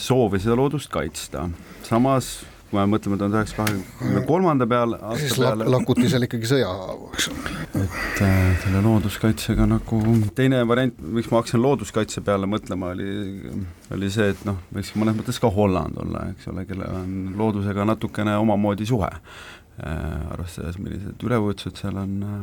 soovi 0.00 0.40
seda 0.40 0.56
loodust 0.56 0.88
kaitsta. 0.90 1.48
samas 1.84 2.34
kui 2.74 2.80
me 2.80 2.90
mõtleme 2.90 3.18
tuhande 3.20 3.38
üheksasaja 3.38 3.68
kahekümne 3.68 4.22
kolmanda 4.26 4.66
peale, 4.68 4.98
aasta 5.06 5.36
peale. 5.38 5.68
lakuti 5.70 6.08
seal 6.10 6.26
ikkagi 6.26 6.50
sõjahaavu, 6.50 7.08
eks 7.14 7.28
ole. 7.30 7.54
et 7.84 8.22
äh, 8.26 8.36
selle 8.64 8.82
looduskaitsega 8.84 9.68
nagu 9.70 10.00
teine 10.38 10.62
variant, 10.68 10.98
miks 11.18 11.30
ma 11.30 11.40
hakkasin 11.40 11.62
looduskaitse 11.62 12.24
peale 12.26 12.48
mõtlema, 12.50 12.92
oli, 12.96 13.54
oli 13.94 14.10
see, 14.12 14.32
et 14.34 14.44
noh, 14.48 14.58
võiks 14.74 14.94
mõnes 14.98 15.18
mõttes 15.20 15.40
ka 15.42 15.50
Holland 15.54 16.02
olla, 16.02 16.28
eks 16.34 16.50
ole, 16.50 16.66
kellel 16.68 16.98
on 16.98 17.34
loodusega 17.38 17.86
natukene 17.94 18.36
omamoodi 18.42 18.88
suhe 18.90 19.10
äh,. 19.14 20.30
arvestades, 20.34 20.78
millised 20.82 21.22
üleujutused 21.26 21.82
seal 21.84 21.98
on 22.02 22.22
äh, 22.26 22.38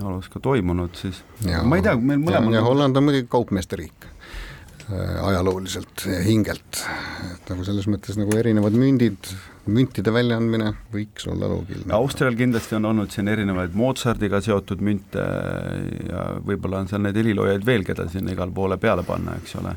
ajaloos 0.00 0.30
ka 0.32 0.42
toimunud, 0.42 0.96
siis 0.98 1.22
ja, 1.46 1.62
ma 1.62 1.78
ei 1.78 1.86
tea, 1.86 1.94
meil 1.98 2.22
mõlemal 2.22 2.64
Holland 2.66 2.98
on 2.98 3.06
muidugi 3.06 3.30
kaupmeeste 3.30 3.78
riik 3.84 4.09
Äh, 4.09 4.09
ajalooliselt 5.22 6.04
ja 6.08 6.18
hingelt, 6.24 6.82
et 7.34 7.50
nagu 7.52 7.64
selles 7.66 7.86
mõttes 7.90 8.18
nagu 8.18 8.34
erinevad 8.38 8.74
mündid, 8.78 9.30
müntide 9.70 10.12
väljaandmine 10.14 10.72
võiks 10.92 11.26
olla 11.30 11.48
loogiline. 11.50 11.92
Austrial 11.94 12.36
kindlasti 12.38 12.78
on 12.78 12.90
olnud 12.90 13.12
siin 13.14 13.30
erinevaid 13.30 13.76
Mozartiga 13.78 14.40
seotud 14.44 14.82
münte 14.84 15.24
ja 16.08 16.26
võib-olla 16.46 16.82
on 16.82 16.90
seal 16.90 17.04
neid 17.04 17.18
heliloojaid 17.20 17.66
veel, 17.66 17.86
keda 17.86 18.08
sinna 18.10 18.34
igale 18.34 18.54
poole 18.56 18.80
peale 18.82 19.06
panna, 19.06 19.36
eks 19.40 19.58
ole. 19.60 19.76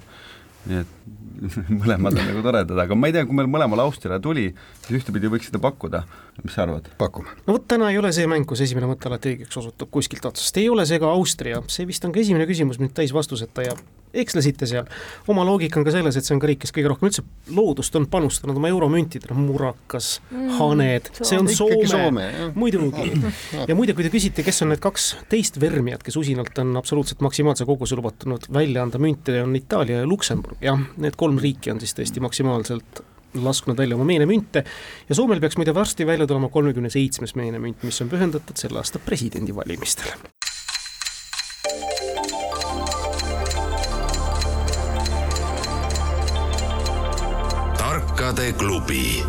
nii 0.70 0.82
et 0.82 0.98
mõlemad 1.82 2.16
on 2.16 2.28
nagu 2.30 2.44
toredad, 2.46 2.78
aga 2.86 2.96
ma 2.96 3.10
ei 3.10 3.16
tea, 3.16 3.26
kui 3.28 3.36
meil 3.36 3.50
mõlemal 3.52 3.82
Austria 3.84 4.20
tuli, 4.24 4.46
siis 4.86 5.02
ühtepidi 5.02 5.32
võiks 5.32 5.50
seda 5.50 5.60
pakkuda, 5.64 6.04
mis 6.42 6.56
sa 6.56 6.64
arvad? 6.64 6.88
pakume. 6.98 7.34
no 7.48 7.58
vot, 7.58 7.66
täna 7.68 7.90
ei 7.92 8.00
ole 8.00 8.14
see 8.16 8.30
mäng, 8.30 8.48
kus 8.50 8.64
esimene 8.64 8.88
mõte 8.90 9.10
alati 9.10 9.34
õigeks 9.34 9.60
osutub 9.60 9.92
kuskilt 9.94 10.26
otsast, 10.30 10.58
ei 10.62 10.70
ole 10.72 10.86
see 10.90 11.02
ka 11.04 11.12
Austria, 11.12 11.60
see 11.68 11.90
vist 11.90 12.06
on 12.08 12.16
ka 12.16 12.24
esimene 12.24 12.48
küsimus 12.50 12.80
nüüd 12.82 12.96
täis 12.96 13.14
vastuseta 13.16 13.68
ja 13.68 13.76
ekslesite 14.14 14.68
seal. 14.70 14.88
oma 15.28 15.46
loogika 15.48 15.80
on 15.80 15.86
ka 15.88 15.94
selles, 15.96 16.18
et 16.18 16.26
see 16.26 16.36
on 16.36 16.42
ka 16.42 16.50
riik, 16.50 16.62
kes 16.64 16.74
kõige 16.76 16.92
rohkem 16.92 17.10
üldse 17.10 17.24
loodust 17.56 17.96
on 18.00 18.08
panustanud 18.12 18.58
oma 18.60 18.72
euromüntidele, 18.74 19.38
murakas 19.38 20.18
mm,, 20.30 20.52
haned, 20.60 21.10
see 21.22 21.40
on 21.40 21.50
Soome, 21.52 21.88
Soome, 21.90 22.28
muidugi. 22.56 23.10
ja 23.68 23.78
muide, 23.78 23.96
kui 23.98 24.06
te 24.06 24.14
küsite, 24.14 24.46
kes 24.46 24.64
on 24.66 24.74
need 24.74 24.84
kaks 24.84 25.14
teist 25.32 25.60
vermijat, 25.62 26.06
kes 26.06 26.20
usinalt 26.20 26.58
on 26.64 26.76
absoluutselt 26.80 27.24
maksimaalse 27.26 27.68
koguse 27.70 27.98
lubatanud 28.00 28.50
välja 28.54 28.86
anda 28.86 29.02
münte, 29.02 29.40
on 29.44 29.56
Itaalia 29.58 30.04
ja 30.04 30.10
Luksemburg, 30.10 30.62
jah, 30.64 30.80
need 31.02 31.18
kolm 31.20 31.42
riiki 31.42 31.74
on 31.74 31.82
siis 31.84 31.96
tõesti 31.98 32.24
maksimaalselt 32.24 33.04
lasknud 33.34 33.78
välja 33.78 33.96
oma 33.96 34.06
meenemünte 34.06 34.64
ja 35.10 35.16
Soomel 35.16 35.42
peaks 35.42 35.58
muide 35.58 35.74
varsti 35.74 36.08
välja 36.08 36.28
tulema 36.28 36.50
kolmekümne 36.54 36.90
seitsmes 36.94 37.36
meenemünt, 37.36 37.84
mis 37.84 38.02
on 38.02 38.10
pühendatud 38.10 38.58
selle 38.60 38.82
aasta 38.82 39.02
presidendivalimistele. 39.02 40.33
Tarkade 48.34 48.54
klubi 48.58 49.24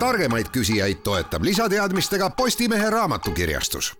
targemaid 0.00 0.48
küsijaid 0.52 1.02
toetab 1.04 1.42
lisateadmistega 1.44 2.30
Postimehe 2.30 2.90
raamatukirjastus. 2.90 3.92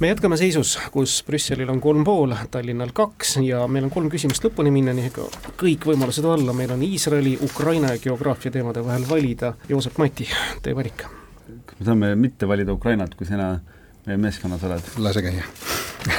me 0.00 0.08
jätkame 0.08 0.36
seisus, 0.36 0.78
kus 0.92 1.24
Brüsselil 1.26 1.70
on 1.70 1.80
kolm 1.80 2.04
pool, 2.04 2.34
Tallinnal 2.50 2.92
kaks 2.94 3.36
ja 3.42 3.66
meil 3.66 3.88
on 3.88 3.90
kolm 3.90 4.10
küsimust 4.10 4.44
lõpuni 4.46 4.70
minna, 4.70 4.94
nii 4.94 5.10
et 5.10 5.18
kõik 5.58 5.88
võimalused 5.90 6.24
olla, 6.24 6.52
meil 6.52 6.70
on 6.70 6.82
Iisraeli, 6.86 7.38
Ukraina 7.42 7.90
ja 7.96 7.98
geograafia 7.98 8.52
teemade 8.54 8.84
vahel 8.84 9.08
valida. 9.08 9.54
Joosep 9.68 9.98
Mati, 9.98 10.28
teie 10.62 10.76
valik. 10.76 11.08
kas 11.66 11.80
me 11.80 11.88
saame 11.90 12.14
mitte 12.14 12.48
valida 12.48 12.72
Ukrainat, 12.72 13.14
kui 13.14 13.26
sina 13.26 13.56
meie 14.06 14.16
meeskonnas 14.16 14.62
oled? 14.62 14.94
lase 14.98 15.22
käia. 15.26 15.42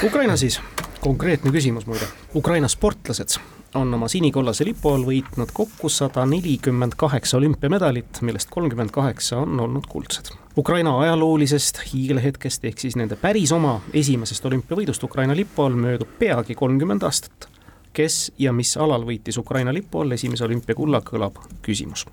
Ukraina 0.04 0.36
siis, 0.36 0.60
konkreetne 1.00 1.52
küsimus 1.54 1.86
muide. 1.86 2.08
Ukraina 2.34 2.68
sportlased 2.68 3.38
on 3.74 3.94
oma 3.94 4.08
sinikollase 4.08 4.64
lipu 4.64 4.90
all 4.90 5.04
võitnud 5.04 5.52
kokku 5.52 5.88
sada 5.92 6.24
nelikümmend 6.26 6.96
kaheksa 6.96 7.36
olümpiamedalit, 7.36 8.22
millest 8.22 8.50
kolmkümmend 8.50 8.90
kaheksa 8.90 9.42
on 9.44 9.60
olnud 9.60 9.86
kuldsed. 9.88 10.32
Ukraina 10.58 10.98
ajaloolisest 10.98 11.80
hiigelhetkest 11.92 12.64
ehk 12.64 12.80
siis 12.82 12.96
nende 12.96 13.16
päris 13.16 13.52
oma 13.52 13.78
esimesest 13.94 14.46
olümpiavõidust 14.48 15.04
Ukraina 15.04 15.36
lipu 15.36 15.62
all 15.62 15.76
möödub 15.78 16.18
peagi 16.18 16.54
kolmkümmend 16.54 17.02
aastat. 17.02 17.48
kes 17.92 18.32
ja 18.38 18.52
mis 18.52 18.76
alal 18.76 19.02
võitis 19.02 19.38
Ukraina 19.40 19.72
lipu 19.74 20.00
all 20.00 20.12
esimese 20.14 20.44
olümpiakulla, 20.44 21.00
kõlab 21.00 21.38
küsimus. 21.62 22.06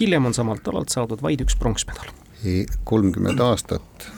hiljem 0.00 0.26
on 0.26 0.34
samalt 0.34 0.68
alalt 0.68 0.88
saadud 0.88 1.22
vaid 1.22 1.40
üks 1.40 1.56
pronksmedal. 1.56 2.12
kolmkümmend 2.84 3.40
aastat, 3.40 4.10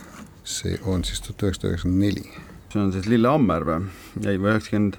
see 0.44 0.78
on 0.84 1.04
siis 1.04 1.20
tuhat 1.20 1.42
üheksasada 1.42 1.68
üheksakümmend 1.68 2.04
neli. 2.04 2.49
See 2.70 2.82
on 2.82 2.92
siis 2.94 3.08
Lillehammer 3.10 3.66
või? 3.66 3.78
ei, 4.24 4.38
või 4.38 4.54
üheksakümmend 4.54 4.98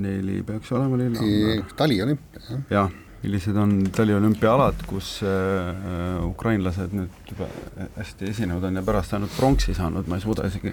neli 0.00 0.40
peaks 0.46 0.72
olema 0.76 0.98
Lillehammer. 1.00 1.64
taliolümpia, 1.76 2.44
jah. 2.46 2.62
jah, 2.72 2.94
millised 3.24 3.58
on 3.60 3.74
taliolümpiaalad, 3.96 4.86
kus 4.88 5.18
äh, 5.26 6.22
ukrainlased 6.24 6.96
nüüd 6.96 7.34
juba 7.34 7.50
hästi 7.98 8.30
esinenud 8.32 8.64
on 8.70 8.80
ja 8.80 8.86
pärast 8.86 9.16
ainult 9.16 9.36
pronksi 9.36 9.76
saanud, 9.76 10.08
ma 10.08 10.20
ei 10.20 10.24
suuda 10.24 10.48
isegi, 10.48 10.72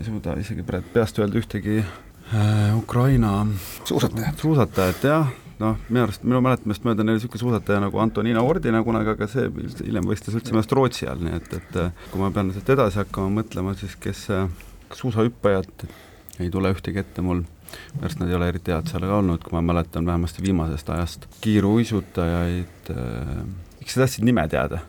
ei 0.00 0.08
suuda 0.08 0.36
isegi 0.42 0.66
peast 0.66 1.22
öelda 1.22 1.40
ühtegi 1.40 1.78
äh, 1.80 2.76
Ukraina 2.78 3.38
suusatajat, 3.84 4.42
suusatajat, 4.42 5.08
jah 5.10 5.43
noh, 5.60 5.78
minu 5.88 6.04
arust, 6.04 6.24
minu 6.26 6.40
mäletamist 6.44 6.84
mööda 6.86 7.06
neil 7.06 7.18
niisugune 7.18 7.42
suusataja 7.42 7.82
nagu 7.84 8.00
Antonina 8.02 8.42
Ordina 8.44 8.82
kunagi, 8.86 9.14
aga 9.14 9.28
see 9.30 9.48
hiljem 9.84 10.08
võistles 10.10 10.38
üldse 10.38 10.54
ennast 10.54 10.74
Rootsi 10.74 11.08
all, 11.10 11.22
nii 11.24 11.38
et, 11.38 11.56
et 11.58 11.80
kui 12.10 12.22
ma 12.22 12.30
pean 12.34 12.52
sealt 12.54 12.72
edasi 12.74 13.02
hakkama 13.02 13.40
mõtlema, 13.40 13.74
siis 13.78 13.96
kes 14.00 14.26
suusahüppajat, 14.94 15.86
ei 16.42 16.50
tule 16.50 16.72
ühtegi 16.74 17.02
ette 17.02 17.24
mul, 17.24 17.42
pärast 18.00 18.20
nad 18.20 18.30
ei 18.30 18.38
ole 18.38 18.50
eriti 18.52 18.74
head 18.74 18.90
seal 18.90 19.06
ka 19.06 19.18
olnud, 19.18 19.42
kui 19.44 19.54
ma 19.56 19.62
mäletan 19.72 20.06
vähemasti 20.06 20.44
viimasest 20.44 20.90
ajast, 20.94 21.26
kiiruisutajaid 21.44 22.92
äh,, 22.94 23.34
miks 23.80 23.96
sa 23.96 24.04
tahtsid 24.04 24.26
nime 24.26 24.46
teada? 24.50 24.82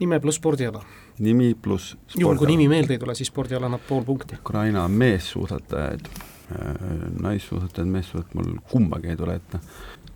nime 0.00 0.20
pluss 0.22 0.40
spordiala. 0.40 0.82
nimi 1.22 1.52
pluss 1.54 1.96
juhul, 2.18 2.38
kui 2.40 2.50
nimi 2.54 2.68
meelde 2.70 2.96
ei 2.96 3.02
tule, 3.02 3.14
siis 3.18 3.30
spordiala 3.30 3.68
annab 3.70 3.86
pool 3.88 4.04
punkti. 4.06 4.38
Ukraina 4.42 4.86
meessuusatajaid 4.88 6.10
äh,, 6.10 6.86
naissuusatajaid, 7.22 7.90
meessuusatajad 7.98 8.38
mul 8.40 8.62
kumbagi 8.70 9.12
ei 9.14 9.20
tule 9.20 9.38
ette 9.40 9.62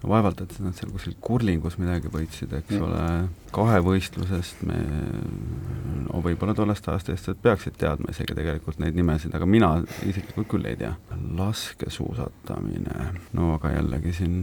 vaevalt, 0.09 0.41
et 0.45 0.55
nad 0.63 0.77
seal 0.77 0.93
kuskil 0.95 1.17
kurlingus 1.25 1.79
midagi 1.81 2.11
võitsid, 2.13 2.53
eks 2.59 2.77
mm. 2.77 2.85
ole, 2.87 3.49
kahevõistlusest 3.57 4.63
me 4.69 4.79
no 6.07 6.23
võib-olla 6.25 6.55
tollest 6.57 6.89
ajast 6.91 7.11
eestlased 7.13 7.43
peaksid 7.43 7.79
teadma 7.81 8.13
isegi 8.13 8.37
tegelikult 8.37 8.81
neid 8.83 8.99
nimesid, 8.99 9.35
aga 9.37 9.49
mina 9.49 9.73
isiklikult 10.07 10.51
küll 10.55 10.71
ei 10.71 10.79
tea. 10.81 10.95
laskesuusatamine, 11.39 13.11
no 13.39 13.55
aga 13.57 13.75
jällegi 13.77 14.15
siin 14.21 14.39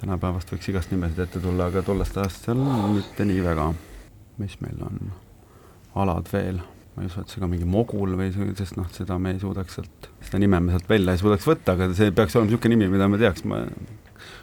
tänapäevast 0.00 0.52
võiks 0.54 0.72
igast 0.72 0.92
nimesid 0.94 1.22
ette 1.26 1.42
tulla, 1.42 1.70
aga 1.70 1.84
tollest 1.86 2.18
ajast 2.18 2.48
seal 2.48 2.60
mitte 2.94 3.26
nii 3.28 3.46
väga. 3.46 3.70
mis 4.40 4.60
meil 4.64 4.84
on 4.86 5.10
alad 6.00 6.28
veel? 6.32 6.62
Ma 6.94 7.04
ei 7.04 7.10
usu, 7.10 7.22
et 7.22 7.32
see 7.32 7.42
ka 7.42 7.48
mingi 7.50 7.68
mogul 7.68 8.16
või 8.18 8.32
see, 8.34 8.52
sest 8.58 8.76
noh, 8.78 8.88
seda 8.94 9.18
me 9.22 9.34
ei 9.34 9.42
suudaks 9.42 9.78
sealt, 9.78 10.10
seda 10.26 10.40
nime 10.42 10.60
me 10.64 10.74
sealt 10.74 10.88
välja 10.90 11.14
ei 11.14 11.22
suudaks 11.22 11.46
võtta, 11.46 11.76
aga 11.76 11.90
see 11.96 12.10
peaks 12.14 12.36
olema 12.36 12.50
niisugune 12.50 12.76
nimi, 12.76 12.90
mida 12.92 13.08
me 13.10 13.20
teaks, 13.20 13.44
ma 13.48 13.62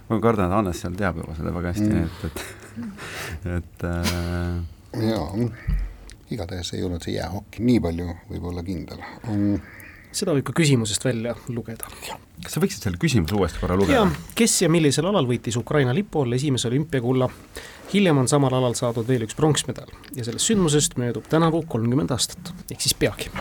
ma 0.08 0.20
kardan, 0.24 0.48
et 0.48 0.56
Hannes 0.56 0.82
seal 0.82 0.96
teab 0.98 1.20
juba 1.22 1.36
seda 1.38 1.54
väga 1.56 1.74
hästi 1.74 1.90
mm., 1.90 2.06
et, 2.06 2.24
et, 2.30 3.58
et 3.58 3.86
äh... 3.90 5.10
jaa, 5.10 5.50
igatahes 6.34 6.74
ei 6.78 6.86
olnud 6.88 7.04
see 7.04 7.18
jäähokk 7.18 7.60
nii 7.64 7.82
palju 7.84 8.08
võib-olla 8.32 8.64
kindel 8.68 9.04
um.... 9.28 9.60
seda 10.12 10.36
võib 10.38 10.48
ka 10.48 10.56
küsimusest 10.58 11.04
välja 11.08 11.36
lugeda. 11.52 11.92
Kas 12.44 12.58
sa 12.58 12.64
võiksid 12.64 12.86
selle 12.86 13.02
küsimuse 13.02 13.38
uuesti 13.38 13.62
korra 13.62 13.78
lugeda? 13.80 14.06
kes 14.38 14.62
ja 14.64 14.72
millisel 14.72 15.10
alal 15.10 15.28
võitis 15.30 15.58
Ukraina 15.60 15.96
lipu 15.96 16.24
all 16.24 16.38
esimese 16.38 16.70
olümpiakulla? 16.72 17.30
hiljem 17.94 18.24
on 18.24 18.28
samal 18.28 18.54
alal 18.58 18.76
saadud 18.78 19.08
veel 19.08 19.26
üks 19.28 19.38
pronksmedal 19.38 19.90
ja 20.16 20.28
sellest 20.28 20.50
sündmusest 20.50 20.98
möödub 21.02 21.30
tänavu 21.32 21.64
kolmkümmend 21.70 22.12
aastat, 22.14 22.54
ehk 22.72 22.84
siis 22.84 22.98
peagi 22.98 23.32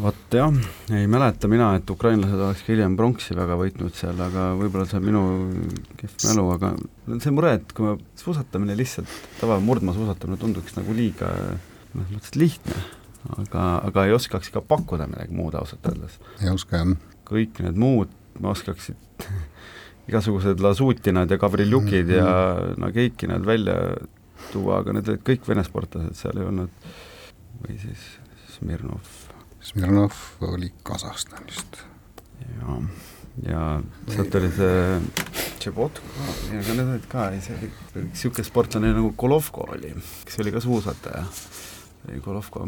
vot 0.00 0.34
jah, 0.34 0.54
ei 0.96 1.08
mäleta 1.10 1.48
mina, 1.50 1.74
et 1.76 1.90
ukrainlased 1.92 2.40
oleks 2.40 2.62
hiljem 2.68 2.94
pronksi 2.96 3.36
väga 3.36 3.56
võitnud 3.60 3.96
seal, 3.96 4.20
aga 4.24 4.50
võib-olla 4.58 4.86
see 4.88 5.00
on 5.00 5.04
minu 5.06 5.24
kehv 6.00 6.14
mälu, 6.30 6.46
aga 6.54 6.70
see 7.20 7.34
mure, 7.36 7.52
et 7.58 7.74
kui 7.76 7.92
suusatamine 8.20 8.76
lihtsalt, 8.78 9.12
tavaline 9.40 9.66
murdmaasuusatamine 9.68 10.40
tunduks 10.40 10.78
nagu 10.78 10.96
liiga 10.96 11.28
noh, 11.50 12.08
mõttes 12.14 12.32
lihtne, 12.40 12.78
aga, 13.36 13.66
aga 13.90 14.06
ei 14.08 14.16
oskaks 14.16 14.52
ka 14.54 14.64
pakkuda 14.64 15.10
midagi 15.10 15.36
muud 15.36 15.58
ausalt 15.60 15.84
öeldes. 15.92 16.16
ei 16.40 16.52
oska 16.52 16.80
jah. 16.80 16.96
kõik 17.30 17.60
need 17.66 17.76
muud 17.78 18.16
oskaksid 18.42 19.26
igasugused 20.10 20.60
lasuutinad 20.60 21.30
ja 21.30 21.38
gavriljukid 21.38 22.06
mm 22.06 22.12
-hmm. 22.12 22.18
ja 22.18 22.76
nageiki-nad 22.76 23.46
välja 23.46 23.76
tuua, 24.52 24.80
aga 24.80 24.92
need 24.96 25.08
olid 25.08 25.22
kõik 25.26 25.46
vene 25.48 25.64
sportlased, 25.64 26.16
seal 26.16 26.38
ei 26.38 26.46
olnud, 26.48 26.70
või 27.62 27.76
siis 27.78 28.06
Smirnov 28.56 29.20
Smirnov 29.60 30.12
oli 30.40 30.72
Kasahstanist. 30.82 31.76
ja, 32.60 32.76
ja 33.52 33.82
sealt 34.08 34.34
oli 34.34 34.48
see 34.56 35.00
Tšebotko 35.60 36.24
ja 36.52 36.62
aga 36.62 36.76
need 36.78 36.92
olid 36.94 37.08
ka, 37.10 37.26
see 37.44 37.58
oli 37.58 37.70
niisugune 38.08 38.46
sportlane 38.48 38.94
nagu 38.96 39.12
Golovko 39.16 39.66
oli, 39.76 39.92
kes 40.24 40.40
oli 40.40 40.54
ka 40.54 40.60
suusataja. 40.64 41.26
Golovko, 42.24 42.64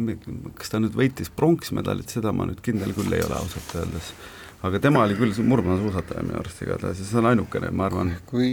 kas 0.59 0.69
ta 0.69 0.79
nüüd 0.79 0.93
võitis 0.93 1.31
pronksmedalit, 1.33 2.11
seda 2.13 2.35
ma 2.37 2.45
nüüd 2.45 2.61
kindel 2.61 2.93
küll 2.93 3.17
ei 3.17 3.25
ole 3.25 3.39
ausalt 3.39 3.71
öeldes 3.81 4.13
aga 4.63 4.81
tema 4.83 5.03
oli 5.05 5.19
küll 5.19 5.37
murdmaasuusataja 5.53 6.25
minu 6.27 6.41
arust 6.41 6.63
igatahes 6.63 7.03
ja 7.03 7.07
see 7.09 7.21
on 7.21 7.31
ainukene, 7.33 7.71
ma 7.75 7.89
arvan. 7.91 8.17
kui, 8.31 8.49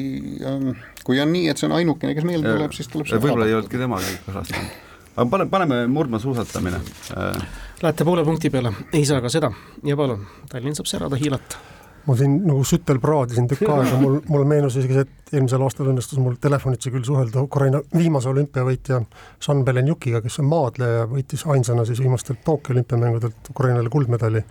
ähm, 0.46 0.76
kui 1.06 1.22
on 1.22 1.34
nii, 1.34 1.48
et 1.52 1.62
see 1.62 1.70
on 1.70 1.78
ainukene, 1.80 2.16
kes 2.18 2.28
meelde 2.28 2.54
tuleb, 2.56 2.76
siis 2.76 2.92
tuleb 2.92 3.10
see 3.10 3.22
võib-olla 3.22 3.50
ei 3.50 3.58
olnudki 3.58 3.82
tema 3.82 4.02
kõik 4.04 4.28
Kasahstan. 4.28 4.70
aga 5.16 5.28
pane, 5.36 5.50
paneme 5.54 5.82
murdmaasuusatamine 5.94 6.82
äh, 7.18 7.50
Lähete 7.80 8.04
poole 8.04 8.26
punkti 8.26 8.50
peale, 8.52 8.74
ei 8.94 9.06
saa 9.08 9.22
ka 9.24 9.30
seda. 9.32 9.48
Ja 9.88 9.96
palun, 9.96 10.26
Tallinn 10.52 10.76
saab 10.76 10.88
särada 10.90 11.16
hiilata. 11.16 11.62
Ma 12.10 12.16
siin 12.20 12.34
nagu 12.44 12.64
sütel 12.68 12.98
praadisin 13.00 13.48
tükk 13.48 13.70
aega, 13.72 14.00
mul, 14.02 14.18
mulle 14.28 14.48
meenus 14.50 14.76
isegi 14.82 14.98
see, 14.98 15.06
et 15.06 15.32
eelmisel 15.38 15.64
aastal 15.64 15.88
õnnestus 15.92 16.20
mul 16.20 16.36
telefonitsi 16.44 16.92
küll 16.92 17.06
suhelda 17.08 17.44
Ukraina 17.46 17.80
viimase 17.94 18.28
olümpiavõitja 18.34 19.00
Šan 19.46 19.64
Belenjukiga, 19.68 20.20
kes 20.26 20.42
on 20.44 20.50
maadleja, 20.52 21.06
võitis 21.12 21.46
ainsana 21.48 21.86
siis 21.88 22.02
viimastelt 22.04 22.44
Tokyo 22.44 22.76
olümpiamängudelt 22.76 23.52
Ukrainale 23.54 23.94
kuldmedali 23.94 24.44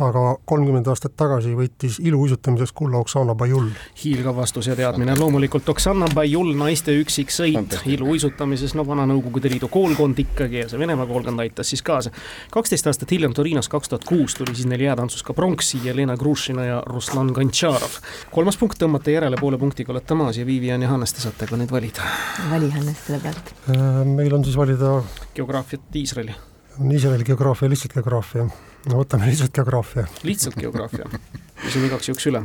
aga 0.00 0.20
kolmkümmend 0.48 0.86
aastat 0.88 1.12
tagasi 1.20 1.52
võitis 1.56 1.98
iluuisutamises 2.00 2.70
kulla 2.72 3.02
Oksana 3.02 3.34
Bajul. 3.36 3.66
hiilgav 4.00 4.36
vastus 4.36 4.66
ja 4.70 4.76
teadmine, 4.76 5.12
loomulikult 5.18 5.68
Oksana 5.68 6.06
Bajul, 6.14 6.54
naiste 6.56 6.94
üksiksõit 6.96 7.76
iluuisutamises, 7.92 8.72
no 8.74 8.86
vana 8.88 9.04
Nõukogude 9.10 9.50
Liidu 9.52 9.68
koolkond 9.68 10.18
ikkagi 10.18 10.62
ja 10.62 10.70
see 10.70 10.80
Venemaa 10.80 11.06
koolkond 11.06 11.44
aitas 11.44 11.68
siis 11.68 11.84
kaasa. 11.84 12.10
kaksteist 12.50 12.88
aastat 12.88 13.12
hiljem 13.12 13.36
Torinos 13.36 13.68
kaks 13.68 13.92
tuhat 13.92 14.08
kuus 14.08 14.38
tuli 14.38 14.56
siis 14.56 14.66
neil 14.70 14.86
jäätantsus 14.88 15.22
ka 15.22 15.36
pronksi 15.36 15.82
Jelena 15.84 16.16
Grušina 16.16 16.64
ja 16.64 16.82
Ruslan 16.86 17.34
Gontšarov. 17.36 18.00
kolmas 18.30 18.56
punkt 18.56 18.80
tõmbate 18.80 19.12
järele 19.12 19.36
poole 19.36 19.58
punktiga 19.58 19.92
olete 19.92 20.16
maas 20.16 20.40
ja 20.40 20.46
Vivian 20.46 20.82
ja 20.82 20.88
Hannes, 20.88 21.12
te 21.12 21.20
saate 21.20 21.46
ka 21.46 21.60
nüüd 21.60 21.70
valida. 21.70 22.08
vali 22.50 22.70
Hannes 22.70 23.06
selle 23.06 23.20
pealt. 23.20 23.54
Äh, 23.68 24.04
meil 24.08 24.32
on 24.32 24.44
siis 24.44 24.56
valida 24.56 25.02
geograafiat 25.34 25.96
Iisraeli. 26.00 26.34
on 26.80 26.92
Iisraeli 26.92 27.24
geograafia, 27.24 27.68
lihtsalt 27.68 27.92
geograafia 28.00 28.48
võtame 28.90 29.28
lihtsalt 29.30 29.54
geograafia. 29.54 30.06
lihtsalt 30.26 30.56
geograafia, 30.58 31.06
küsin 31.62 31.86
igaks 31.86 32.08
juhuks 32.10 32.26
üle. 32.30 32.44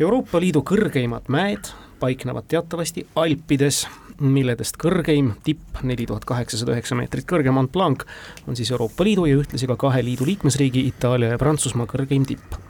Euroopa 0.00 0.40
Liidu 0.40 0.64
kõrgeimad 0.66 1.28
mäed 1.28 1.72
paiknevad 2.00 2.48
teatavasti 2.48 3.06
Alpides 3.16 3.84
milledest 4.22 4.78
kõrgeim 4.80 5.32
tipp, 5.46 5.80
neli 5.82 6.06
tuhat 6.06 6.24
kaheksasada 6.28 6.74
üheksa 6.74 6.96
meetrit 6.98 7.26
kõrgem 7.28 7.56
Mont 7.56 7.72
Blanc, 7.72 8.04
on 8.48 8.56
siis 8.56 8.70
Euroopa 8.70 9.06
Liidu 9.06 9.26
ja 9.26 9.38
ühtlasi 9.38 9.68
ka 9.70 9.76
kahe 9.80 10.02
liidu 10.06 10.26
liikmesriigi, 10.28 10.84
Itaalia 10.90 11.34
ja 11.34 11.40
Prantsusmaa 11.40 11.90
kõrgeim 11.90 12.26
tipp. 12.28 12.60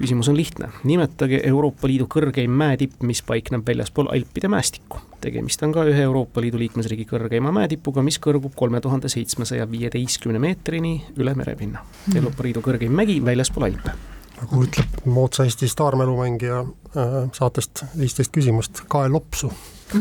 küsimus 0.00 0.30
on 0.32 0.36
lihtne, 0.36 0.70
nimetage 0.84 1.42
Euroopa 1.44 1.88
Liidu 1.88 2.06
kõrgeim 2.08 2.50
mäetipp, 2.50 3.02
mis 3.02 3.22
paikneb 3.22 3.66
väljaspool 3.66 4.08
Alpide 4.12 4.48
mäestikku. 4.48 5.00
tegemist 5.20 5.62
on 5.62 5.72
ka 5.72 5.84
ühe 5.84 6.02
Euroopa 6.02 6.40
Liidu 6.40 6.58
liikmesriigi 6.58 7.04
kõrgeima 7.04 7.52
mäetipuga, 7.52 8.02
mis 8.02 8.18
kõrgub 8.18 8.54
kolme 8.56 8.80
tuhande 8.80 9.08
seitsmesaja 9.08 9.70
viieteistkümne 9.70 10.38
meetrini 10.38 11.04
üle 11.16 11.34
merepinna. 11.34 11.84
Euroopa 12.14 12.42
Liidu 12.42 12.60
kõrgeim 12.60 12.90
mägi 12.90 13.20
väljaspool 13.24 13.70
Alpe 13.70 14.19
nagu 14.40 14.64
ütleb 14.64 15.04
moodsa 15.04 15.44
Eesti 15.48 15.68
staarmälumängija 15.68 16.60
äh, 16.60 17.16
saatest 17.36 17.84
viisteist 17.98 18.32
küsimust, 18.34 18.84
kae 18.88 19.08
lopsu. 19.12 19.52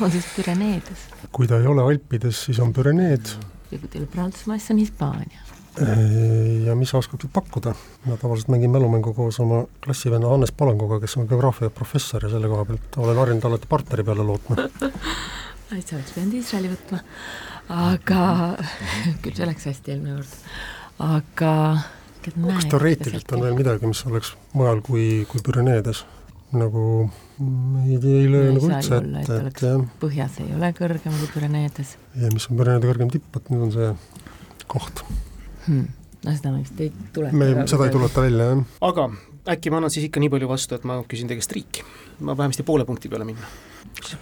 on 0.00 0.10
siis 0.10 0.26
Püreneedes. 0.36 1.08
kui 1.32 1.48
ta 1.50 1.58
ei 1.60 1.66
ole 1.70 1.82
Alpides, 1.82 2.44
siis 2.46 2.60
on 2.60 2.72
Püreneed. 2.74 3.34
ja 3.70 3.78
kui 3.78 3.88
ta 3.88 3.98
ei 3.98 4.04
ole 4.04 4.10
Prantsusmaal, 4.10 4.58
siis 4.58 4.74
on 4.74 4.82
Hispaania. 4.82 5.40
Äh, 5.82 6.66
ja 6.66 6.74
mis 6.78 6.90
sa 6.90 6.98
oskaksid 6.98 7.30
pakkuda? 7.34 7.74
ma 8.06 8.16
tavaliselt 8.16 8.48
mängin 8.54 8.70
mälumängu 8.70 9.14
koos 9.14 9.40
oma 9.40 9.64
klassivenna 9.84 10.28
Hannes 10.30 10.52
Palanguga, 10.52 11.00
kes 11.00 11.16
on 11.16 11.26
geograafia 11.30 11.70
professor 11.70 12.24
ja 12.24 12.30
selle 12.30 12.48
koha 12.48 12.64
pealt 12.68 13.00
olen 13.06 13.18
harjunud 13.18 13.44
alati 13.48 13.66
partneri 13.70 14.04
peale 14.04 14.22
lootma. 14.22 14.56
sa 15.86 15.96
oleks 15.96 16.14
pidanud 16.14 16.38
Iisraeli 16.38 16.70
võtma, 16.70 17.02
aga 17.74 18.22
küll 19.22 19.34
see 19.34 19.50
läks 19.50 19.66
hästi 19.72 19.96
eelmine 19.96 20.20
kord 20.20 20.32
aga 21.02 21.54
kas 22.24 22.68
teoreetiliselt 22.70 23.32
on 23.36 23.44
veel 23.44 23.56
midagi, 23.58 23.88
mis 23.90 24.04
oleks 24.08 24.34
mujal 24.54 24.82
kui, 24.84 25.24
kui 25.30 25.42
Püreneedes? 25.44 26.04
nagu 26.54 27.10
ei, 27.82 27.96
ei 27.98 28.28
löö 28.30 28.52
nagu 28.54 28.68
üldse 28.68 29.00
ette, 29.00 29.22
et, 29.24 29.48
et 29.50 29.62
jah. 29.64 29.80
põhjas 29.98 30.38
ei 30.44 30.52
ole 30.54 30.70
kõrgem 30.76 31.16
kui 31.18 31.30
Püreneedes. 31.34 31.96
ja 32.20 32.30
mis 32.30 32.46
on 32.50 32.60
Püreneede 32.60 32.90
kõrgem 32.92 33.10
tipp, 33.10 33.26
vot 33.34 33.50
nüüd 33.50 33.66
on 33.66 33.74
see 33.74 33.90
koht 34.70 35.02
hmm.. 35.66 35.88
no 36.24 36.36
seda 36.36 36.54
me 36.54 36.62
vist 36.62 36.80
ei 36.80 36.92
tuleta. 37.16 37.36
me 37.40 37.50
seda 37.70 37.88
ei 37.88 37.94
tuleta 37.96 38.26
välja, 38.28 38.50
jah. 38.52 38.64
aga 38.90 39.08
äkki 39.54 39.72
ma 39.72 39.80
annan 39.80 39.92
siis 39.92 40.08
ikka 40.08 40.22
nii 40.22 40.32
palju 40.32 40.48
vastu, 40.48 40.78
et 40.78 40.86
ma 40.88 41.00
küsin 41.08 41.28
teie 41.28 41.40
käest 41.40 41.52
riiki. 41.56 41.84
Ma 42.20 42.36
vähemasti 42.36 42.62
poole 42.62 42.84
punkti 42.84 43.08
peale 43.08 43.24
minna. 43.24 43.46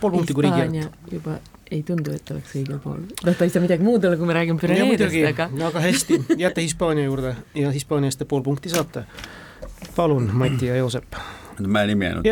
pool 0.00 0.10
punkti 0.10 0.34
kui 0.34 0.46
riigi. 0.46 0.86
juba 1.10 1.38
ei 1.72 1.82
tundu, 1.82 2.12
et 2.12 2.30
oleks 2.30 2.56
õigel 2.56 2.80
pool. 2.84 3.04
noh, 3.24 3.36
ta 3.36 3.44
ei 3.44 3.52
saa 3.52 3.62
midagi 3.64 3.84
muud 3.84 4.04
olla, 4.04 4.16
kui 4.20 4.28
me 4.28 4.36
räägime 4.36 4.60
Püreneedest, 4.60 5.20
aga 5.32 5.48
no 5.52 5.68
aga 5.72 5.84
hästi, 5.84 6.22
jääte 6.44 6.64
Hispaania 6.64 7.04
juurde 7.08 7.36
ja 7.58 7.70
Hispaaniast 7.74 8.22
te 8.22 8.28
pool 8.28 8.42
punkti 8.46 8.72
saate. 8.72 9.04
palun, 9.96 10.30
Mati 10.32 10.66
ja 10.66 10.76
Joosep. 10.76 11.16
mäe 11.66 11.86
nimi 11.86 12.10
ainult? 12.10 12.28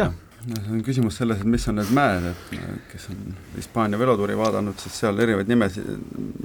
no 0.49 0.57
see 0.57 0.73
on 0.73 0.83
küsimus 0.85 1.19
selles, 1.21 1.41
et 1.43 1.49
mis 1.53 1.67
on 1.69 1.77
need 1.81 1.93
mäed, 1.97 2.31
et 2.31 2.61
kes 2.93 3.09
on 3.13 3.35
Hispaania 3.57 3.99
velotuuri 4.01 4.37
vaadanud, 4.39 4.79
siis 4.81 4.97
seal 5.03 5.19
erinevaid 5.21 5.51
nimesid, 5.51 5.89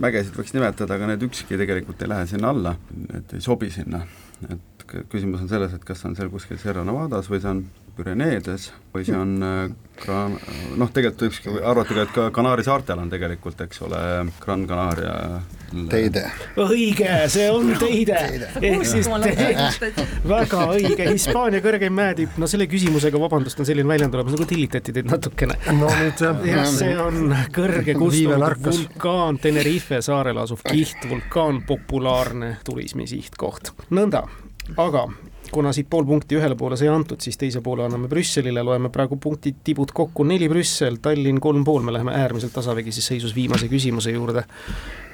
mägesid 0.03 0.35
võiks 0.35 0.55
nimetada, 0.55 0.97
aga 0.97 1.13
need 1.13 1.23
ükski 1.29 1.59
tegelikult 1.59 2.03
ei 2.03 2.11
lähe 2.11 2.27
sinna 2.29 2.51
alla, 2.51 2.75
et 3.15 3.35
ei 3.37 3.43
sobi 3.43 3.71
sinna. 3.71 4.03
et 4.49 4.85
küsimus 5.09 5.41
on 5.41 5.49
selles, 5.49 5.73
et 5.73 5.83
kas 5.87 6.03
on 6.05 6.15
seal 6.15 6.29
kuskil 6.29 6.59
Sierra 6.61 6.83
Nevadas 6.85 7.29
või 7.31 7.39
see 7.41 7.53
on 7.53 7.63
Püreneedes 7.95 8.71
või 8.93 9.05
see 9.07 9.17
on 9.17 9.35
äh, 9.43 9.73
Gran-, 9.95 10.35
noh, 10.75 10.89
tegelikult 10.91 11.29
võikski 11.29 11.53
arvata 11.63 11.95
ka, 11.95 12.03
et 12.03 12.15
ka 12.15 12.23
Kanaari 12.35 12.65
saartel 12.67 12.99
on 12.99 13.11
tegelikult, 13.11 13.61
eks 13.63 13.79
ole, 13.85 13.99
Gran 14.43 14.65
Canaria 14.67 15.13
Teide. 15.89 16.25
õige, 16.61 17.09
see 17.31 17.45
on 17.51 17.71
Teide, 17.79 18.19
ehk 18.59 18.85
siis 18.87 19.07
te... 19.23 20.05
väga 20.27 20.65
õige, 20.75 21.07
Hispaania 21.09 21.63
kõrgeim 21.63 21.95
mäetipp, 21.95 22.35
no 22.41 22.49
selle 22.51 22.67
küsimusega, 22.71 23.19
vabandust, 23.23 23.59
on 23.59 23.67
selline 23.67 23.87
väljend 23.89 24.15
olemas, 24.15 24.35
nagu 24.35 24.47
tillitati 24.49 24.95
teid 24.95 25.09
natukene. 25.09 25.57
no 25.79 25.91
nüüd 25.91 26.23
jah. 26.27 26.43
jah, 26.51 26.67
see 26.75 26.95
on 26.99 27.35
kõrge 27.55 27.95
kustunud 27.99 28.67
vulkaan 28.67 29.39
Tenerife 29.43 30.01
saarel 30.05 30.43
asuv 30.43 30.63
kihtvulkaan, 30.67 31.63
populaarne 31.67 32.57
turismi 32.67 33.07
sihtkoht. 33.09 33.71
nõnda, 33.95 34.25
aga 34.75 35.07
kuna 35.55 35.71
siit 35.71 35.87
pool 35.89 36.03
punkti 36.03 36.35
ühele 36.35 36.55
poole 36.59 36.75
sai 36.75 36.89
antud, 36.91 37.21
siis 37.23 37.37
teise 37.39 37.61
poole 37.63 37.85
anname 37.85 38.09
Brüsselile, 38.11 38.63
loeme 38.63 38.89
praegu 38.91 39.15
punktid, 39.23 39.61
tibud 39.63 39.93
kokku, 39.95 40.25
neli 40.27 40.49
Brüssel, 40.51 40.99
Tallinn 41.01 41.39
kolm 41.39 41.63
pool, 41.63 41.85
me 41.87 41.95
läheme 41.95 42.11
äärmiselt 42.19 42.51
tasavägises 42.57 43.07
seisus 43.13 43.35
viimase 43.35 43.71
küsimuse 43.71 44.11
juurde. 44.11 44.43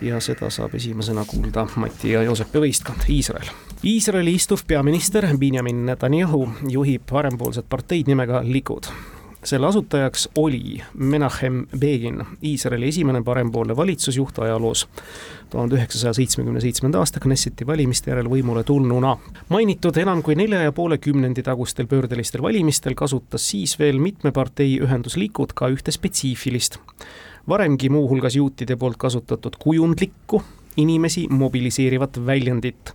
ja 0.02 0.20
seda 0.20 0.50
saab 0.50 0.74
esimesena 0.76 1.26
kuulda 1.30 1.68
Mati 1.76 2.16
ja 2.16 2.24
Joosepi 2.26 2.64
võistkond, 2.66 3.06
Iisrael. 3.10 3.54
Iisraeli 3.86 4.34
istuv 4.34 4.66
peaminister 4.68 5.30
Benjamin 5.38 5.86
Netanyahu 5.86 6.48
juhib 6.70 7.06
parempoolset 7.12 7.70
parteid 7.70 8.10
nimega 8.10 8.42
Likud 8.44 8.90
selle 9.44 9.68
asutajaks 9.68 10.30
oli 10.36 10.82
Menachem 10.94 11.66
Begin, 11.80 12.26
Iisraeli 12.44 12.88
esimene 12.88 13.24
parempoolne 13.24 13.76
valitsusjuht 13.76 14.40
ajaloos. 14.40 14.88
tuhande 15.50 15.76
üheksasaja 15.76 16.14
seitsmekümne 16.14 16.62
seitsmenda 16.62 17.00
aasta 17.00 17.20
Knesseti 17.20 17.68
valimiste 17.68 18.12
järel 18.12 18.30
võimule 18.30 18.64
tulnuna. 18.64 19.18
mainitud 19.50 19.98
enam 19.98 20.22
kui 20.24 20.36
nelja 20.36 20.62
ja 20.62 20.72
poole 20.72 20.98
kümnendi 20.98 21.44
tagustel 21.44 21.88
pöördelistel 21.88 22.42
valimistel 22.42 22.94
kasutas 22.96 23.50
siis 23.50 23.80
veel 23.80 24.00
mitme 24.00 24.32
partei 24.32 24.80
ühendus 24.80 25.18
Likud 25.18 25.54
ka 25.54 25.70
ühte 25.70 25.92
spetsiifilist, 25.92 26.78
varemgi 27.50 27.90
muuhulgas 27.90 28.36
juutide 28.36 28.76
poolt 28.76 28.98
kasutatud 28.98 29.58
kujundlikku, 29.60 30.44
inimesi 30.78 31.28
mobiliseerivat 31.30 32.26
väljendit 32.26 32.94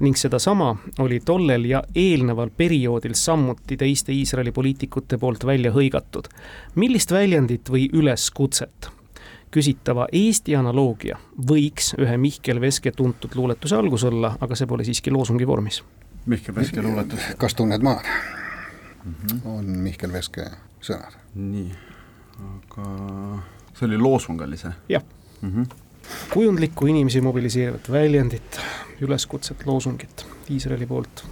ning 0.00 0.16
sedasama 0.16 0.76
oli 0.98 1.20
tollel 1.20 1.64
ja 1.64 1.82
eelneval 1.94 2.50
perioodil 2.56 3.14
samuti 3.14 3.76
teiste 3.76 4.12
Iisraeli 4.12 4.52
poliitikute 4.52 5.18
poolt 5.18 5.46
välja 5.46 5.70
hõigatud. 5.72 6.28
millist 6.74 7.12
väljendit 7.12 7.70
või 7.70 7.88
üleskutset? 7.92 8.90
küsitava 9.54 10.08
Eesti 10.12 10.56
analoogia 10.58 11.18
võiks 11.50 11.92
ühe 11.98 12.16
Mihkel 12.18 12.60
Veske 12.60 12.90
tuntud 12.90 13.36
luuletuse 13.38 13.76
algus 13.76 14.04
olla, 14.04 14.32
aga 14.40 14.56
see 14.58 14.66
pole 14.66 14.84
siiski 14.84 15.12
loosungi 15.14 15.46
vormis. 15.46 15.82
Mihkel 16.26 16.54
Veske 16.54 16.82
luuletus. 16.82 17.20
kas 17.38 17.54
tunned 17.54 17.82
maad 17.82 18.04
mm? 19.04 19.14
-hmm. 19.14 19.40
on 19.44 19.64
Mihkel 19.64 20.12
Veske 20.12 20.50
sõnad. 20.80 21.14
nii, 21.34 21.70
aga 22.50 22.88
see 23.74 23.86
oli 23.86 23.98
loosung, 23.98 24.40
oli 24.40 24.56
see? 24.56 24.72
jah 24.88 25.02
mm. 25.40 25.50
-hmm. 25.50 25.83
Kujundlikku 26.32 26.86
inimesi 26.90 27.20
mobiliseerivat 27.24 27.90
väljendit, 27.92 28.60
üleskutset, 29.04 29.66
loosungit 29.66 30.26
Iisraeli 30.50 30.86
poolt, 30.86 31.24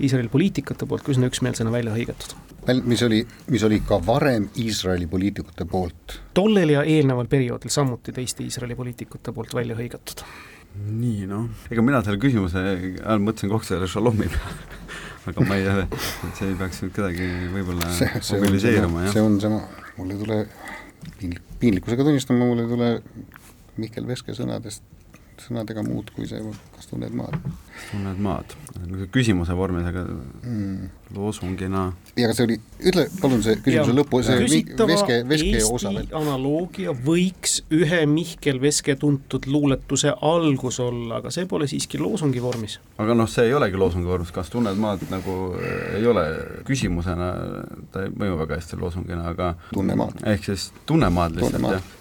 Iisraeli 0.00 0.28
poliitikute 0.28 0.86
poolt 0.86 1.08
üsna 1.08 1.30
üksmeelsena 1.30 1.72
välja 1.72 1.94
hõigatud 1.94 2.34
mis 2.84 3.02
oli, 3.02 3.20
mis 3.52 3.62
oli 3.64 3.80
ka 3.86 3.98
varem 4.06 4.48
Iisraeli 4.56 5.06
poliitikute 5.06 5.64
poolt. 5.68 6.20
tollel 6.34 6.74
ja 6.74 6.82
eelneval 6.82 7.26
perioodil 7.28 7.70
samuti 7.70 8.12
teiste 8.12 8.44
Iisraeli 8.44 8.76
poliitikute 8.76 9.32
poolt 9.32 9.54
välja 9.54 9.76
hõigatud. 9.76 10.24
nii 10.74 11.26
noh, 11.30 11.48
ega 11.70 11.82
mina 11.82 12.00
selle 12.02 12.18
küsimuse 12.22 12.62
ajal 12.64 13.20
mõtlesin 13.22 13.52
kogu 13.52 13.68
selle 13.68 13.88
šalomi 13.90 14.30
peale 14.32 14.80
aga 15.30 15.46
ma 15.48 15.58
ei, 15.60 15.68
see 16.36 16.50
ei 16.50 16.56
peaks 16.58 16.82
nüüd 16.84 16.96
kedagi 16.96 17.28
võib-olla 17.52 17.92
mobiliseeruma, 18.32 19.06
jah. 19.06 19.14
see 19.14 19.24
on 19.24 19.38
sama, 19.40 19.60
mul 19.98 20.12
ei 20.12 20.20
tule, 20.20 20.40
piinlikkusega 21.60 22.06
tunnistama, 22.08 22.48
mul 22.48 22.64
ei 22.64 22.70
tule 22.72 22.90
Mihkel 23.80 24.06
Veske 24.08 24.36
sõnadest 24.36 24.82
sõnadega 25.42 25.82
muud 25.84 26.10
kui 26.14 26.26
see, 26.28 26.40
kas 26.74 26.86
tunned 26.88 27.14
maad. 27.16 27.34
tunned 27.90 28.20
maad, 28.22 28.52
küsimuse 29.12 29.54
vormis, 29.58 29.86
aga 29.88 30.04
mm. 30.06 30.90
loosungina. 31.16 31.84
ja 32.18 32.28
aga 32.28 32.36
see 32.36 32.46
oli, 32.48 32.58
ütle 32.90 33.06
palun 33.20 33.42
see 33.44 33.56
küsimuse 33.64 33.96
lõpu, 33.96 34.20
see 34.26 34.38
Veske, 34.44 35.18
Veske 35.28 35.62
osa 35.66 35.92
veel. 35.94 36.06
analoogia 36.14 36.94
võiks 37.06 37.58
ühe 37.74 38.04
Mihkel 38.10 38.60
Veske 38.62 38.96
tuntud 39.00 39.48
luuletuse 39.50 40.14
algus 40.14 40.78
olla, 40.84 41.18
aga 41.18 41.34
see 41.34 41.48
pole 41.50 41.68
siiski 41.70 42.00
loosungi 42.02 42.42
vormis. 42.44 42.78
aga 43.02 43.18
noh, 43.18 43.30
see 43.30 43.48
ei 43.50 43.58
olegi 43.58 43.80
loosungi 43.80 44.10
vormis, 44.10 44.32
kas 44.34 44.52
tunned 44.54 44.78
maad 44.80 45.02
nagu 45.10 45.40
äh, 45.58 45.98
ei 45.98 46.08
ole 46.10 46.24
küsimusena, 46.68 47.32
ta 47.94 48.06
ei 48.06 48.14
mõju 48.14 48.38
väga 48.44 48.62
hästi 48.62 48.80
loosungina, 48.80 49.26
aga 49.34 49.54
tunne 49.74 49.98
maad. 49.98 50.24
ehk 50.34 50.50
siis 50.52 50.70
tunne 50.86 51.10
maad 51.14 51.38
lihtsalt, 51.40 51.70
jah 51.74 51.92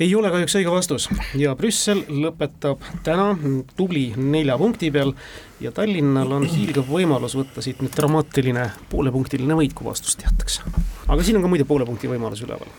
ei 0.00 0.14
ole 0.16 0.30
kahjuks 0.32 0.56
õige 0.60 0.72
vastus. 0.72 1.08
Ja 1.38 1.54
Brüssel 1.58 2.02
lõpetab 2.08 2.84
täna 3.06 3.30
tubli 3.76 4.10
nelja 4.16 4.56
punkti 4.60 4.90
peal 4.94 5.12
ja 5.60 5.72
Tallinnal 5.76 6.32
on 6.38 6.46
hiilgav 6.48 6.88
võimalus 6.90 7.36
võtta 7.38 7.64
siit 7.64 7.82
nüüd 7.84 7.94
dramaatiline 7.96 8.68
poolepunktiline 8.92 9.56
võit, 9.58 9.74
kui 9.76 9.88
vastust 9.88 10.22
teatakse. 10.22 10.64
aga 11.08 11.24
siin 11.24 11.40
on 11.40 11.44
ka 11.44 11.52
muide 11.52 11.66
poole 11.68 11.88
punkti 11.88 12.10
võimalus 12.10 12.44
üleval. 12.46 12.70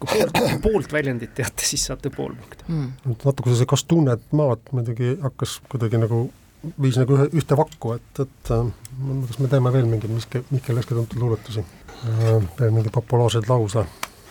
kui 0.00 0.08
poolt, 0.10 0.38
poolt 0.62 0.92
väljendit 0.92 1.34
teate, 1.34 1.64
siis 1.64 1.86
saate 1.86 2.10
pool 2.10 2.34
punkti 2.34 2.64
mm.. 2.68 3.18
natuke 3.24 3.54
see 3.54 3.68
Kas 3.70 3.86
tunned 3.88 4.24
maad 4.32 4.72
muidugi 4.72 5.14
hakkas 5.22 5.60
kuidagi 5.70 6.00
nagu 6.02 6.26
viis 6.80 6.96
nagu 6.96 7.18
ühe, 7.18 7.28
ühte 7.36 7.56
vakku, 7.60 7.92
et, 7.98 8.24
et 8.24 8.50
äh, 8.54 8.66
kas 9.28 9.38
me 9.38 9.50
teeme 9.52 9.72
veel 9.72 9.86
mingeid 9.88 10.12
Mihkel, 10.16 10.44
Mihkel 10.50 10.80
Veske 10.80 10.96
tuntud 10.96 11.20
luuletusi, 11.20 11.64
äh, 12.08 12.40
veel 12.58 12.72
mingeid 12.74 12.94
populaarseid 12.94 13.48
lause 13.52 13.84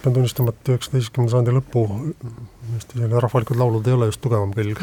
pean 0.03 0.15
tunnistama, 0.17 0.51
et 0.53 0.73
üheksateistkümnenda 0.73 1.31
sajandi 1.31 1.55
lõpu 1.55 1.85
Eesti 2.73 2.97
selline 2.97 3.21
rahvalikud 3.23 3.59
laulud 3.59 3.87
ei 3.87 3.95
ole 3.95 4.09
just 4.11 4.21
tugevam 4.23 4.51
külg. 4.55 4.81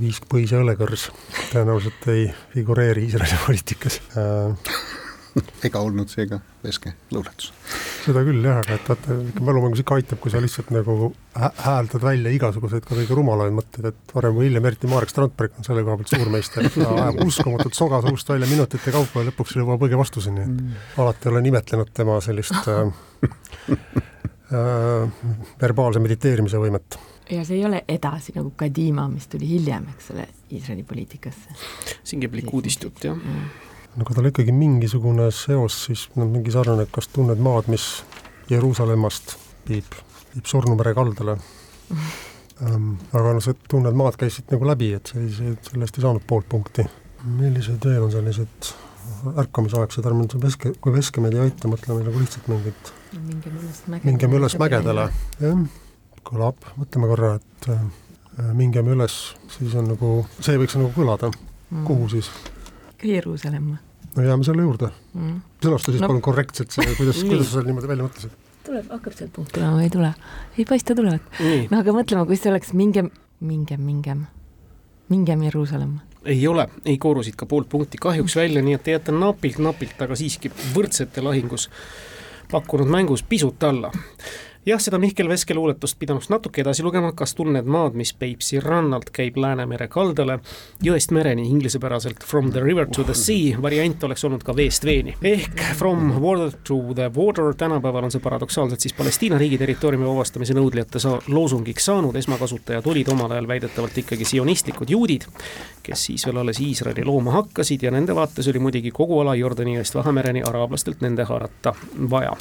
viisk, 0.00 0.28
põis 0.30 0.52
ja 0.54 0.60
õlekõrs 0.62 1.08
tõenäoliselt 1.50 2.08
ei 2.12 2.28
figureeri 2.54 3.08
Iisraeli 3.08 3.40
poliitikas 3.46 4.00
ega 5.66 5.82
olnud 5.84 6.10
seega 6.12 6.40
Veske 6.64 6.94
luuletus 7.14 7.52
seda 8.04 8.22
küll 8.24 8.44
jah, 8.44 8.60
aga 8.62 8.76
et 8.76 8.88
vaata, 8.88 9.16
mälumängus 9.44 9.82
ikka 9.82 9.98
aitab, 9.98 10.20
kui 10.22 10.32
sa 10.32 10.40
lihtsalt 10.42 10.70
nagu 10.74 11.10
hääldad 11.34 12.04
välja 12.04 12.32
igasuguseid 12.34 12.86
ka 12.86 12.96
kõige 12.96 13.16
rumalamaid 13.16 13.56
mõtteid, 13.58 13.90
et 13.92 14.14
varem 14.14 14.36
või 14.36 14.48
hiljem, 14.48 14.66
eriti 14.70 14.90
Marek 14.90 15.12
Strandberg 15.12 15.58
on 15.60 15.66
selle 15.66 15.84
koha 15.86 15.98
pealt 16.00 16.14
suurmeister, 16.14 16.68
ta 16.74 16.88
ajab 17.04 17.20
uskumatut 17.26 17.76
soga 17.76 18.00
suust 18.06 18.32
välja 18.32 18.48
minutite 18.50 18.94
kaupa 18.94 19.22
ja 19.22 19.30
lõpuks 19.30 19.56
jõuab 19.60 19.86
õige 19.86 20.00
vastuseni 20.00 20.46
mm.. 20.46 20.82
alati 21.02 21.32
olen 21.32 21.50
imetlenud 21.52 21.94
tema 21.96 22.18
sellist 22.24 22.70
äh, 22.72 22.82
äh, 24.56 25.24
verbaalse 25.62 26.02
mediteerimise 26.02 26.60
võimet. 26.62 27.00
Ja 27.30 27.44
see 27.46 27.60
ei 27.60 27.66
ole 27.68 27.84
edasi 27.88 28.34
nagu 28.34 28.50
Kadima, 28.58 29.06
mis 29.10 29.28
tuli 29.30 29.46
hiljem, 29.52 29.84
eks 29.92 30.10
ole, 30.16 30.26
Iisraeli 30.50 30.82
poliitikasse. 30.82 31.58
siin 32.02 32.24
käib 32.24 32.40
likk 32.40 32.54
uudistut, 32.56 33.04
jah. 33.04 33.18
mm 33.18 33.69
no 33.96 34.06
kui 34.06 34.16
tal 34.16 34.28
ikkagi 34.30 34.54
mingisugune 34.54 35.30
seos, 35.34 35.84
siis 35.88 36.06
noh, 36.18 36.28
mingi 36.30 36.52
sarnane, 36.54 36.86
kas 36.92 37.10
tunned 37.14 37.40
maad, 37.42 37.70
mis 37.72 37.86
Jeruusalemmast 38.50 39.36
viib, 39.68 39.96
viib 40.34 40.46
Surnu 40.50 40.76
mere 40.78 40.94
kaldale 40.96 41.36
ähm,. 42.66 42.94
aga 43.12 43.34
noh, 43.34 43.42
see 43.44 43.56
Tunned 43.70 43.96
maad 43.98 44.18
käis 44.20 44.38
siit 44.38 44.52
nagu 44.54 44.68
läbi, 44.68 44.92
et 44.98 45.10
see, 45.10 45.26
see, 45.34 45.56
sellest 45.70 45.98
ei 45.98 46.06
saanud 46.06 46.26
poolt 46.26 46.48
punkti. 46.50 46.86
millised 47.24 47.84
veel 47.84 48.06
on 48.06 48.14
sellised 48.14 48.72
ärkamisaegsed, 49.40 50.06
ärme 50.06 50.24
nüüd 50.24 50.36
veske, 50.42 50.72
kui 50.80 50.94
veske 50.94 51.22
meid 51.22 51.34
ei 51.36 51.48
aita, 51.48 51.68
mõtleme 51.68 52.04
nagu 52.06 52.22
lihtsalt 52.22 52.46
mingit 52.50 52.92
mingem 53.12 53.56
üles 53.58 53.82
mägedele. 53.86 54.06
mingem 54.06 54.36
üles 54.38 54.56
mägedele, 54.60 55.08
jah, 55.42 55.64
kõlab, 56.30 56.70
mõtleme 56.78 57.10
korra, 57.10 57.34
et 57.40 57.68
äh, 57.74 57.82
mingem 58.56 58.88
üles, 58.94 59.18
siis 59.56 59.74
on 59.76 59.90
nagu, 59.90 60.14
see 60.38 60.60
võiks 60.60 60.78
nagu 60.78 60.92
kõlada 60.94 61.32
mm., 61.32 61.84
kuhu 61.88 62.08
siis 62.14 62.30
Jeruusalemma. 63.02 63.76
no 64.16 64.22
jääme 64.26 64.44
selle 64.44 64.66
juurde 64.66 64.90
mm.. 65.14 65.40
sõnasta 65.64 65.94
siis 65.94 66.02
no. 66.02 66.10
palun 66.10 66.22
korrektselt 66.24 66.74
see, 66.74 66.94
kuidas 66.98 67.22
kuidas 67.24 67.48
sa 67.48 67.58
selle 67.58 67.70
niimoodi 67.70 67.90
välja 67.90 68.06
mõtlesid? 68.08 68.36
tuleb, 68.66 68.92
hakkab 68.96 69.16
sealt 69.16 69.32
punkt 69.36 69.54
tulema 69.56 69.78
või 69.78 69.88
ei 69.88 69.94
tule? 69.96 70.12
ei 70.58 70.68
paista 70.68 70.96
tulevat. 70.98 71.40
no 71.70 71.80
aga 71.80 71.96
mõtleme, 71.96 72.26
kui 72.28 72.38
see 72.40 72.52
oleks 72.52 72.74
mingem, 72.76 73.10
mingem, 73.40 73.82
mingem, 73.86 74.28
mingem 75.12 75.48
Jeruusalemma 75.48 76.06
ei 76.24 76.42
ole, 76.48 76.66
ei 76.84 76.98
koorusid 77.00 77.36
ka 77.38 77.46
poolt 77.48 77.68
punkti 77.72 77.98
kahjuks 78.00 78.36
välja, 78.36 78.60
nii 78.62 78.76
et 78.76 78.82
te 78.84 78.92
jääte 78.92 79.12
napilt-napilt, 79.16 79.96
aga 80.04 80.18
siiski 80.18 80.50
võrdsete 80.74 81.24
lahingus 81.24 81.70
pakkunud 82.50 82.90
mängus 82.90 83.22
pisut 83.22 83.62
alla 83.64 83.88
jah, 84.66 84.80
seda 84.80 84.98
Mihkel 85.00 85.28
Veske 85.28 85.54
luuletust 85.56 85.96
pidanuks 85.98 86.28
natuke 86.30 86.60
edasi 86.60 86.84
lugema, 86.84 87.12
kas 87.16 87.32
tunned 87.36 87.68
maad, 87.70 87.96
mis 87.96 88.12
Peipsi 88.16 88.60
rannalt 88.60 89.08
käib 89.14 89.38
Läänemere 89.40 89.88
kaldale, 89.88 90.38
jõest 90.84 91.14
mereni, 91.16 91.46
inglisepäraselt 91.48 92.24
From 92.26 92.50
the 92.52 92.60
river 92.60 92.88
to 92.92 93.04
the 93.04 93.14
sea, 93.16 93.56
variant 93.62 94.04
oleks 94.04 94.24
olnud 94.28 94.44
ka 94.44 94.54
veest 94.56 94.84
veeni. 94.84 95.16
ehk 95.22 95.64
From 95.78 96.12
water 96.20 96.52
to 96.64 96.80
the 96.94 97.08
water, 97.16 97.54
tänapäeval 97.56 98.04
on 98.04 98.14
see 98.14 98.20
paradoksaalselt 98.20 98.80
siis 98.80 98.94
Palestiina 98.96 99.38
riigi 99.40 99.58
territooriumi 99.58 100.06
vabastamise 100.06 100.54
nõudlijate 100.56 101.00
saa-, 101.00 101.20
loosungiks 101.28 101.88
saanud, 101.88 102.16
esmakasutajad 102.20 102.86
olid 102.92 103.08
omal 103.14 103.32
ajal 103.32 103.48
väidetavalt 103.48 103.98
ikkagi 104.04 104.28
sionistlikud 104.28 104.92
juudid, 104.92 105.24
kes 105.82 106.06
siis 106.10 106.26
veel 106.28 106.44
alles 106.44 106.60
Iisraeli 106.60 107.04
looma 107.08 107.38
hakkasid 107.40 107.82
ja 107.82 107.94
nende 107.94 108.14
vaates 108.16 108.48
oli 108.52 108.60
muidugi 108.60 108.92
kogu 108.92 109.22
ala 109.24 109.34
Jordani 109.38 109.78
jõest 109.78 109.96
Vahemereni 109.96 110.44
araablastelt 110.44 111.00
nende 111.00 111.24
haarata 111.24 111.74
vaja 112.10 112.36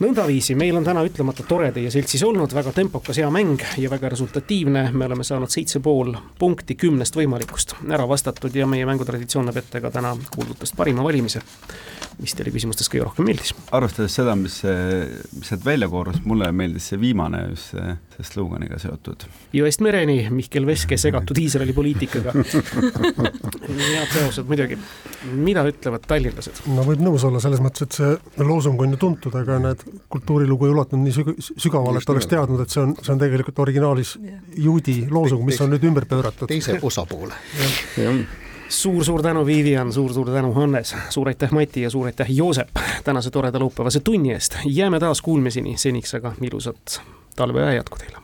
nõndaviisi, 0.00 0.56
meil 0.56 0.76
on 0.78 0.84
täna 0.86 1.02
ütlemata 1.06 1.44
tore 1.48 1.70
teie 1.76 1.90
seltsis 1.92 2.22
olnud, 2.24 2.52
väga 2.56 2.72
tempokas, 2.76 3.20
hea 3.20 3.28
mäng 3.32 3.62
ja 3.78 3.90
väga 3.92 4.10
resultatiivne, 4.12 4.86
me 4.92 5.08
oleme 5.08 5.26
saanud 5.26 5.52
seitse 5.52 5.80
pool 5.84 6.14
punkti 6.38 6.76
kümnest 6.80 7.16
võimalikust 7.16 7.76
ära 7.88 8.08
vastatud 8.08 8.56
ja 8.56 8.68
meie 8.70 8.88
mängutraditsioon 8.88 9.50
näeb 9.50 9.60
ette 9.62 9.82
ka 9.84 9.92
täna 9.94 10.14
kuuldutest 10.34 10.76
parima 10.76 11.04
valimise 11.04 11.44
mis 12.20 12.34
teile 12.36 12.52
küsimustes 12.54 12.90
kõige 12.92 13.06
rohkem 13.06 13.28
meeldis? 13.28 13.52
arvestades 13.76 14.14
seda, 14.18 14.34
mis, 14.38 14.60
mis 15.36 15.50
sealt 15.50 15.64
välja 15.64 15.88
koorus, 15.90 16.20
mulle 16.28 16.50
meeldis 16.56 16.90
see 16.90 17.00
viimane 17.00 17.42
just 17.50 17.74
see, 17.74 17.94
see 18.16 18.26
sloganiga 18.28 18.78
seotud. 18.82 19.26
jõest 19.56 19.84
mereni, 19.84 20.18
Mihkel 20.34 20.66
Veske 20.68 20.98
segatud 21.00 21.38
Iisraeli 21.40 21.74
poliitikaga 21.76 22.34
head 24.00 24.12
seosed 24.12 24.48
muidugi. 24.50 24.78
mida 25.24 25.64
ütlevad 25.68 26.04
tallinlased? 26.10 26.62
no 26.74 26.84
võib 26.86 27.04
nõus 27.04 27.24
olla 27.28 27.42
selles 27.42 27.62
mõttes, 27.64 27.86
et 27.86 27.98
see 28.00 28.44
loosung 28.46 28.80
on 28.84 28.96
ju 28.96 29.00
tuntud, 29.00 29.40
aga 29.40 29.60
näed, 29.62 29.86
kultuurilugu 30.12 30.68
ei 30.68 30.74
ulatunud 30.76 31.06
nii 31.06 31.16
süg-, 31.16 31.32
sügavale, 31.50 32.02
et 32.02 32.14
oleks 32.14 32.28
teadnud, 32.30 32.64
et 32.64 32.74
see 32.74 32.84
on, 32.84 32.94
see 33.00 33.14
on 33.14 33.22
tegelikult 33.22 33.64
originaalis 33.66 34.16
juudi 34.56 35.00
loosung, 35.10 35.44
mis 35.46 35.60
on 35.64 35.74
nüüd 35.74 35.88
ümber 35.90 36.08
pööratud. 36.10 36.50
teise 36.50 36.78
osapoole. 36.82 37.36
jah 37.96 38.22
suur-suur 38.70 39.22
tänu, 39.22 39.46
Vivian 39.46 39.92
suur,, 39.92 40.12
suur-suur 40.12 40.34
tänu, 40.34 40.52
Hannes, 40.52 40.94
suur 41.08 41.28
aitäh, 41.28 41.50
Mati 41.50 41.82
ja 41.82 41.90
suur 41.90 42.06
aitäh, 42.06 42.26
Joosep, 42.30 42.68
tänase 43.04 43.30
toreda 43.30 43.58
laupäevase 43.58 44.00
tunni 44.00 44.32
eest. 44.32 44.58
jääme 44.64 45.00
taas 45.00 45.22
kuulmiseni, 45.22 45.76
seniks 45.76 46.14
aga 46.14 46.32
ilusat 46.42 47.02
talveaja 47.36 47.72
jätku 47.72 47.98
teile. 47.98 48.18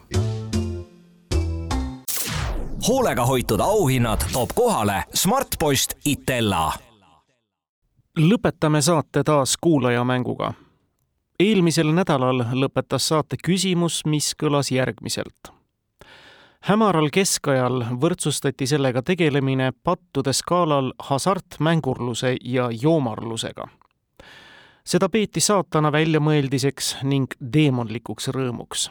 hoolega 2.88 3.26
hoitud 3.26 3.60
auhinnad 3.60 4.20
toob 4.32 4.50
kohale 4.54 5.04
Smartpost 5.14 5.94
Itella. 6.04 6.72
lõpetame 8.18 8.80
saate 8.80 9.22
taas 9.24 9.56
kuulajamänguga. 9.60 10.52
eelmisel 11.40 11.92
nädalal 11.92 12.44
lõpetas 12.52 13.08
saate 13.08 13.36
küsimus, 13.46 14.02
mis 14.06 14.34
kõlas 14.42 14.70
järgmiselt 14.70 15.55
hämaral 16.60 17.08
keskajal 17.12 17.84
võrdsustati 18.00 18.66
sellega 18.66 19.02
tegelemine 19.02 19.72
pattude 19.84 20.32
skaalal 20.32 20.92
hasartmängurluse 20.98 22.36
ja 22.44 22.68
joomarlusega. 22.82 23.68
seda 24.86 25.08
peeti 25.08 25.40
saatana 25.40 25.90
väljamõeldiseks 25.92 26.96
ning 27.02 27.32
teemonlikuks 27.52 28.28
rõõmuks. 28.28 28.90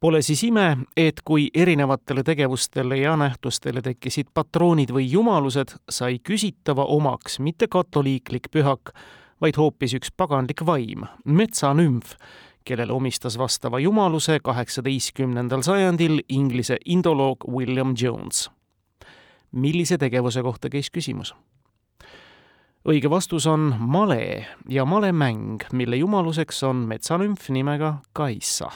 Pole 0.00 0.22
siis 0.22 0.42
ime, 0.42 0.78
et 0.96 1.20
kui 1.24 1.48
erinevatele 1.54 2.22
tegevustele 2.22 2.96
ja 2.96 3.16
nähtustele 3.16 3.82
tekkisid 3.82 4.32
patroonid 4.34 4.90
või 4.90 5.06
jumalused, 5.10 5.76
sai 5.88 6.18
küsitava 6.18 6.84
omaks 6.84 7.38
mitte 7.38 7.68
katoliiklik 7.70 8.50
pühak, 8.50 8.90
vaid 9.40 9.56
hoopis 9.56 9.94
üks 9.94 10.10
paganlik 10.16 10.66
vaim, 10.66 11.06
metsanümf, 11.24 12.16
kellele 12.64 12.92
omistas 12.92 13.38
vastava 13.38 13.78
jumaluse 13.78 14.38
kaheksateistkümnendal 14.44 15.62
sajandil 15.62 16.20
Inglise 16.28 16.76
indoloog 16.84 17.44
William 17.48 17.94
Jones. 18.02 18.50
millise 19.52 19.98
tegevuse 19.98 20.42
kohta 20.42 20.68
käis 20.68 20.90
küsimus? 20.90 21.34
õige 22.88 23.10
vastus 23.10 23.46
on 23.46 23.74
male 23.78 24.46
ja 24.68 24.84
malemäng, 24.84 25.62
mille 25.72 25.96
jumaluseks 25.96 26.62
on 26.62 26.76
metsanümf 26.76 27.48
nimega 27.50 27.94
Kaissa. 28.12 28.70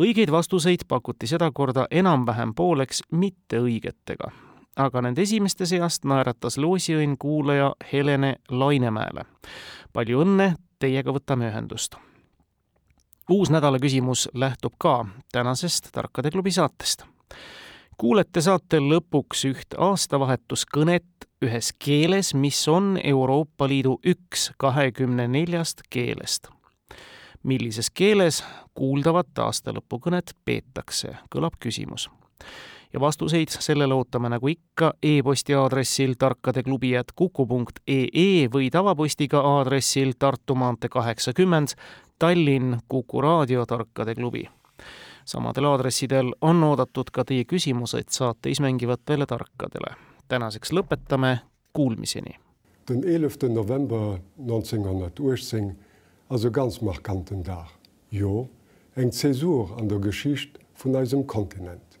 õigeid 0.00 0.30
vastuseid 0.30 0.86
pakuti 0.88 1.26
sedakorda 1.26 1.86
enam-vähem 1.90 2.54
pooleks 2.54 3.02
mitteõigetega, 3.10 4.30
aga 4.76 5.02
nende 5.02 5.22
esimeste 5.22 5.66
seast 5.66 6.04
naeratas 6.04 6.58
loosiõnn 6.58 7.16
kuulaja 7.18 7.74
Helene 7.92 8.36
Lainemäele. 8.50 9.24
palju 9.92 10.24
õnne, 10.24 10.54
teiega 10.78 11.12
võtame 11.12 11.48
ühendust 11.52 11.96
uus 13.30 13.50
nädala 13.50 13.78
küsimus 13.78 14.28
lähtub 14.34 14.72
ka 14.78 15.06
tänasest 15.32 15.88
Tarkade 15.92 16.30
klubi 16.30 16.50
saatest. 16.50 17.04
kuulete 17.96 18.40
saate 18.40 18.78
lõpuks 18.78 19.44
üht 19.48 19.76
aastavahetuskõnet 19.78 21.28
ühes 21.42 21.72
keeles, 21.78 22.34
mis 22.34 22.68
on 22.68 22.98
Euroopa 23.04 23.68
Liidu 23.68 23.98
üks 24.06 24.50
kahekümne 24.58 25.28
neljast 25.28 25.82
keelest. 25.90 26.48
millises 27.42 27.90
keeles 27.90 28.44
kuuldavat 28.74 29.38
aastalõpukõnet 29.38 30.34
peetakse, 30.44 31.16
kõlab 31.30 31.56
küsimus 31.60 32.10
ja 32.94 33.00
vastuseid 33.00 33.48
sellele 33.48 33.94
ootame 33.94 34.28
nagu 34.30 34.48
ikka 34.48 34.92
e-posti 35.02 35.54
aadressil 35.58 36.14
tarkadeklubi.kuku.ee 36.18 38.48
või 38.54 38.70
tavapostiga 38.70 39.40
aadressil 39.40 40.12
Tartu 40.18 40.54
maantee 40.54 40.88
kaheksakümmend 40.88 41.68
Tallinn 42.18 42.78
Kuku 42.88 43.20
raadio 43.20 43.66
Tarkade 43.66 44.14
klubi. 44.14 44.48
samadel 45.24 45.64
aadressidel 45.64 46.34
on 46.40 46.64
oodatud 46.64 47.10
ka 47.12 47.24
teie 47.24 47.44
küsimused 47.44 48.08
saateis 48.08 48.60
mängivatele 48.60 49.26
tarkadele. 49.26 49.94
tänaseks 50.28 50.72
lõpetame, 50.72 51.38
kuulmiseni. 51.72 52.38
Den 52.88 53.04
11. 53.04 53.48
November 53.48 54.18
1918 54.36 55.76
also 56.30 56.50
ganz 56.50 56.80
markanten 56.80 57.44
Dach. 57.44 57.72
Jo, 58.10 58.48
eng 58.96 59.12
Zäsur 59.12 59.78
an 59.78 59.88
der 59.88 59.98
Geschicht 59.98 60.58
vun 60.84 60.96
eisem 60.96 61.26
Kontinent. 61.26 61.98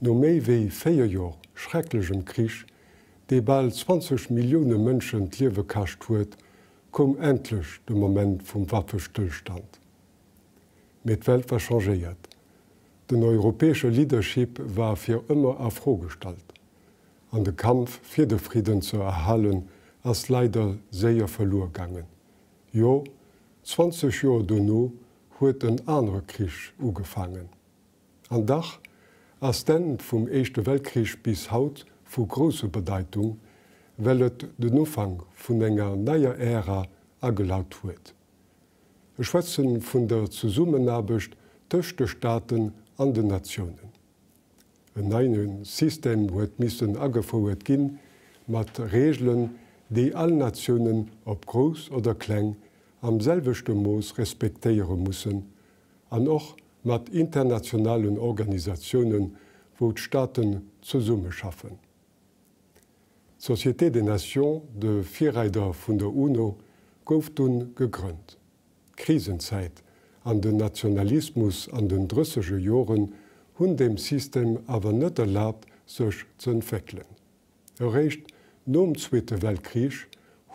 No 0.00 0.14
méi 0.14 0.40
wéi 0.40 0.70
féier 0.70 1.06
Jor 1.06 1.36
schrecklegem 1.54 2.24
Krich, 2.24 2.64
déi 3.28 3.40
bald 3.40 3.74
20 3.74 4.30
Millioune 4.30 4.78
Mënschen 4.78 5.28
Liewe 5.38 5.64
kacht 5.64 6.08
huet, 6.08 6.36
kom 6.92 7.16
endlech 7.20 7.80
de 7.84 7.94
moment 7.94 8.42
vum 8.44 8.70
Waffestillstand. 8.70 9.80
Met 11.02 11.26
Welt 11.26 11.50
war 11.50 11.60
changeiert. 11.60 12.28
Den 13.10 13.22
europäesche 13.22 13.88
Leadership 13.88 14.60
war 14.76 14.96
fir 14.96 15.22
ëmmer 15.32 15.56
afrostalt. 15.60 16.52
An 17.32 17.44
de 17.44 17.52
Kampf 17.52 17.98
fir 18.02 18.28
de 18.28 18.38
Frieden 18.38 18.82
zu 18.82 19.00
erhalen 19.00 19.64
ass 20.04 20.28
leider 20.28 20.76
séier 20.90 21.28
verlorgangen. 21.28 22.04
Jo 22.72 23.04
20 23.64 24.22
Joer 24.22 24.44
donno 24.46 24.92
huet 25.40 25.64
en 25.64 25.80
anre 25.86 26.22
Krich 26.26 26.72
ugefangen. 26.78 27.48
An 28.28 28.46
Dach 28.46 28.78
ass 29.40 29.64
den 29.64 29.98
vum 29.98 30.28
Echte 30.28 30.66
Weltkrich 30.66 31.22
bis 31.22 31.50
haut 31.50 31.86
vu 32.04 32.26
grosse 32.26 32.68
Bedeitung, 32.68 33.40
wellt 34.04 34.46
den 34.58 34.78
Ufang 34.78 35.22
vun 35.36 35.62
enger 35.62 35.96
naier 35.96 36.34
Ärer 36.34 36.86
agelaut 37.20 37.74
huet. 37.82 38.14
E 39.18 39.22
Schwetzen 39.22 39.80
vun 39.80 40.08
der 40.08 40.30
zu 40.30 40.48
Summen 40.48 40.84
Summenabecht 40.84 41.36
töchte 41.68 42.08
Staaten 42.08 42.72
an 42.96 43.14
den 43.14 43.28
Nationen. 43.28 43.92
E 44.96 45.02
neien 45.02 45.64
System 45.64 46.30
huet 46.34 46.58
missen 46.58 46.96
aggefoet 46.96 47.64
ginn, 47.64 47.98
mat 48.46 48.80
Regeln, 48.92 49.50
déi 49.88 50.14
all 50.14 50.32
Nationen 50.32 51.10
op 51.24 51.46
Gros 51.46 51.90
oder 51.90 52.14
Kkleng 52.14 52.56
am 53.02 53.20
selvechte 53.20 53.74
Moos 53.74 54.14
respektéiere 54.18 54.96
mussssen, 54.96 55.44
an 56.10 56.28
och 56.28 56.56
mat 56.82 57.08
internationalen 57.08 58.18
Organisationen, 58.18 59.36
wo 59.78 59.92
d 59.92 60.00
Staaten 60.00 60.70
zu 60.80 61.00
Summe 61.00 61.32
schaffen. 61.32 61.91
Société 63.42 63.90
des 63.90 64.02
Nations 64.02 64.62
de 64.72 65.02
Vierreider 65.02 65.72
vun 65.72 65.98
der 65.98 66.14
UNO 66.14 66.58
gouft 67.04 67.40
hun 67.40 67.74
gegrönnt. 67.74 68.38
Krisenzeit 68.94 69.82
an 70.22 70.40
den 70.40 70.58
Nationalismus 70.58 71.68
an 71.72 71.88
den 71.88 72.06
drüssesche 72.06 72.56
Joren 72.56 73.14
hunn 73.58 73.76
dem 73.76 73.98
System 73.98 74.60
awer 74.68 74.92
net 74.92 75.18
erlaubt 75.18 75.66
sech 75.86 76.24
zen 76.38 76.62
vecklen. 76.62 77.10
Errecht 77.80 78.30
nom 78.64 78.96
Zweite 78.96 79.42
Weltkrich 79.42 80.06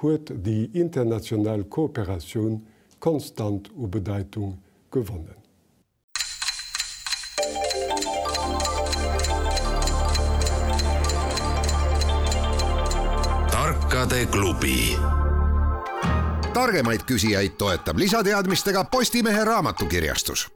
huet 0.01 0.31
die 0.45 0.69
international 0.71 1.65
Kooperation 1.65 2.65
konstant 3.01 3.69
u 3.75 3.87
Bedeitung 3.89 4.59
gewonnen. 4.91 5.46
Tarkade 14.17 14.25
klubi. 14.25 14.97
targemaid 16.53 17.01
küsijaid 17.05 17.57
toetab 17.57 17.97
lisateadmistega 17.97 18.83
Postimehe 18.83 19.43
raamatukirjastus 19.43 20.47